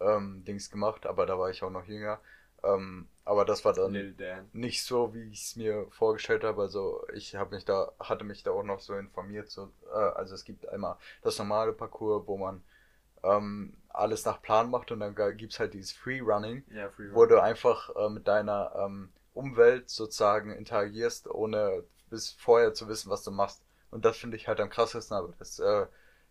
ähm, 0.00 0.44
Dings 0.44 0.70
gemacht, 0.70 1.06
aber 1.06 1.24
da 1.26 1.38
war 1.38 1.50
ich 1.50 1.62
auch 1.62 1.70
noch 1.70 1.86
jünger. 1.86 2.20
Ähm, 2.62 3.08
aber 3.24 3.44
das 3.44 3.64
war 3.64 3.72
dann 3.72 4.14
nicht 4.52 4.84
so, 4.84 5.14
wie 5.14 5.30
ich 5.30 5.42
es 5.44 5.56
mir 5.56 5.86
vorgestellt 5.90 6.44
habe. 6.44 6.62
Also 6.62 7.06
ich 7.14 7.34
habe 7.34 7.54
mich 7.54 7.64
da, 7.64 7.92
hatte 7.98 8.24
mich 8.24 8.42
da 8.42 8.50
auch 8.52 8.62
noch 8.62 8.80
so 8.80 8.94
informiert. 8.94 9.50
So, 9.50 9.72
äh, 9.92 9.96
also 9.96 10.34
es 10.34 10.44
gibt 10.44 10.68
einmal 10.68 10.96
das 11.22 11.38
normale 11.38 11.72
Parcours, 11.72 12.26
wo 12.26 12.36
man 12.36 12.62
ähm, 13.22 13.76
alles 13.96 14.24
nach 14.24 14.42
Plan 14.42 14.70
macht 14.70 14.90
und 14.92 15.00
dann 15.00 15.14
gibt's 15.36 15.58
halt 15.60 15.74
dieses 15.74 15.92
Freerunning, 15.92 16.64
Ja, 16.68 16.88
Free 16.90 17.08
wo 17.10 17.26
du 17.26 17.40
einfach 17.42 17.90
äh, 17.96 18.08
mit 18.08 18.28
deiner 18.28 18.72
ähm, 18.76 19.12
Umwelt 19.34 19.90
sozusagen 19.90 20.52
interagierst, 20.52 21.28
ohne 21.28 21.84
bis 22.10 22.32
vorher 22.32 22.74
zu 22.74 22.88
wissen, 22.88 23.10
was 23.10 23.22
du 23.24 23.30
machst. 23.30 23.62
Und 23.90 24.04
das 24.04 24.16
finde 24.18 24.36
ich 24.36 24.48
halt 24.48 24.60
am 24.60 24.70
krassesten, 24.70 25.16
aber 25.16 25.32
das 25.38 25.58
äh, 25.58 25.86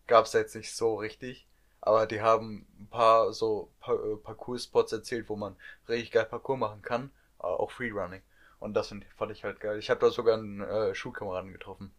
gab 0.07 0.25
es 0.25 0.33
jetzt 0.33 0.55
nicht 0.55 0.75
so 0.75 0.95
richtig. 0.95 1.47
Aber 1.81 2.05
die 2.07 2.21
haben 2.21 2.67
ein 2.79 2.87
paar 2.89 3.31
so 3.33 3.71
pa 3.79 3.93
äh, 3.93 4.15
Parcours-Spots 4.17 4.91
erzählt, 4.93 5.29
wo 5.29 5.35
man 5.35 5.55
richtig 5.87 6.11
geil 6.11 6.25
Parcours 6.25 6.59
machen 6.59 6.81
kann, 6.81 7.11
äh, 7.39 7.43
auch 7.43 7.71
Freerunning. 7.71 8.21
Und 8.59 8.73
das 8.73 8.87
find, 8.89 9.05
fand 9.17 9.31
ich 9.31 9.43
halt 9.43 9.59
geil. 9.59 9.77
Ich 9.79 9.89
habe 9.89 9.99
da 9.99 10.09
sogar 10.09 10.37
einen 10.37 10.61
äh, 10.61 10.95
Schulkameraden 10.95 11.51
getroffen. 11.51 11.93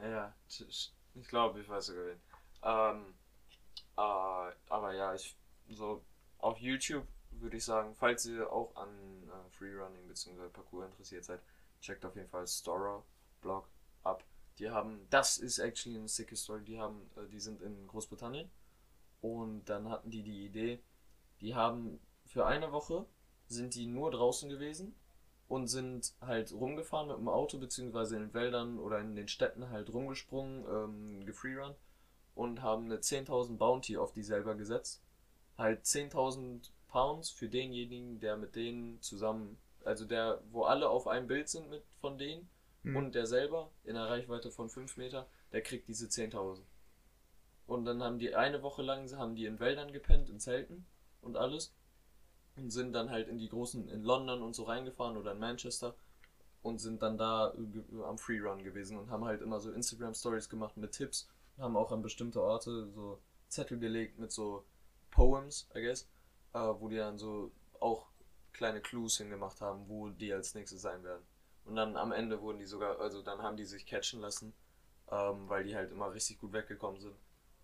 Ja, 0.00 0.34
ich 1.14 1.28
glaube, 1.28 1.60
ich 1.60 1.68
weiß 1.68 1.86
sogar 1.86 2.06
wen. 2.06 2.20
Ähm, 2.62 3.14
äh, 3.98 4.52
aber 4.68 4.94
ja, 4.94 5.12
ich 5.14 5.36
so 5.70 6.04
auf 6.38 6.58
YouTube 6.58 7.06
würde 7.32 7.56
ich 7.56 7.64
sagen, 7.64 7.94
falls 7.94 8.26
ihr 8.26 8.50
auch 8.50 8.74
an 8.76 8.88
äh, 8.88 9.50
Freerunning 9.50 10.06
bzw. 10.06 10.48
Parkour 10.48 10.86
interessiert 10.86 11.24
seid, 11.24 11.40
checkt 11.80 12.04
auf 12.04 12.16
jeden 12.16 12.28
Fall 12.28 12.46
Storer 12.46 13.04
Blog 13.40 13.68
ab. 14.04 14.24
Die 14.58 14.70
haben, 14.70 15.06
das 15.10 15.38
ist 15.38 15.58
actually 15.58 15.98
eine 15.98 16.08
sicke 16.08 16.36
Story. 16.36 16.64
Die 16.64 16.78
haben, 16.78 17.10
äh, 17.16 17.28
die 17.28 17.40
sind 17.40 17.60
in 17.60 17.86
Großbritannien 17.86 18.50
und 19.20 19.64
dann 19.64 19.88
hatten 19.90 20.10
die 20.10 20.22
die 20.22 20.46
Idee, 20.46 20.80
die 21.40 21.54
haben 21.54 22.00
für 22.24 22.46
eine 22.46 22.72
Woche 22.72 23.06
sind 23.48 23.74
die 23.74 23.86
nur 23.86 24.10
draußen 24.10 24.48
gewesen 24.48 24.94
und 25.48 25.66
sind 25.66 26.14
halt 26.20 26.52
rumgefahren 26.52 27.08
mit 27.08 27.16
dem 27.16 27.28
Auto, 27.28 27.58
beziehungsweise 27.58 28.16
in 28.16 28.22
den 28.22 28.34
Wäldern 28.34 28.78
oder 28.78 29.00
in 29.00 29.16
den 29.16 29.28
Städten 29.28 29.70
halt 29.70 29.92
rumgesprungen, 29.92 30.64
ähm, 30.68 31.26
gefreerun 31.26 31.74
und 32.38 32.62
haben 32.62 32.84
eine 32.86 32.98
10.000 33.00 33.58
Bounty 33.58 33.96
auf 33.96 34.12
die 34.12 34.22
selber 34.22 34.54
gesetzt. 34.54 35.02
Halt 35.56 35.84
10.000 35.84 36.70
Pounds 36.88 37.30
für 37.30 37.48
denjenigen, 37.48 38.20
der 38.20 38.36
mit 38.36 38.54
denen 38.54 39.00
zusammen, 39.02 39.58
also 39.84 40.04
der, 40.04 40.40
wo 40.52 40.62
alle 40.62 40.88
auf 40.88 41.08
einem 41.08 41.26
Bild 41.26 41.48
sind 41.48 41.68
mit 41.68 41.82
von 42.00 42.16
denen 42.16 42.48
Mhm. 42.84 42.96
und 42.96 43.14
der 43.16 43.26
selber 43.26 43.72
in 43.82 43.96
einer 43.96 44.08
Reichweite 44.08 44.52
von 44.52 44.68
5 44.70 44.96
Meter, 44.96 45.26
der 45.50 45.62
kriegt 45.62 45.88
diese 45.88 46.06
10.000. 46.08 46.62
Und 47.66 47.84
dann 47.84 48.02
haben 48.04 48.20
die 48.20 48.34
eine 48.36 48.62
Woche 48.62 48.82
lang, 48.82 49.10
haben 49.16 49.34
die 49.34 49.46
in 49.46 49.58
Wäldern 49.58 49.92
gepennt, 49.92 50.30
in 50.30 50.38
Zelten 50.38 50.86
und 51.20 51.36
alles 51.36 51.74
und 52.56 52.70
sind 52.70 52.92
dann 52.92 53.10
halt 53.10 53.26
in 53.28 53.38
die 53.38 53.48
großen, 53.48 53.88
in 53.88 54.04
London 54.04 54.42
und 54.42 54.54
so 54.54 54.62
reingefahren 54.62 55.16
oder 55.16 55.32
in 55.32 55.40
Manchester 55.40 55.96
und 56.62 56.78
sind 56.78 57.02
dann 57.02 57.18
da 57.18 57.52
ge- 57.56 58.02
am 58.04 58.16
Freerun 58.16 58.62
gewesen 58.62 58.96
und 58.96 59.10
haben 59.10 59.24
halt 59.24 59.42
immer 59.42 59.58
so 59.58 59.72
Instagram 59.72 60.14
Stories 60.14 60.48
gemacht 60.48 60.76
mit 60.76 60.92
Tipps, 60.92 61.28
haben 61.58 61.76
auch 61.76 61.92
an 61.92 62.02
bestimmte 62.02 62.42
Orte 62.42 62.90
so 62.90 63.20
Zettel 63.48 63.78
gelegt 63.78 64.18
mit 64.18 64.32
so 64.32 64.64
Poems, 65.10 65.68
I 65.74 65.82
guess, 65.82 66.08
äh, 66.52 66.58
wo 66.58 66.88
die 66.88 66.96
dann 66.96 67.18
so 67.18 67.52
auch 67.80 68.08
kleine 68.52 68.80
Clues 68.80 69.18
hingemacht 69.18 69.60
haben, 69.60 69.88
wo 69.88 70.10
die 70.10 70.32
als 70.32 70.54
nächstes 70.54 70.82
sein 70.82 71.02
werden. 71.04 71.24
Und 71.64 71.76
dann 71.76 71.96
am 71.96 72.12
Ende 72.12 72.40
wurden 72.40 72.58
die 72.58 72.66
sogar, 72.66 72.98
also 73.00 73.22
dann 73.22 73.42
haben 73.42 73.56
die 73.56 73.64
sich 73.64 73.86
catchen 73.86 74.20
lassen, 74.20 74.54
ähm, 75.10 75.48
weil 75.48 75.64
die 75.64 75.76
halt 75.76 75.92
immer 75.92 76.12
richtig 76.12 76.38
gut 76.38 76.52
weggekommen 76.52 77.00
sind. 77.00 77.16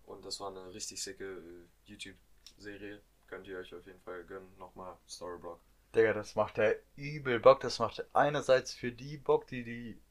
Und 0.05 0.23
das 0.25 0.39
war 0.39 0.49
eine 0.49 0.73
richtig 0.73 1.01
sicke 1.01 1.25
äh, 1.25 1.67
YouTube-Serie. 1.85 3.01
Könnt 3.27 3.47
ihr 3.47 3.57
euch 3.57 3.73
auf 3.73 3.85
jeden 3.87 4.01
Fall 4.01 4.23
gönnen. 4.25 4.55
Nochmal 4.57 4.97
Storyblock. 5.07 5.59
Digga, 5.95 6.13
das 6.13 6.35
macht 6.35 6.57
ja 6.57 6.71
übel 6.95 7.39
Bock. 7.39 7.61
Das 7.61 7.79
macht 7.79 8.05
einerseits 8.13 8.73
für 8.73 8.91
die 8.91 9.17
Bock, 9.17 9.47
die 9.47 9.63
die 9.63 10.01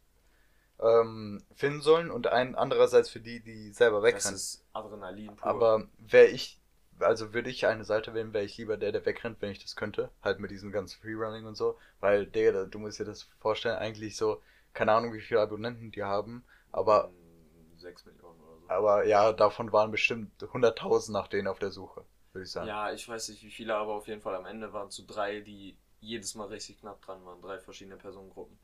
ähm, 0.80 1.42
finden 1.54 1.80
sollen 1.82 2.10
und 2.10 2.26
ein 2.28 2.54
andererseits 2.54 3.10
für 3.10 3.20
die, 3.20 3.40
die 3.40 3.72
selber 3.72 4.02
Das 4.08 4.12
wegrennen. 4.16 4.36
ist 4.36 4.64
Adrenalin 4.72 5.36
pur. 5.36 5.50
Aber 5.50 5.88
wäre 5.98 6.26
ich, 6.26 6.60
also 7.00 7.32
würde 7.34 7.50
ich 7.50 7.66
eine 7.66 7.84
Seite 7.84 8.14
wählen, 8.14 8.32
wäre 8.32 8.44
ich 8.44 8.56
lieber 8.58 8.76
der, 8.76 8.92
der 8.92 9.04
wegrennt, 9.06 9.40
wenn 9.40 9.50
ich 9.52 9.62
das 9.62 9.76
könnte. 9.76 10.10
Halt 10.22 10.40
mit 10.40 10.50
diesem 10.50 10.72
ganzen 10.72 11.00
Freerunning 11.00 11.46
und 11.46 11.56
so. 11.56 11.78
Weil, 12.00 12.26
Digga, 12.26 12.64
du 12.66 12.78
musst 12.78 12.98
dir 13.00 13.04
das 13.04 13.24
vorstellen, 13.40 13.76
eigentlich 13.78 14.16
so, 14.16 14.40
keine 14.72 14.92
Ahnung, 14.92 15.12
wie 15.12 15.20
viele 15.20 15.40
Abonnenten 15.40 15.90
die 15.92 16.02
haben. 16.02 16.44
Aber, 16.72 17.10
Mm, 17.10 17.76
6 17.78 18.04
Millionen 18.06 18.40
oder 18.40 18.58
so. 18.60 18.66
aber 18.68 19.06
ja, 19.06 19.32
davon 19.32 19.72
waren 19.72 19.90
bestimmt 19.90 20.30
100.000 20.52 21.12
nach 21.14 21.28
denen 21.28 21.48
auf 21.48 21.58
der 21.58 21.70
Suche, 21.70 22.04
würde 22.32 22.44
ich 22.44 22.50
sagen. 22.50 22.68
Ja, 22.68 22.92
ich 22.92 23.08
weiß 23.08 23.28
nicht 23.28 23.42
wie 23.42 23.50
viele, 23.50 23.74
aber 23.76 23.94
auf 23.94 24.08
jeden 24.08 24.20
Fall 24.22 24.34
am 24.34 24.46
Ende 24.46 24.72
waren 24.72 24.88
es 24.88 24.96
so 24.96 25.04
drei, 25.06 25.40
die 25.40 25.76
jedes 26.00 26.34
Mal 26.34 26.46
richtig 26.48 26.78
knapp 26.80 27.00
dran 27.02 27.24
waren. 27.24 27.40
Drei 27.42 27.58
verschiedene 27.58 27.96
Personengruppen. 27.96 28.58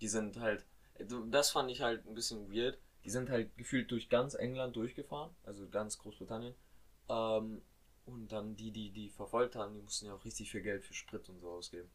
Die 0.00 0.08
sind 0.08 0.38
halt, 0.40 0.66
das 1.30 1.50
fand 1.50 1.70
ich 1.70 1.80
halt 1.82 2.06
ein 2.06 2.14
bisschen 2.14 2.50
weird. 2.52 2.78
Die 3.04 3.10
sind 3.10 3.30
halt 3.30 3.56
gefühlt 3.56 3.90
durch 3.90 4.08
ganz 4.08 4.34
England 4.34 4.76
durchgefahren, 4.76 5.34
also 5.42 5.68
ganz 5.68 5.98
Großbritannien. 5.98 6.54
Ähm, 7.08 7.62
und 8.04 8.32
dann 8.32 8.56
die, 8.56 8.70
die 8.72 8.90
die 8.90 9.10
verfolgt 9.10 9.56
haben, 9.56 9.74
die 9.74 9.80
mussten 9.82 10.06
ja 10.06 10.14
auch 10.14 10.24
richtig 10.24 10.50
viel 10.50 10.62
Geld 10.62 10.84
für 10.84 10.94
Sprit 10.94 11.28
und 11.28 11.40
so 11.40 11.50
ausgeben. 11.50 11.88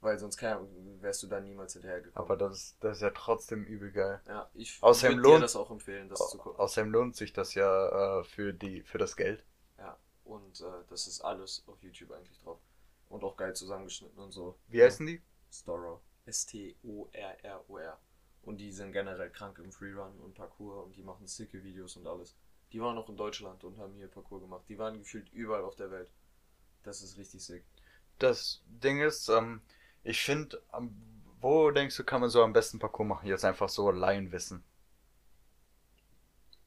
Weil 0.00 0.18
sonst 0.18 0.38
kein, 0.38 0.56
wärst 1.02 1.22
du 1.22 1.26
da 1.26 1.40
niemals 1.40 1.74
hinterhergekommen. 1.74 2.16
Aber 2.26 2.36
das, 2.36 2.56
ist- 2.56 2.76
das 2.80 2.96
ist 2.96 3.02
ja 3.02 3.10
trotzdem 3.10 3.64
übel 3.64 3.92
geil. 3.92 4.20
ja, 4.26 4.48
ich 4.54 4.82
Außerdem 4.82 5.18
würde 5.18 5.34
dir 5.36 5.40
das 5.40 5.56
auch 5.56 5.70
empfehlen, 5.70 6.08
das 6.08 6.18
zu 6.30 6.38
gucken. 6.38 6.58
Außerdem 6.58 6.90
lohnt 6.90 7.16
sich 7.16 7.32
das 7.34 7.54
ja 7.54 8.20
äh, 8.20 8.24
für 8.24 8.52
die, 8.54 8.82
für 8.82 8.98
das 8.98 9.14
Geld. 9.16 9.44
Ja, 9.78 9.98
und 10.24 10.60
äh, 10.60 10.64
das 10.88 11.06
ist 11.06 11.20
alles 11.20 11.62
auf 11.66 11.82
YouTube 11.82 12.12
eigentlich 12.12 12.38
drauf. 12.40 12.60
Und 13.10 13.24
auch 13.24 13.36
geil 13.36 13.54
zusammengeschnitten 13.54 14.18
und 14.18 14.32
so. 14.32 14.56
Wie 14.68 14.82
heißen 14.82 15.06
die? 15.06 15.20
Storrow. 15.52 16.00
S-T-O-R-R-O-R. 16.26 17.98
Und 18.42 18.58
die 18.58 18.72
sind 18.72 18.92
generell 18.92 19.30
krank 19.30 19.58
im 19.58 19.70
Freerun 19.70 20.18
und 20.20 20.34
Parkour 20.34 20.84
und 20.84 20.96
die 20.96 21.02
machen 21.02 21.26
sicke 21.26 21.62
Videos 21.62 21.96
und 21.96 22.06
alles. 22.06 22.34
Die 22.72 22.80
waren 22.80 22.94
noch 22.94 23.08
in 23.08 23.16
Deutschland 23.16 23.64
und 23.64 23.78
haben 23.78 23.94
hier 23.94 24.08
Parkour 24.08 24.40
gemacht. 24.40 24.64
Die 24.68 24.78
waren 24.78 24.98
gefühlt 24.98 25.30
überall 25.32 25.64
auf 25.64 25.76
der 25.76 25.90
Welt. 25.90 26.10
Das 26.82 27.02
ist 27.02 27.18
richtig 27.18 27.44
sick. 27.44 27.64
Das 28.18 28.62
Ding 28.66 29.00
ist, 29.00 29.28
ähm, 29.28 29.60
ich 30.02 30.22
finde, 30.22 30.62
wo 31.40 31.70
denkst 31.70 31.96
du, 31.96 32.04
kann 32.04 32.20
man 32.20 32.30
so 32.30 32.42
am 32.42 32.52
besten 32.52 32.78
Parcours 32.78 33.08
machen? 33.08 33.28
Jetzt 33.28 33.44
einfach 33.44 33.68
so 33.68 33.90
Laienwissen. 33.90 34.62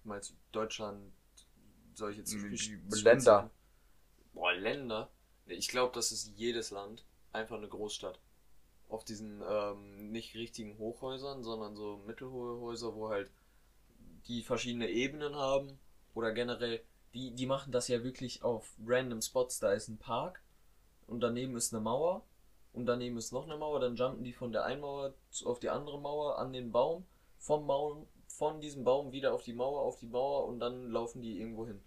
Meinst 0.04 0.32
du 0.32 0.34
Deutschland, 0.52 1.14
spez- 1.96 3.04
Länder. 3.04 3.50
Boah, 4.34 4.54
Länder? 4.54 5.10
Ich 5.46 5.68
glaube, 5.70 5.94
das 5.94 6.12
ist 6.12 6.28
jedes 6.36 6.72
Land 6.72 7.06
einfach 7.32 7.58
eine 7.58 7.68
Großstadt. 7.68 8.20
Auf 8.94 9.04
diesen 9.06 9.42
ähm, 9.50 10.12
nicht 10.12 10.36
richtigen 10.36 10.78
Hochhäusern, 10.78 11.44
sondern 11.44 11.76
so 11.76 11.98
mittelhohe 12.08 12.60
Häuser, 12.62 12.96
wo 12.96 13.10
halt 13.10 13.32
die 14.28 14.44
verschiedene 14.44 14.90
Ebenen 14.90 15.36
haben. 15.36 15.80
Oder 16.14 16.32
generell, 16.32 16.84
die, 17.14 17.32
die 17.32 17.46
machen 17.48 17.72
das 17.72 17.88
ja 17.88 18.04
wirklich 18.04 18.44
auf 18.44 18.76
random 18.86 19.22
Spots. 19.22 19.60
Da 19.60 19.72
ist 19.74 19.88
ein 19.88 19.98
Park 19.98 20.44
und 21.08 21.22
daneben 21.22 21.56
ist 21.58 21.74
eine 21.74 21.82
Mauer 21.84 22.26
und 22.74 22.86
daneben 22.86 23.18
ist 23.18 23.32
noch 23.32 23.46
eine 23.46 23.58
Mauer. 23.58 23.80
Dann 23.80 23.96
jumpen 23.96 24.24
die 24.24 24.34
von 24.34 24.52
der 24.52 24.66
einen 24.66 24.82
Mauer 24.82 25.14
auf 25.46 25.60
die 25.60 25.70
andere 25.70 26.00
Mauer 26.00 26.38
an 26.38 26.54
den 26.54 26.72
Baum, 26.72 27.06
vom 27.40 27.68
Baum, 27.68 28.08
von 28.28 28.62
diesem 28.62 28.84
Baum 28.84 29.12
wieder 29.12 29.34
auf 29.34 29.44
die 29.44 29.54
Mauer, 29.54 29.82
auf 29.82 29.98
die 30.00 30.08
Mauer 30.08 30.48
und 30.48 30.60
dann 30.60 30.90
laufen 30.92 31.22
die 31.22 31.40
irgendwo 31.40 31.66
hin. 31.68 31.82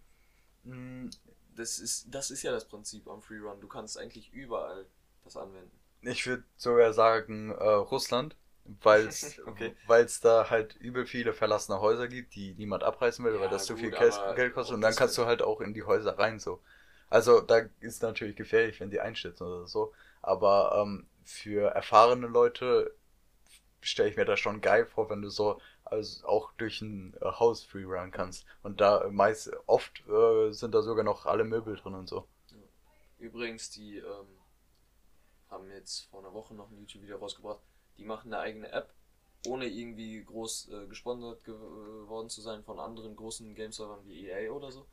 Mm, 0.65 1.11
Das 1.57 1.79
ist, 1.79 2.15
das 2.15 2.31
ist 2.31 2.43
ja 2.43 2.53
das 2.53 2.67
Prinzip 2.69 3.09
am 3.09 3.23
Freerun. 3.23 3.61
Du 3.61 3.69
kannst 3.69 3.99
eigentlich 3.99 4.33
überall 4.33 4.87
das 5.25 5.37
anwenden. 5.37 5.79
Ich 6.07 6.27
würde 6.27 6.45
sogar 6.57 6.93
sagen 6.93 7.51
äh, 7.51 7.65
Russland, 7.65 8.37
weil 8.65 9.07
es 9.07 9.41
Okay. 9.47 9.75
da 10.21 10.51
halt 10.51 10.75
übel 10.77 11.07
viele 11.07 11.33
verlassene 11.33 11.81
Häuser 11.81 12.09
gibt, 12.09 12.35
die 12.35 12.55
niemand 12.55 12.83
abreißen 12.85 13.25
will, 13.25 13.39
Ja, 13.39 13.41
weil 13.41 13.49
das 13.49 13.65
zu 13.67 13.77
gut, 13.77 13.77
viel 13.77 13.93
Geld 13.93 14.25
Geld 14.35 14.55
kostet. 14.55 14.75
Und 14.75 14.81
dann 14.83 14.97
kannst 14.97 15.17
du 15.19 15.27
halt 15.27 15.43
auch 15.43 15.61
in 15.61 15.75
die 15.75 15.83
Häuser 15.85 16.19
rein 16.19 16.39
so. 16.39 16.63
Also 17.09 17.41
da 17.41 17.63
ist 17.81 18.03
natürlich 18.03 18.37
gefährlich, 18.37 18.81
wenn 18.81 18.91
die 18.91 19.01
einstürzen 19.01 19.47
oder 19.47 19.67
so. 19.69 19.93
Aber 20.23 20.83
ähm, 20.83 21.07
für 21.25 21.71
erfahrene 21.71 22.27
Leute 22.27 22.95
stelle 23.83 24.11
ich 24.11 24.17
mir 24.17 24.25
das 24.27 24.41
schon 24.41 24.61
geil 24.63 24.87
vor, 24.87 25.11
wenn 25.11 25.23
du 25.23 25.31
so 25.31 25.61
also 25.85 26.27
auch 26.27 26.53
durch 26.59 26.81
ein 26.83 27.15
äh, 27.23 27.27
Haus 27.27 27.65
freerun 27.65 28.11
kannst. 28.13 28.47
Und 28.63 28.81
da 28.83 29.09
meist 29.11 29.51
oft 29.67 30.03
äh, 30.09 30.53
sind 30.53 30.75
da 30.75 30.83
sogar 30.83 31.05
noch 31.05 31.27
alle 31.27 31.45
Möbel 31.45 31.77
drin 31.77 31.95
und 31.95 32.09
so. 32.09 32.29
Übrigens, 33.19 33.71
die 33.71 33.99
ähm, 33.99 34.36
haben 35.57 35.71
jetzt 35.71 36.09
vor 36.11 36.21
einer 36.21 36.33
Woche 36.33 36.55
noch 36.55 36.71
ein 36.71 36.79
YouTube-Video 36.79 37.19
rausgebracht. 37.19 37.61
Die 37.99 38.05
machen 38.05 38.33
eine 38.33 38.43
eigene 38.43 38.71
App, 38.73 38.93
ohne 39.47 39.67
irgendwie 39.67 40.23
groß 40.23 40.69
äh, 40.69 40.87
gesponsert 40.87 41.45
geworden 41.45 42.29
zu 42.29 42.41
sein 42.41 42.63
von 42.63 42.79
anderen 42.79 43.17
großen 43.17 43.55
Game-Servern 43.55 44.07
wie 44.07 44.29
EA 44.29 44.53
oder 44.53 44.71
so. 44.71 44.87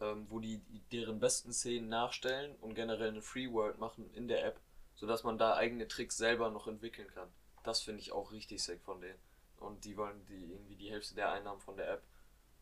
Ähm, 0.00 0.26
wo 0.30 0.38
die 0.38 0.62
deren 0.92 1.20
besten 1.20 1.52
Szenen 1.52 1.90
nachstellen 1.90 2.56
und 2.62 2.74
generell 2.74 3.10
eine 3.10 3.20
Free 3.20 3.52
World 3.52 3.78
machen 3.78 4.10
in 4.14 4.28
der 4.28 4.46
App, 4.46 4.58
sodass 4.94 5.24
man 5.24 5.36
da 5.36 5.56
eigene 5.56 5.88
Tricks 5.88 6.16
selber 6.16 6.50
noch 6.50 6.66
entwickeln 6.66 7.08
kann. 7.12 7.28
Das 7.64 7.82
finde 7.82 8.00
ich 8.00 8.12
auch 8.12 8.32
richtig 8.32 8.62
sick 8.62 8.80
von 8.82 9.02
denen. 9.02 9.18
Und 9.58 9.84
die 9.84 9.98
wollen 9.98 10.24
die 10.24 10.52
irgendwie 10.52 10.76
die 10.76 10.90
Hälfte 10.90 11.14
der 11.14 11.32
Einnahmen 11.32 11.60
von 11.60 11.76
der 11.76 11.90
App, 11.90 12.02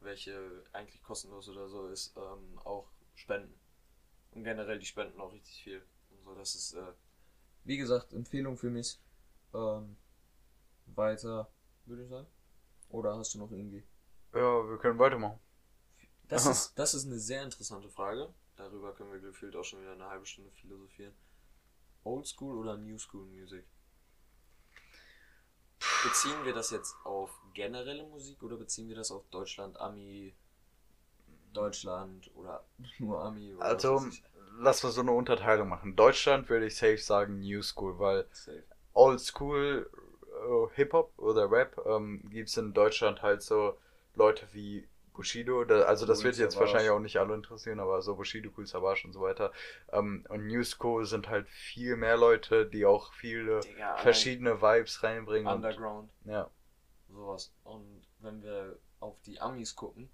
welche 0.01 0.65
eigentlich 0.73 1.01
kostenlos 1.05 1.49
oder 1.49 1.69
so 1.69 1.87
ist, 1.87 2.17
ähm, 2.17 2.59
auch 2.65 2.91
spenden. 3.15 3.55
Und 4.33 4.43
generell 4.43 4.81
die 4.81 4.87
spenden 4.87 5.21
auch 5.21 5.33
richtig 5.33 5.63
viel. 5.63 5.83
Und 6.11 6.25
so, 6.25 6.35
das 6.35 6.57
ist, 6.57 6.75
äh, 6.75 6.93
wie 7.69 7.77
gesagt, 7.77 8.15
Empfehlung 8.15 8.57
für 8.57 8.71
mich. 8.71 8.99
Ähm, 9.55 9.97
weiter, 10.87 11.53
würde 11.85 12.03
ich 12.03 12.09
sagen. 12.09 12.27
Oder 12.89 13.17
hast 13.17 13.35
du 13.35 13.39
noch 13.39 13.53
irgendwie? 13.53 13.85
Ja, 14.33 14.69
wir 14.69 14.79
können 14.79 14.99
weitermachen. 14.99 15.39
Das 16.29 16.47
ist, 16.53 16.79
das 16.79 16.95
ist 16.95 17.07
eine 17.07 17.19
sehr 17.19 17.45
interessante 17.45 17.91
Frage. 17.91 18.33
Darüber 18.57 18.95
können 18.95 19.13
wir 19.13 19.21
gefühlt 19.21 19.55
auch 19.55 19.65
schon 19.65 19.83
wieder 19.83 19.93
eine 19.93 20.09
halbe 20.09 20.25
Stunde 20.25 20.51
philosophieren. 20.53 21.15
Old 22.05 22.27
School 22.27 22.57
oder 22.57 22.79
New 22.79 22.99
School 22.99 23.27
Music? 23.27 23.67
Beziehen 26.03 26.45
wir 26.45 26.55
das 26.55 26.71
jetzt 26.71 26.97
auf 27.05 27.31
generelle 27.53 28.05
Musik 28.05 28.43
oder 28.43 28.57
beziehen 28.57 28.89
wir 28.89 28.97
das 28.97 29.11
auf 29.11 29.29
Deutschland, 29.29 29.79
Ami, 29.79 30.35
Deutschland 31.53 32.35
oder 32.35 32.65
nur 32.99 33.23
Ami? 33.25 33.55
Oder 33.55 33.65
also, 33.65 34.07
lass 34.59 34.83
mal 34.83 34.91
so 34.91 35.01
eine 35.01 35.13
Unterteilung 35.13 35.69
machen. 35.69 35.97
Deutschland 35.97 36.49
würde 36.49 36.67
ich 36.67 36.77
safe 36.77 36.99
sagen 36.99 37.41
New 37.41 37.63
School, 37.63 37.99
weil 37.99 38.27
safe. 38.33 38.63
Old 38.95 39.21
School 39.21 39.89
uh, 40.49 40.69
Hip-Hop 40.75 41.13
oder 41.19 41.51
Rap 41.51 41.81
ähm, 41.87 42.23
gibt 42.31 42.49
es 42.49 42.57
in 42.57 42.73
Deutschland 42.73 43.23
halt 43.23 43.43
so 43.43 43.79
Leute 44.15 44.47
wie 44.53 44.89
Bushido, 45.19 45.65
da, 45.65 45.83
also 45.83 46.07
das 46.07 46.19
cool 46.19 46.27
wird 46.27 46.37
jetzt 46.37 46.55
Savage. 46.55 46.73
wahrscheinlich 46.73 46.91
auch 46.93 47.01
nicht 47.01 47.17
alle 47.17 47.35
interessieren, 47.35 47.81
aber 47.81 48.01
so 48.03 48.15
Bushido, 48.15 48.51
Cool 48.57 48.67
Savage 48.67 49.05
und 49.05 49.13
so 49.13 49.21
weiter. 49.21 49.53
Ähm, 49.91 50.25
und 50.29 50.47
New 50.47 50.63
School 50.63 51.05
sind 51.07 51.29
halt 51.29 51.49
viel 51.49 51.97
mehr 51.97 52.17
Leute, 52.17 52.67
die 52.67 52.87
auch 52.87 53.13
viele 53.15 53.59
Digga, 53.61 53.97
verschiedene 53.97 54.63
Vibes 54.63 55.03
reinbringen. 55.03 55.53
Underground. 55.53 56.09
Und, 56.25 56.31
ja. 56.31 56.49
Sowas. 57.09 57.53
Und 57.65 58.07
wenn 58.21 58.43
wir 58.45 58.79
auf 59.01 59.21
die 59.23 59.41
Amis 59.41 59.75
gucken, 59.75 60.09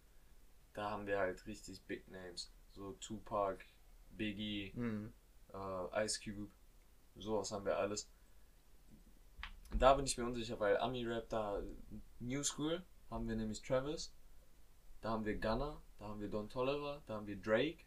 da 0.73 0.91
haben 0.91 1.07
wir 1.07 1.19
halt 1.19 1.47
richtig 1.47 1.83
Big 1.83 2.11
Names. 2.11 2.51
So 2.73 2.93
Tupac, 2.93 3.59
Biggie, 4.17 4.73
mhm. 4.75 5.13
äh, 5.53 6.05
Ice 6.05 6.21
Cube, 6.23 6.51
sowas 7.17 7.53
haben 7.53 7.65
wir 7.65 7.79
alles. 7.79 8.09
Da 9.79 9.95
bin 9.95 10.05
ich 10.05 10.17
mir 10.17 10.25
unsicher, 10.25 10.59
weil 10.61 10.77
Ami-Rap 10.79 11.29
da 11.29 11.63
New 12.21 12.43
School 12.43 12.83
haben 13.11 13.29
wir 13.29 13.37
nämlich 13.37 13.63
Travis, 13.63 14.15
da 15.01 15.11
haben 15.11 15.25
wir 15.25 15.37
Gunner, 15.39 15.81
da 15.99 16.07
haben 16.07 16.21
wir 16.21 16.29
Don 16.29 16.49
Tolliver, 16.49 17.03
da 17.07 17.15
haben 17.15 17.27
wir 17.27 17.37
Drake. 17.37 17.85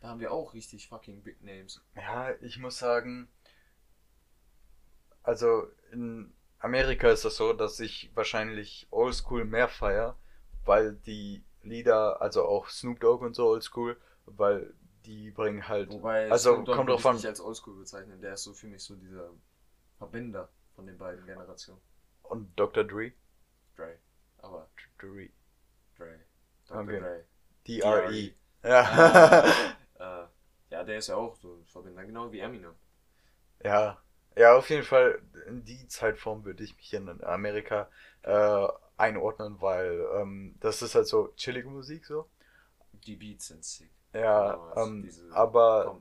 Da 0.00 0.08
haben 0.08 0.20
wir 0.20 0.32
auch 0.32 0.52
richtig 0.52 0.88
fucking 0.88 1.22
Big 1.22 1.40
Names. 1.42 1.80
Ja, 1.94 2.34
ich 2.40 2.58
muss 2.58 2.78
sagen, 2.78 3.28
also 5.22 5.68
in 5.92 6.34
Amerika 6.58 7.08
ist 7.08 7.24
das 7.24 7.36
so, 7.36 7.52
dass 7.52 7.78
ich 7.78 8.10
wahrscheinlich 8.14 8.88
Oldschool 8.90 9.44
mehr 9.44 9.68
feier, 9.68 10.18
weil 10.64 10.94
die 10.94 11.44
Lieder, 11.62 12.20
also 12.20 12.44
auch 12.44 12.68
Snoop 12.68 12.98
Dogg 12.98 13.24
und 13.24 13.34
so 13.34 13.46
Oldschool, 13.46 13.96
weil 14.26 14.74
die 15.04 15.30
bringen 15.30 15.68
halt. 15.68 15.90
Wobei 15.90 16.30
also 16.30 16.64
kommt 16.64 16.88
drauf 16.88 17.04
an. 17.06 17.16
Ich 17.16 17.26
als 17.26 17.40
Oldschool 17.40 17.78
bezeichnen, 17.78 18.20
der 18.20 18.34
ist 18.34 18.44
so 18.44 18.52
für 18.52 18.66
mich 18.66 18.82
so 18.82 18.96
dieser 18.96 19.30
Verbinder 19.98 20.48
von 20.74 20.86
den 20.86 20.98
beiden 20.98 21.24
Generationen. 21.26 21.80
Und 22.22 22.58
Dr. 22.58 22.84
Dre? 22.84 23.12
Dre, 23.76 23.98
aber 24.38 24.68
Dre. 24.98 25.28
Dre. 25.96 26.20
Dr. 26.68 26.82
Okay. 26.82 27.00
Dre. 27.00 27.24
D-R-E. 27.66 28.34
Ja. 28.64 29.44
äh, 29.98 30.26
ja, 30.70 30.84
der 30.84 30.98
ist 30.98 31.08
ja 31.08 31.16
auch 31.16 31.34
so 31.34 31.54
ein 31.54 31.66
Verbinder, 31.66 32.04
genau 32.04 32.30
wie 32.30 32.38
Eminem. 32.38 32.74
Ja. 33.64 34.00
Ja, 34.36 34.56
auf 34.56 34.70
jeden 34.70 34.84
Fall, 34.84 35.20
in 35.48 35.64
die 35.64 35.88
Zeitform 35.88 36.44
würde 36.44 36.62
ich 36.62 36.76
mich 36.76 36.94
in 36.94 37.22
Amerika 37.24 37.90
äh, 38.22 38.68
einordnen, 38.96 39.60
weil 39.60 40.06
ähm, 40.14 40.54
das 40.60 40.80
ist 40.80 40.94
halt 40.94 41.08
so 41.08 41.32
chillige 41.36 41.68
Musik 41.68 42.06
so. 42.06 42.28
Die 42.92 43.16
Beats 43.16 43.48
sind 43.48 43.64
sick. 43.64 43.90
Ja, 44.12 44.72
ähm, 44.76 45.08
aber, 45.32 46.00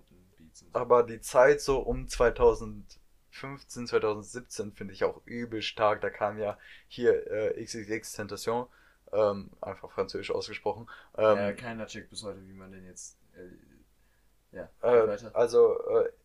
aber 0.74 1.03
die 1.03 1.22
Zeit 1.22 1.62
so 1.62 1.80
um 1.80 2.07
2015, 2.07 3.88
2017 3.88 4.74
finde 4.74 4.93
ich 4.93 5.03
auch 5.03 5.22
übel 5.26 5.62
stark. 5.62 6.01
Da 6.01 6.09
kam 6.09 6.38
ja 6.38 6.57
hier 6.88 7.32
äh, 7.32 7.64
XXX 7.64 8.12
Tentation 8.14 8.68
ähm, 9.14 9.49
einfach 9.62 9.91
französisch 9.91 10.32
ausgesprochen. 10.32 10.89
Ähm, 11.18 11.38
ja, 11.38 11.53
keiner 11.53 11.86
checkt 11.88 12.09
bis 12.09 12.24
heute, 12.24 12.45
wie 12.47 12.53
man 12.53 12.72
den 12.72 12.86
jetzt. 12.86 13.18
Äh, 13.36 14.57
ja, 14.57 14.70
äh, 14.82 15.18
also 15.34 15.78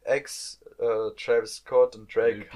äh, 0.05 0.19
X, 0.19 0.61
äh, 0.79 1.11
Travis 1.17 1.57
Scott 1.57 1.95
und 1.95 2.13
Drake. 2.13 2.47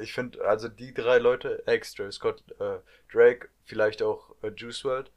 Ich 0.00 0.12
finde, 0.12 0.44
also 0.44 0.68
die 0.68 0.94
drei 0.94 1.18
Leute, 1.18 1.62
X, 1.66 1.94
Travis 1.94 2.16
Scott, 2.16 2.42
äh, 2.60 2.78
Drake, 3.12 3.48
vielleicht 3.64 4.02
auch 4.02 4.34
äh, 4.42 4.48
Juice 4.48 4.84
WRLD, 4.84 5.10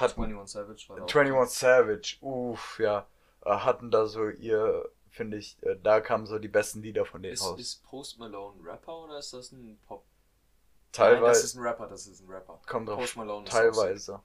hatten. 0.00 0.22
21 0.22 0.52
Savage 0.52 0.88
war 0.88 0.96
21 0.96 1.58
Savage, 1.58 2.16
uff, 2.20 2.78
ja. 2.78 3.06
hatten 3.44 3.90
da 3.90 4.06
so 4.06 4.28
ihr, 4.28 4.90
finde 5.08 5.38
ich, 5.38 5.58
da 5.82 6.00
kamen 6.00 6.26
so 6.26 6.38
die 6.38 6.48
besten 6.48 6.82
Lieder 6.82 7.04
von 7.04 7.22
denen 7.22 7.34
ist, 7.34 7.44
raus. 7.44 7.58
Ist 7.58 7.84
Post 7.84 8.18
Malone 8.18 8.62
Rapper 8.62 9.04
oder 9.04 9.18
ist 9.18 9.32
das 9.32 9.52
ein 9.52 9.78
Pop? 9.86 10.04
Teilweise. 10.92 11.22
Nein, 11.22 11.28
das 11.32 11.44
ist 11.44 11.54
ein 11.56 11.62
Rapper, 11.62 11.88
das 11.88 12.06
ist 12.06 12.20
ein 12.20 12.30
Rapper. 12.30 12.60
Kommt 12.66 12.88
drauf. 12.88 13.00
Post 13.00 13.16
Malone 13.16 13.44
teilweise. 13.44 14.22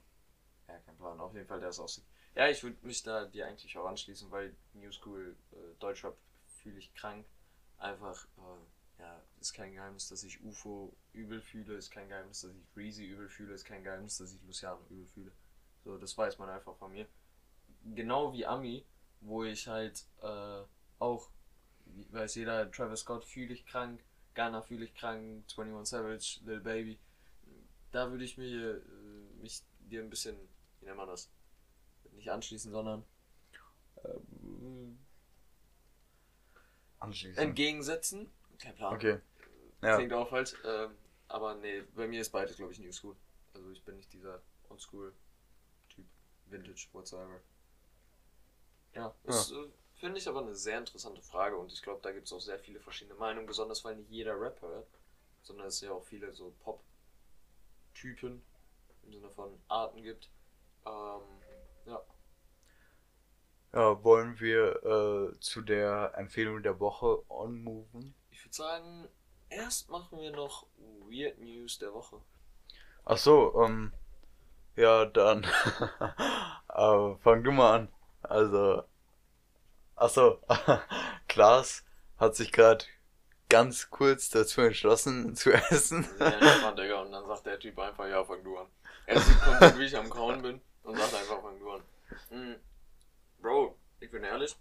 Ja, 0.68 0.78
kein 0.78 0.96
Plan. 0.96 1.20
Auf 1.20 1.34
jeden 1.34 1.46
Fall, 1.46 1.60
der 1.60 1.70
ist 1.70 1.80
auch 1.80 1.88
sick. 1.88 2.04
Ja, 2.34 2.48
ich 2.48 2.62
würde 2.62 2.78
mich 2.82 3.02
da 3.02 3.26
dir 3.26 3.46
eigentlich 3.46 3.76
auch 3.76 3.86
anschließen, 3.86 4.30
weil 4.30 4.56
New 4.72 4.90
School 4.90 5.36
äh, 5.52 5.56
Deutschrap 5.80 6.16
fühle 6.46 6.78
ich 6.78 6.94
krank. 6.94 7.26
Einfach, 7.76 8.26
äh, 8.38 9.02
ja, 9.02 9.22
ist 9.40 9.52
kein 9.52 9.72
Geheimnis, 9.74 10.08
dass 10.08 10.22
ich 10.22 10.42
UFO 10.42 10.94
übel 11.12 11.42
fühle, 11.42 11.74
ist 11.74 11.90
kein 11.90 12.08
Geheimnis, 12.08 12.40
dass 12.42 12.52
ich 12.52 12.66
Breezy 12.72 13.04
übel 13.04 13.28
fühle, 13.28 13.52
ist 13.52 13.64
kein 13.64 13.84
Geheimnis, 13.84 14.16
dass 14.18 14.32
ich 14.32 14.42
Luciano 14.44 14.80
übel 14.88 15.06
fühle. 15.08 15.32
So, 15.84 15.98
das 15.98 16.16
weiß 16.16 16.38
man 16.38 16.48
einfach 16.48 16.76
von 16.76 16.92
mir. 16.92 17.06
Genau 17.94 18.32
wie 18.32 18.46
Ami, 18.46 18.84
wo 19.20 19.44
ich 19.44 19.66
halt 19.66 20.04
äh, 20.22 20.62
auch, 20.98 21.28
weiß 22.10 22.36
jeder, 22.36 22.70
Travis 22.70 23.00
Scott 23.00 23.24
fühle 23.24 23.52
ich 23.52 23.66
krank, 23.66 24.04
Ghana 24.34 24.62
fühle 24.62 24.84
ich 24.84 24.94
krank, 24.94 25.44
21 25.48 25.88
Savage, 25.88 26.40
Lil 26.44 26.60
Baby. 26.60 26.98
Da 27.90 28.10
würde 28.10 28.24
ich 28.24 28.38
mir, 28.38 28.76
äh, 28.76 29.40
mich 29.40 29.62
dir 29.80 30.02
ein 30.02 30.10
bisschen, 30.10 30.36
wie 30.80 30.86
nennt 30.86 30.96
man 30.96 31.08
das? 31.08 31.30
Nicht 32.12 32.30
anschließen, 32.30 32.70
sondern 32.70 33.04
ähm, 34.04 34.98
anschließen. 36.98 37.42
entgegensetzen. 37.42 38.30
Kein 38.58 38.74
Plan. 38.74 38.94
Okay. 38.94 39.20
Ja. 39.82 39.96
Klingt 39.96 40.12
auch 40.12 40.28
falsch. 40.28 40.54
Ähm, 40.64 40.92
aber 41.28 41.54
nee, 41.56 41.82
bei 41.94 42.06
mir 42.06 42.20
ist 42.20 42.30
beides, 42.30 42.56
glaube 42.56 42.72
ich, 42.72 42.78
New 42.78 42.92
School. 42.92 43.16
Also 43.54 43.70
ich 43.70 43.82
bin 43.82 43.96
nicht 43.96 44.12
dieser 44.12 44.40
Oldschool-Typ. 44.68 45.14
Vintage, 46.52 46.88
whatsoever. 46.92 47.40
Ja, 48.94 49.14
ist, 49.24 49.50
ja. 49.50 49.62
Äh, 49.62 49.68
Finde 49.94 50.18
ich 50.18 50.28
aber 50.28 50.40
eine 50.40 50.54
sehr 50.54 50.78
interessante 50.78 51.22
Frage 51.22 51.56
und 51.56 51.72
ich 51.72 51.80
glaube, 51.80 52.00
da 52.02 52.10
gibt 52.10 52.26
es 52.26 52.32
auch 52.32 52.40
sehr 52.40 52.58
viele 52.58 52.80
verschiedene 52.80 53.16
Meinungen, 53.18 53.46
besonders 53.46 53.84
weil 53.84 53.96
nicht 53.96 54.10
jeder 54.10 54.38
Rap 54.40 54.60
hört, 54.60 54.88
sondern 55.42 55.68
es 55.68 55.80
ja 55.80 55.92
auch 55.92 56.04
viele 56.04 56.32
so 56.32 56.52
Pop-Typen 56.64 58.42
im 59.04 59.12
Sinne 59.12 59.30
von 59.30 59.58
Arten 59.68 60.02
gibt. 60.02 60.28
Ähm, 60.84 61.22
ja. 61.86 62.02
Ja, 63.72 64.02
wollen 64.02 64.38
wir 64.40 64.82
äh, 64.84 65.38
zu 65.40 65.62
der 65.62 66.12
Empfehlung 66.16 66.62
der 66.62 66.80
Woche 66.80 67.22
onmoven? 67.30 68.14
Ich 68.30 68.44
würde 68.44 68.54
sagen, 68.54 69.08
erst 69.48 69.88
machen 69.88 70.18
wir 70.18 70.32
noch 70.32 70.66
Weird 71.08 71.38
News 71.38 71.78
der 71.78 71.94
Woche. 71.94 72.20
Ach 73.04 73.18
so, 73.18 73.62
ähm, 73.62 73.92
ja, 74.76 75.04
dann 75.06 75.44
äh, 76.68 77.14
fang 77.22 77.42
du 77.44 77.52
mal 77.52 77.74
an. 77.74 77.88
Also, 78.22 78.84
Achso, 80.02 80.40
Klaas 81.28 81.84
hat 82.18 82.34
sich 82.34 82.50
gerade 82.50 82.84
ganz 83.48 83.88
kurz 83.88 84.30
dazu 84.30 84.62
entschlossen 84.62 85.36
zu 85.36 85.52
essen. 85.52 86.08
Ja, 86.18 86.26
entspannt, 86.26 86.78
Digga. 86.78 87.02
Und 87.02 87.12
dann 87.12 87.24
sagt 87.26 87.46
der 87.46 87.60
Typ 87.60 87.78
einfach, 87.78 88.08
ja, 88.08 88.24
fang 88.24 88.42
du 88.42 88.58
an. 88.58 88.66
Er 89.06 89.20
sieht 89.20 89.40
komplett, 89.40 89.78
wie 89.78 89.84
ich 89.84 89.96
am 89.96 90.10
Kauen 90.10 90.42
bin 90.42 90.60
und 90.82 90.98
sagt 90.98 91.14
einfach, 91.14 91.40
fang 91.40 91.56
du 91.60 91.70
an. 91.70 91.82
Mhm. 92.30 92.56
Bro, 93.40 93.78
ich 94.00 94.10
bin 94.10 94.24
ehrlich, 94.24 94.56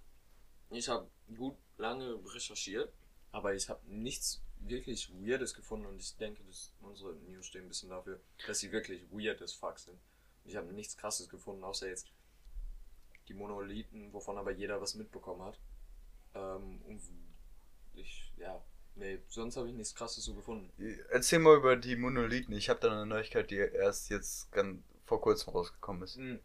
ich 0.69 0.87
habe 0.89 1.07
gut 1.35 1.55
lange 1.77 2.19
recherchiert, 2.33 2.93
aber 3.31 3.55
ich 3.55 3.67
habe 3.67 3.79
nichts 3.87 4.41
wirklich 4.61 5.11
Weirdes 5.13 5.53
gefunden 5.53 5.85
und 5.85 5.99
ich 5.99 6.15
denke, 6.17 6.43
dass 6.43 6.71
unsere 6.81 7.13
News 7.13 7.47
stehen 7.47 7.63
ein 7.63 7.67
bisschen 7.67 7.89
dafür, 7.89 8.19
dass 8.47 8.59
sie 8.59 8.71
wirklich 8.71 9.03
weird 9.11 9.41
as 9.41 9.53
fuck 9.53 9.79
sind. 9.79 9.99
Ich 10.43 10.55
habe 10.55 10.71
nichts 10.73 10.97
krasses 10.97 11.29
gefunden, 11.29 11.63
außer 11.63 11.87
jetzt 11.87 12.07
die 13.27 13.33
Monolithen, 13.33 14.11
wovon 14.13 14.37
aber 14.37 14.51
jeder 14.51 14.81
was 14.81 14.95
mitbekommen 14.95 15.43
hat. 15.43 15.59
Ähm, 16.33 16.81
und 16.87 17.01
ich, 17.93 18.33
ja, 18.37 18.63
nee, 18.95 19.19
sonst 19.27 19.57
habe 19.57 19.69
ich 19.69 19.75
nichts 19.75 19.95
krasses 19.95 20.23
so 20.25 20.33
gefunden. 20.33 20.71
Erzähl 21.09 21.39
mal 21.39 21.57
über 21.57 21.75
die 21.75 21.95
Monolithen. 21.95 22.53
Ich 22.53 22.69
habe 22.69 22.79
da 22.79 22.91
eine 22.91 23.05
Neuigkeit, 23.05 23.51
die 23.51 23.57
erst 23.57 24.09
jetzt 24.09 24.51
ganz 24.51 24.81
vor 25.05 25.21
kurzem 25.21 25.51
rausgekommen 25.51 26.03
ist. 26.03 26.15
Hm. 26.15 26.39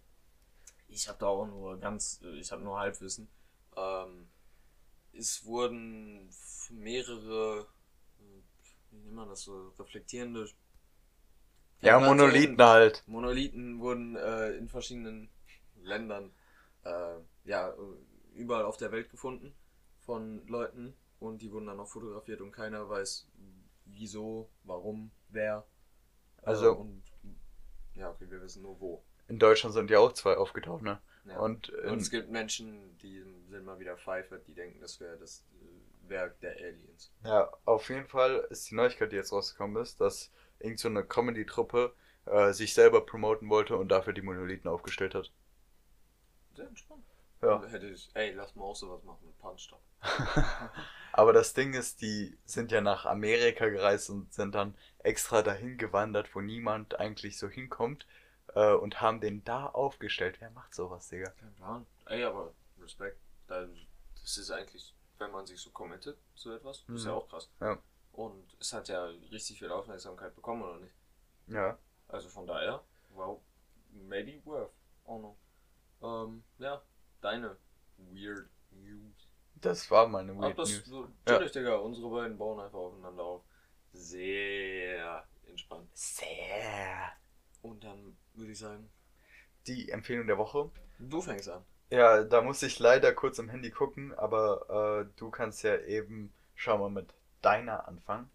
Ich 0.89 1.09
habe 1.09 1.19
da 1.19 1.27
auch 1.27 1.47
nur 1.47 1.79
ganz, 1.79 2.21
ich 2.35 2.51
habe 2.53 2.63
nur 2.63 2.79
Halbwissen. 2.79 3.29
Ähm, 3.77 4.29
es 5.13 5.45
wurden 5.45 6.29
mehrere, 6.71 7.67
nennt 9.07 9.17
man 9.17 9.29
das 9.29 9.43
so, 9.43 9.69
reflektierende 9.79 10.49
Ja, 11.81 12.01
Monolithen 12.01 12.61
halt. 12.61 13.03
Monolithen 13.07 13.81
wurden 13.81 14.17
äh, 14.17 14.51
in 14.53 14.69
verschiedenen 14.69 15.31
Ländern, 15.83 16.33
äh, 16.85 17.17
ja, 17.45 17.75
überall 18.35 18.65
auf 18.65 18.77
der 18.77 18.93
Welt 18.93 19.11
gefunden 19.11 19.55
von 20.01 20.47
Leuten 20.49 20.95
und 21.21 21.41
die 21.41 21.51
wurden 21.53 21.67
dann 21.67 21.81
auch 21.81 21.89
fotografiert 21.89 22.41
und 22.41 22.53
keiner 22.53 22.89
weiß 22.89 23.29
wieso, 23.87 24.51
warum, 24.65 25.11
wer. 25.29 25.65
Äh, 26.43 26.47
Also- 26.47 26.73
und 26.73 27.03
ja, 27.95 28.11
okay, 28.11 28.27
wir 28.29 28.43
wissen 28.43 28.63
nur 28.63 28.79
wo. 28.81 29.03
In 29.29 29.39
Deutschland 29.39 29.75
sind 29.75 29.91
ja 29.91 29.99
auch 29.99 30.13
zwei 30.13 30.37
aufgetaucht, 30.37 30.83
ne? 30.83 31.01
Ja. 31.25 31.39
Und, 31.41 31.71
Und 31.71 32.01
es 32.01 32.11
gibt 32.11 32.31
Menschen, 32.31 32.97
die 32.99 33.25
sind 33.49 33.65
mal 33.65 33.79
wieder 33.81 33.97
Pfeife, 33.97 34.41
die 34.47 34.55
denken, 34.55 34.81
das 34.81 35.01
wäre 35.01 35.17
das 35.19 35.45
äh, 35.61 35.96
Werk 36.09 36.41
der 36.41 36.53
Aliens. 36.57 37.13
ja, 37.25 37.51
auf 37.65 37.89
jeden 37.89 38.07
Fall 38.07 38.47
ist 38.51 38.71
die 38.71 38.75
Neuigkeit, 38.75 39.13
die 39.13 39.17
jetzt 39.17 39.33
rausgekommen 39.33 39.83
ist, 39.83 40.01
dass 40.01 40.31
irgend 40.59 40.79
so 40.81 40.89
eine 40.89 41.05
Comedy-Truppe 41.05 41.95
äh, 42.27 42.53
sich 42.53 42.75
selber 42.75 43.05
promoten 43.05 43.49
wollte 43.51 43.77
und 43.77 43.89
dafür 43.89 44.13
die 44.13 44.23
Monolithen 44.23 44.69
aufgestellt 44.69 45.15
hat. 45.15 45.31
Sehr 46.55 46.67
entspannt. 46.67 47.05
Ja. 47.43 47.63
Hätte 47.69 47.87
ich, 47.89 48.09
ey, 48.15 48.33
lass 48.33 48.55
mal 48.57 48.65
auch 48.65 48.77
sowas 48.77 49.03
machen 49.05 49.27
mit 49.27 49.39
Punch-Stop. 49.39 49.81
Aber 51.13 51.33
das 51.33 51.53
Ding 51.55 51.75
ist, 51.75 52.01
die 52.03 52.37
sind 52.45 52.73
ja 52.73 52.81
nach 52.81 53.05
Amerika 53.07 53.69
gereist 53.69 54.11
und 54.11 54.33
sind 54.33 54.55
dann 54.55 54.75
extra 54.99 55.43
dahin 55.43 55.79
gewandert, 55.79 56.35
wo 56.35 56.41
niemand 56.41 56.99
eigentlich 56.99 57.39
so 57.39 57.49
hinkommt 57.49 58.07
äh, 58.55 58.73
und 58.73 59.01
haben 59.01 59.21
den 59.21 59.45
da 59.45 59.67
aufgestellt. 59.67 60.37
Wer 60.41 60.51
macht 60.51 60.75
sowas, 60.75 61.09
Digga? 61.09 61.31
Kein 61.41 61.55
Plan. 61.55 61.87
Ey, 62.07 62.25
aber 62.25 62.53
Respekt. 62.81 63.19
Da- 63.49 63.69
Das 64.23 64.39
ist 64.39 64.51
eigentlich, 64.51 64.95
wenn 65.19 65.31
man 65.31 65.47
sich 65.47 65.61
so 65.61 65.71
committet 65.71 66.19
zu 66.35 66.53
etwas, 66.53 66.79
ist 66.81 66.89
Mhm. 66.89 67.07
ja 67.09 67.13
auch 67.15 67.29
krass. 67.29 67.51
Ja. 67.61 67.79
Und 68.13 68.57
es 68.61 68.73
hat 68.73 68.89
ja 68.89 69.05
richtig 69.31 69.59
viel 69.59 69.71
Aufmerksamkeit 69.71 70.35
bekommen, 70.35 70.63
oder 70.63 70.79
nicht? 70.79 70.95
Ja. 71.49 71.79
Also 72.09 72.29
von 72.29 72.47
daher, 72.47 72.83
wow, 73.11 73.41
maybe 73.91 74.41
worth. 74.45 74.73
Oh 75.05 75.19
no. 75.19 75.37
Ähm, 76.03 76.43
ja, 76.59 76.83
deine 77.21 77.57
weird 77.99 78.49
news. 78.71 79.29
Das 79.57 79.91
war 79.91 80.07
meine 80.07 80.33
Ach, 80.33 80.39
Weird 80.43 80.59
das 80.59 80.71
News. 80.71 80.85
so, 80.87 81.09
chillig, 81.27 81.53
Digga. 81.53 81.77
Unsere 81.77 82.11
beiden 82.11 82.37
bauen 82.39 82.61
einfach 82.61 82.79
aufeinander 82.79 83.23
auf. 83.23 83.43
Sehr 83.93 85.27
entspannt. 85.47 85.89
Sehr. 85.97 87.13
Und 87.63 87.83
dann 87.83 88.17
würde 88.35 88.53
ich 88.53 88.59
sagen, 88.59 88.91
Die 89.67 89.89
Empfehlung 89.91 90.27
der 90.27 90.39
Woche. 90.39 90.71
du 90.99 91.21
fängst 91.21 91.49
an. 91.49 91.65
Ja, 91.91 92.25
da 92.25 92.43
muss 92.43 92.63
ich 92.63 92.79
leider 92.79 93.13
kurz 93.13 93.39
im 93.39 93.49
Handy 93.49 93.71
gucken, 93.71 94.13
aber 94.15 95.07
äh, 95.07 95.13
du 95.17 95.31
kannst 95.31 95.63
ja 95.63 95.79
eben, 95.79 96.33
schau 96.55 96.79
mal, 96.79 96.91
mit 96.91 97.15
deiner 97.43 97.87
anfangen. 97.87 98.31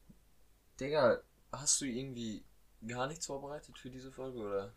Digga, 0.80 1.22
hast 1.52 1.82
du 1.82 1.86
irgendwie 1.86 2.44
gar 2.88 3.08
nichts 3.08 3.26
vorbereitet 3.26 3.78
für 3.78 3.90
diese 3.90 4.12
Folge, 4.12 4.40
oder? 4.40 4.74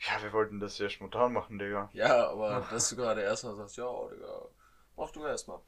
Ja, 0.00 0.22
wir 0.22 0.32
wollten 0.32 0.60
das 0.60 0.78
ja 0.78 0.88
spontan 0.88 1.32
machen, 1.32 1.58
Digga. 1.58 1.88
Ja, 1.92 2.28
aber 2.28 2.66
dass 2.70 2.88
du 2.90 2.96
gerade 2.96 3.22
erstmal 3.22 3.54
sagst, 3.54 3.76
ja, 3.76 4.08
Digga, 4.08 4.48
mach 4.96 5.10
du 5.12 5.24
erstmal. 5.24 5.60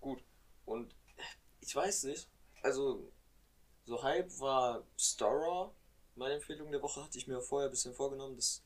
Gut. 0.00 0.22
Und 0.64 0.94
ich 1.60 1.76
weiß 1.76 2.04
nicht, 2.04 2.28
also 2.62 3.12
so 3.84 4.02
halb 4.02 4.30
war 4.40 4.82
Stora 4.96 5.70
meine 6.16 6.34
Empfehlung 6.34 6.70
der 6.70 6.82
Woche, 6.82 7.02
hatte 7.02 7.18
ich 7.18 7.26
mir 7.26 7.40
vorher 7.40 7.68
ein 7.68 7.72
bisschen 7.72 7.94
vorgenommen, 7.94 8.36
das, 8.36 8.62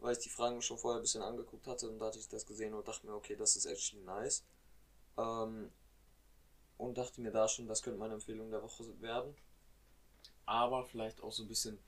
weil 0.00 0.14
ich 0.14 0.18
die 0.20 0.28
Fragen 0.28 0.62
schon 0.62 0.78
vorher 0.78 0.98
ein 1.00 1.02
bisschen 1.02 1.22
angeguckt 1.22 1.66
hatte 1.66 1.88
und 1.88 1.98
da 1.98 2.06
hatte 2.06 2.18
ich 2.18 2.28
das 2.28 2.46
gesehen 2.46 2.74
und 2.74 2.86
dachte 2.88 3.06
mir, 3.06 3.14
okay, 3.14 3.36
das 3.36 3.56
ist 3.56 3.66
actually 3.66 4.02
nice. 4.04 4.44
Ähm, 5.16 5.70
und 6.78 6.96
dachte 6.96 7.20
mir 7.20 7.30
da 7.30 7.46
schon, 7.46 7.68
das 7.68 7.82
könnte 7.82 7.98
meine 7.98 8.14
Empfehlung 8.14 8.50
der 8.50 8.62
Woche 8.62 8.84
werden. 9.02 9.34
Aber 10.46 10.84
vielleicht 10.84 11.22
auch 11.22 11.32
so 11.32 11.42
ein 11.42 11.48
bisschen 11.48 11.78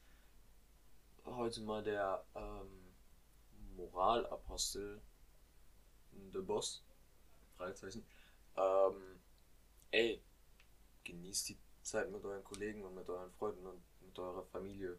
heute 1.25 1.63
mal 1.63 1.83
der 1.83 2.25
ähm, 2.35 2.95
Moralapostel, 3.77 5.01
The 6.33 6.41
Boss, 6.41 6.83
Fragezeichen. 7.57 8.05
Ähm, 8.57 9.21
ey, 9.91 10.23
genießt 11.05 11.49
die 11.49 11.59
Zeit 11.83 12.11
mit 12.11 12.25
euren 12.25 12.45
Kollegen 12.45 12.85
und 12.85 12.95
mit 12.95 13.09
euren 13.09 13.33
Freunden 13.33 13.67
und 13.67 13.83
mit 14.01 14.19
eurer 14.19 14.45
Familie. 14.45 14.99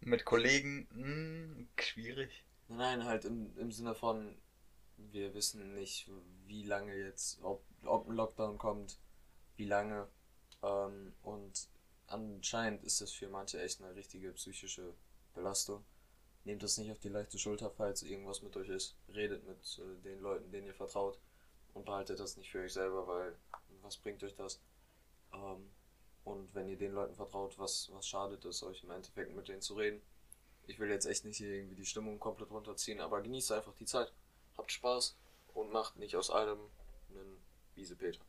Mit 0.00 0.24
Kollegen, 0.24 0.88
mh, 0.92 1.82
schwierig. 1.82 2.44
nein, 2.68 3.04
halt 3.04 3.24
im, 3.24 3.56
im 3.58 3.72
Sinne 3.72 3.94
von, 3.94 4.36
wir 4.96 5.34
wissen 5.34 5.74
nicht, 5.74 6.10
wie 6.46 6.62
lange 6.64 6.94
jetzt, 6.94 7.40
ob, 7.42 7.62
ob 7.84 8.08
ein 8.08 8.14
Lockdown 8.14 8.58
kommt, 8.58 8.98
wie 9.56 9.66
lange. 9.66 10.08
Ähm, 10.62 11.12
und 11.22 11.68
anscheinend 12.06 12.82
ist 12.84 13.00
das 13.00 13.12
für 13.12 13.28
manche 13.28 13.60
echt 13.60 13.82
eine 13.82 13.94
richtige 13.94 14.32
psychische 14.32 14.94
Belastung. 15.34 15.84
Nehmt 16.44 16.62
das 16.62 16.78
nicht 16.78 16.90
auf 16.90 16.98
die 17.00 17.10
leichte 17.10 17.38
Schulter, 17.38 17.70
falls 17.70 18.02
irgendwas 18.02 18.42
mit 18.42 18.56
euch 18.56 18.68
ist. 18.68 18.96
Redet 19.14 19.46
mit 19.46 19.78
äh, 19.78 20.02
den 20.02 20.20
Leuten, 20.20 20.50
denen 20.50 20.66
ihr 20.66 20.74
vertraut. 20.74 21.18
Und 21.74 21.84
behaltet 21.84 22.18
das 22.18 22.36
nicht 22.36 22.50
für 22.50 22.60
euch 22.60 22.72
selber, 22.72 23.06
weil 23.06 23.36
was 23.82 23.96
bringt 23.96 24.22
euch 24.24 24.34
das? 24.34 24.60
Ähm, 25.32 25.70
und 26.28 26.54
wenn 26.54 26.68
ihr 26.68 26.76
den 26.76 26.92
Leuten 26.92 27.14
vertraut, 27.14 27.58
was, 27.58 27.90
was 27.92 28.06
schadet 28.06 28.44
es 28.44 28.62
euch 28.62 28.84
im 28.84 28.90
Endeffekt 28.90 29.34
mit 29.34 29.48
denen 29.48 29.62
zu 29.62 29.74
reden? 29.74 30.00
Ich 30.66 30.78
will 30.78 30.90
jetzt 30.90 31.06
echt 31.06 31.24
nicht 31.24 31.38
hier 31.38 31.50
irgendwie 31.50 31.76
die 31.76 31.86
Stimmung 31.86 32.18
komplett 32.18 32.50
runterziehen, 32.50 33.00
aber 33.00 33.22
genießt 33.22 33.52
einfach 33.52 33.74
die 33.74 33.86
Zeit. 33.86 34.12
Habt 34.56 34.70
Spaß 34.70 35.16
und 35.54 35.72
macht 35.72 35.96
nicht 35.96 36.16
aus 36.16 36.30
allem 36.30 36.58
einen 37.10 37.42
Wiesepeter. 37.74 38.20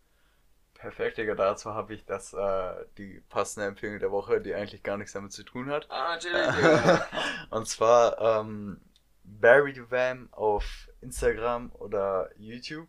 Perfekt, 0.74 1.18
Digga. 1.18 1.36
Dazu 1.36 1.74
habe 1.74 1.94
ich 1.94 2.06
das, 2.06 2.34
äh, 2.34 2.86
die 2.98 3.22
passende 3.28 3.68
Empfehlung 3.68 4.00
der 4.00 4.12
Woche, 4.12 4.40
die 4.40 4.54
eigentlich 4.54 4.82
gar 4.82 4.98
nichts 4.98 5.12
damit 5.12 5.34
zu 5.34 5.44
tun 5.44 5.70
hat. 5.70 5.86
Ah, 5.90 6.18
Digga. 6.24 7.06
Und 7.50 7.68
zwar 7.68 8.40
ähm, 8.40 8.80
Barry 9.26 9.74
the 9.74 9.92
Vam 9.92 10.30
auf 10.32 10.90
Instagram 11.02 11.72
oder 11.74 12.30
YouTube. 12.38 12.88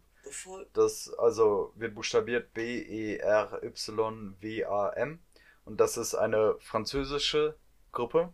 Das 0.73 1.13
also 1.19 1.73
wird 1.77 1.95
buchstabiert 1.95 2.49
E 2.57 3.19
B-E-R-Y-W-A-M. 3.19 5.19
Und 5.65 5.81
das 5.81 5.97
ist 5.97 6.15
eine 6.15 6.57
französische 6.61 7.57
Gruppe, 7.93 8.33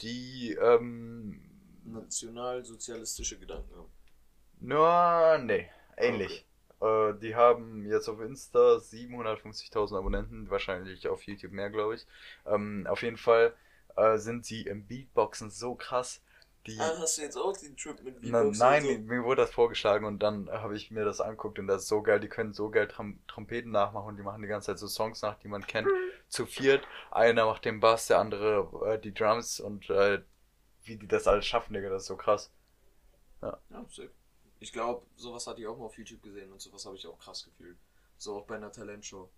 die 0.00 0.56
ähm, 0.60 1.42
Nationalsozialistische 1.84 3.38
Gedanken 3.38 3.74
haben. 3.76 3.90
nur, 4.60 5.38
nee, 5.38 5.68
ähnlich. 5.96 6.46
Äh, 6.80 7.14
die 7.14 7.34
haben 7.34 7.84
jetzt 7.86 8.08
auf 8.08 8.20
Insta 8.20 8.76
750.000 8.76 9.98
Abonnenten, 9.98 10.50
wahrscheinlich 10.50 11.08
auf 11.08 11.22
YouTube 11.22 11.52
mehr, 11.52 11.70
glaube 11.70 11.94
ich. 11.96 12.06
Ähm, 12.46 12.86
auf 12.88 13.02
jeden 13.02 13.16
Fall 13.16 13.54
äh, 13.96 14.18
sind 14.18 14.44
sie 14.44 14.62
im 14.62 14.86
Beatboxen 14.86 15.50
so 15.50 15.74
krass. 15.74 16.22
Die, 16.66 16.78
Ah, 16.78 16.96
hast 16.98 17.18
du 17.18 17.22
jetzt 17.22 17.36
auch 17.36 17.56
den 17.56 17.76
Trip 17.76 18.02
mit 18.02 18.20
Na, 18.20 18.42
Beatbox 18.42 18.58
nein, 18.58 18.84
und 18.84 19.06
so? 19.06 19.14
mir 19.14 19.24
wurde 19.24 19.42
das 19.42 19.52
vorgeschlagen 19.52 20.04
und 20.04 20.18
dann 20.20 20.50
habe 20.50 20.76
ich 20.76 20.90
mir 20.90 21.04
das 21.04 21.20
angeguckt 21.20 21.58
und 21.58 21.66
das 21.66 21.82
ist 21.82 21.88
so 21.88 22.02
geil. 22.02 22.20
Die 22.20 22.28
können 22.28 22.52
so 22.54 22.70
geil 22.70 22.88
Trom 22.88 23.20
Trompeten 23.28 23.70
nachmachen 23.70 24.08
und 24.08 24.16
die 24.16 24.22
machen 24.22 24.42
die 24.42 24.48
ganze 24.48 24.66
Zeit 24.66 24.78
so 24.78 24.88
Songs 24.88 25.22
nach, 25.22 25.38
die 25.38 25.48
man 25.48 25.66
kennt. 25.66 25.88
Zu 26.28 26.44
viert. 26.46 26.86
Einer 27.10 27.46
macht 27.46 27.64
den 27.64 27.80
Bass, 27.80 28.06
der 28.08 28.18
andere 28.18 28.68
äh, 28.94 28.98
die 28.98 29.14
Drums 29.14 29.60
und 29.60 29.88
äh, 29.90 30.22
wie 30.84 30.96
die 30.96 31.08
das 31.08 31.26
alles 31.28 31.46
schaffen, 31.46 31.74
Digga, 31.74 31.88
das 31.90 32.02
ist 32.02 32.08
so 32.08 32.16
krass. 32.16 32.50
Ja, 33.42 33.58
sick. 33.88 34.10
Ich 34.58 34.72
glaube, 34.72 35.06
sowas 35.16 35.46
hatte 35.46 35.60
ich 35.60 35.66
auch 35.66 35.76
mal 35.76 35.84
auf 35.86 35.98
YouTube 35.98 36.22
gesehen 36.22 36.50
und 36.52 36.60
sowas 36.60 36.84
habe 36.86 36.96
ich 36.96 37.06
auch 37.06 37.18
krass 37.18 37.44
gefühlt. 37.44 37.78
So 38.18 38.36
auch 38.38 38.46
bei 38.46 38.56
einer 38.56 38.72
Talentshow. 38.72 39.28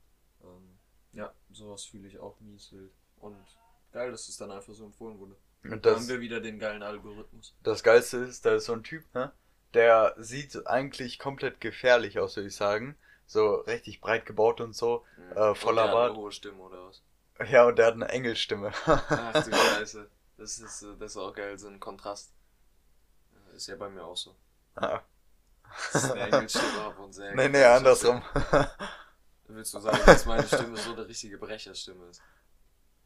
Ähm, 0.42 0.78
ja, 1.12 1.32
sowas 1.50 1.84
fühle 1.84 2.08
ich 2.08 2.18
auch 2.18 2.38
mies 2.40 2.72
wild. 2.72 2.92
Und 3.16 3.36
geil, 3.92 4.10
dass 4.12 4.28
es 4.28 4.36
dann 4.36 4.50
einfach 4.52 4.72
so 4.74 4.84
empfohlen 4.84 5.18
wurde. 5.18 5.36
Und 5.64 5.84
Da 5.86 5.90
das, 5.90 6.00
haben 6.00 6.08
wir 6.08 6.20
wieder 6.20 6.40
den 6.40 6.58
geilen 6.58 6.82
Algorithmus. 6.82 7.54
das 7.62 7.82
Geilste 7.82 8.18
ist, 8.18 8.44
da 8.46 8.54
ist 8.54 8.66
so 8.66 8.72
ein 8.72 8.82
Typ, 8.82 9.04
ne? 9.14 9.32
Der 9.74 10.14
sieht 10.18 10.66
eigentlich 10.66 11.18
komplett 11.18 11.60
gefährlich 11.60 12.18
aus, 12.18 12.36
würde 12.36 12.48
ich 12.48 12.56
sagen. 12.56 12.96
So 13.26 13.56
richtig 13.56 14.00
breit 14.00 14.24
gebaut 14.24 14.60
und 14.60 14.74
so. 14.74 15.04
Äh, 15.34 15.54
voller 15.54 15.82
Und 15.82 15.90
der 15.92 15.92
hat 15.92 15.92
Bart. 15.92 16.10
Eine 16.12 16.18
hohe 16.18 16.32
Stimme 16.32 16.62
oder 16.62 16.86
was? 16.86 17.02
Ja, 17.50 17.66
und 17.66 17.78
der 17.78 17.86
hat 17.86 17.94
eine 17.94 18.08
Engelstimme. 18.08 18.72
Ach 18.86 19.44
du 19.44 19.52
Scheiße. 19.54 20.08
Das 20.38 20.58
ist, 20.58 20.82
äh, 20.82 20.96
das 20.98 21.12
ist 21.12 21.16
auch 21.18 21.34
geil, 21.34 21.58
so 21.58 21.68
ein 21.68 21.78
Kontrast. 21.80 22.32
Äh, 23.52 23.56
Ist 23.56 23.66
ja 23.66 23.76
bei 23.76 23.88
mir 23.90 24.04
auch 24.04 24.16
so. 24.16 24.34
Ah. 24.76 25.02
Snaggle-Stimme 25.92 26.80
habe 26.82 27.02
und 27.02 27.12
sehr. 27.12 27.34
Nee, 27.34 27.48
nee, 27.48 27.62
andersrum. 27.64 28.22
Willst 29.48 29.74
du 29.74 29.80
sagen, 29.80 29.98
dass 30.06 30.26
meine 30.26 30.46
Stimme 30.46 30.76
so 30.76 30.92
eine 30.92 31.06
richtige 31.06 31.38
Brecherstimme 31.38 32.06
ist? 32.06 32.22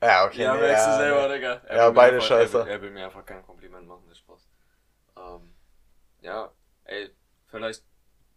Ja, 0.03 0.27
okay. 0.27 0.43
ja, 0.43 0.55
merkst 0.55 0.87
du 0.87 0.91
ja, 0.91 0.97
selber. 0.99 1.29
Digga. 1.35 1.53
Er 1.67 1.77
Ja, 1.77 1.91
beide 1.91 2.17
einfach, 2.17 2.29
scheiße. 2.29 2.59
Er 2.59 2.65
will, 2.67 2.73
er 2.73 2.83
will 2.83 2.91
mir 2.91 3.05
einfach 3.07 3.25
kein 3.25 3.43
Kompliment 3.45 3.87
machen, 3.87 4.05
der 4.09 4.15
Spaß. 4.15 4.49
Ähm, 5.17 5.55
ja, 6.23 6.53
ey, 6.85 7.11
vielleicht, 7.47 7.85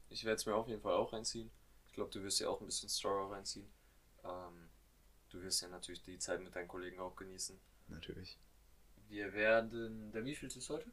ich 0.09 0.25
werde 0.25 0.35
es 0.37 0.45
mir 0.45 0.55
auf 0.55 0.67
jeden 0.67 0.81
Fall 0.81 0.93
auch 0.95 1.13
reinziehen. 1.13 1.51
Ich 1.87 1.93
glaube, 1.93 2.11
du 2.11 2.23
wirst 2.23 2.39
ja 2.39 2.49
auch 2.49 2.59
ein 2.61 2.65
bisschen 2.67 2.89
Story 2.89 3.33
reinziehen. 3.33 3.71
Ähm, 4.23 4.69
du 5.29 5.41
wirst 5.41 5.61
ja 5.61 5.67
natürlich 5.69 6.03
die 6.03 6.19
Zeit 6.19 6.41
mit 6.41 6.55
deinen 6.55 6.67
Kollegen 6.67 6.99
auch 6.99 7.15
genießen. 7.15 7.59
Natürlich. 7.87 8.39
Wir 9.07 9.33
werden, 9.33 10.11
der 10.11 10.25
wievielte 10.25 10.59
ist 10.59 10.69
heute? 10.69 10.91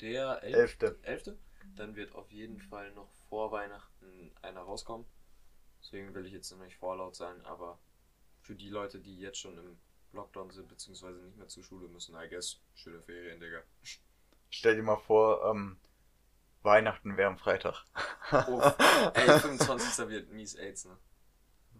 Der 0.00 0.42
elf- 0.42 0.56
Elfte. 0.56 0.98
elfte. 1.02 1.38
Dann 1.76 1.94
wird 1.96 2.14
auf 2.14 2.30
jeden 2.32 2.60
Fall 2.60 2.92
noch 2.92 3.10
vor 3.28 3.52
Weihnachten 3.52 4.32
einer 4.42 4.62
rauskommen. 4.62 5.06
Deswegen 5.80 6.14
will 6.14 6.26
ich 6.26 6.32
jetzt 6.32 6.50
noch 6.50 6.58
nicht 6.58 6.76
vorlaut 6.76 7.16
sein, 7.16 7.40
aber 7.46 7.78
für 8.40 8.54
die 8.54 8.68
Leute, 8.68 9.00
die 9.00 9.18
jetzt 9.18 9.38
schon 9.38 9.56
im 9.58 9.78
Lockdown 10.12 10.50
sind, 10.50 10.68
beziehungsweise 10.68 11.18
nicht 11.20 11.36
mehr 11.36 11.48
zur 11.48 11.64
Schule 11.64 11.88
müssen, 11.88 12.14
I 12.16 12.28
guess, 12.28 12.60
schöne 12.74 13.00
Ferien, 13.02 13.40
Digga. 13.40 13.62
Stell 14.50 14.76
dir 14.76 14.82
mal 14.82 14.96
vor, 14.98 15.44
ähm, 15.50 15.78
Weihnachten 16.62 17.16
wäre 17.16 17.28
am 17.28 17.38
Freitag. 17.38 17.84
Uff. 18.48 18.76
Ey, 19.14 19.38
25. 19.40 20.08
wird 20.08 20.30
mies 20.30 20.54
AIDS, 20.54 20.84
ne? 20.84 20.96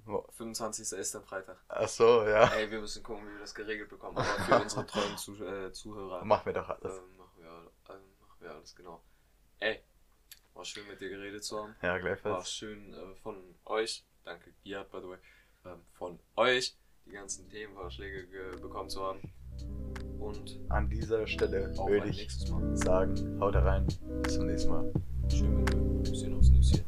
Wo- 0.05 0.27
25. 0.33 0.99
ist 0.99 1.15
dann 1.15 1.25
Freitag. 1.25 1.59
Ach 1.69 1.87
so, 1.89 2.25
ja. 2.27 2.47
Ey, 2.55 2.71
wir 2.71 2.81
müssen 2.81 3.03
gucken, 3.05 3.25
wie 3.29 3.33
wir 3.35 3.41
das 3.41 3.55
geregelt 3.55 3.89
bekommen. 3.91 4.17
Aber 4.19 4.25
für 4.25 4.57
unsere 4.63 4.87
treuen 4.87 5.17
Zuh 5.17 5.45
äh, 5.45 5.73
Zuhörer 5.73 6.25
Machen 6.25 6.47
wir 6.47 6.53
doch 6.55 6.69
alles. 6.69 6.97
ähm, 6.99 7.17
machen, 7.17 7.31
wir, 7.37 7.49
ähm, 7.95 8.01
machen 8.21 8.37
wir 8.41 8.51
alles, 8.51 8.75
genau. 8.75 9.03
Ey, 9.61 9.81
war 10.55 10.65
schön 10.65 10.89
mit 10.89 11.01
dir 11.01 11.09
geredet 11.11 11.45
zu 11.45 11.59
haben. 11.63 11.77
Ja, 11.83 11.91
War 11.91 12.01
gleichfalls. 12.01 12.51
schön 12.51 12.93
äh, 12.95 13.15
von 13.23 13.55
euch, 13.67 14.05
danke 14.25 14.53
Giat, 14.65 14.91
by 14.91 15.01
the 15.01 15.09
way, 15.09 15.19
ähm, 15.67 15.85
von 15.93 16.19
euch 16.35 16.77
die 17.07 17.13
ganzen 17.13 17.49
Themenvorschläge 17.49 18.27
bekommen 18.61 18.89
zu 18.89 19.03
haben. 19.03 19.21
Und 20.19 20.59
an 20.69 20.89
dieser 20.89 21.27
Stelle 21.27 21.77
würde 21.77 22.09
ich 22.09 22.29
sagen, 22.75 23.41
haut 23.41 23.55
rein, 23.57 23.87
bis 24.23 24.35
zum 24.35 24.47
nächsten 24.47 24.71
Mal. 24.71 24.93
Schön 25.29 25.65
mit 25.65 25.75
Nüsschen 26.09 26.35
aufs 26.37 26.51
Nüsschen. 26.51 26.83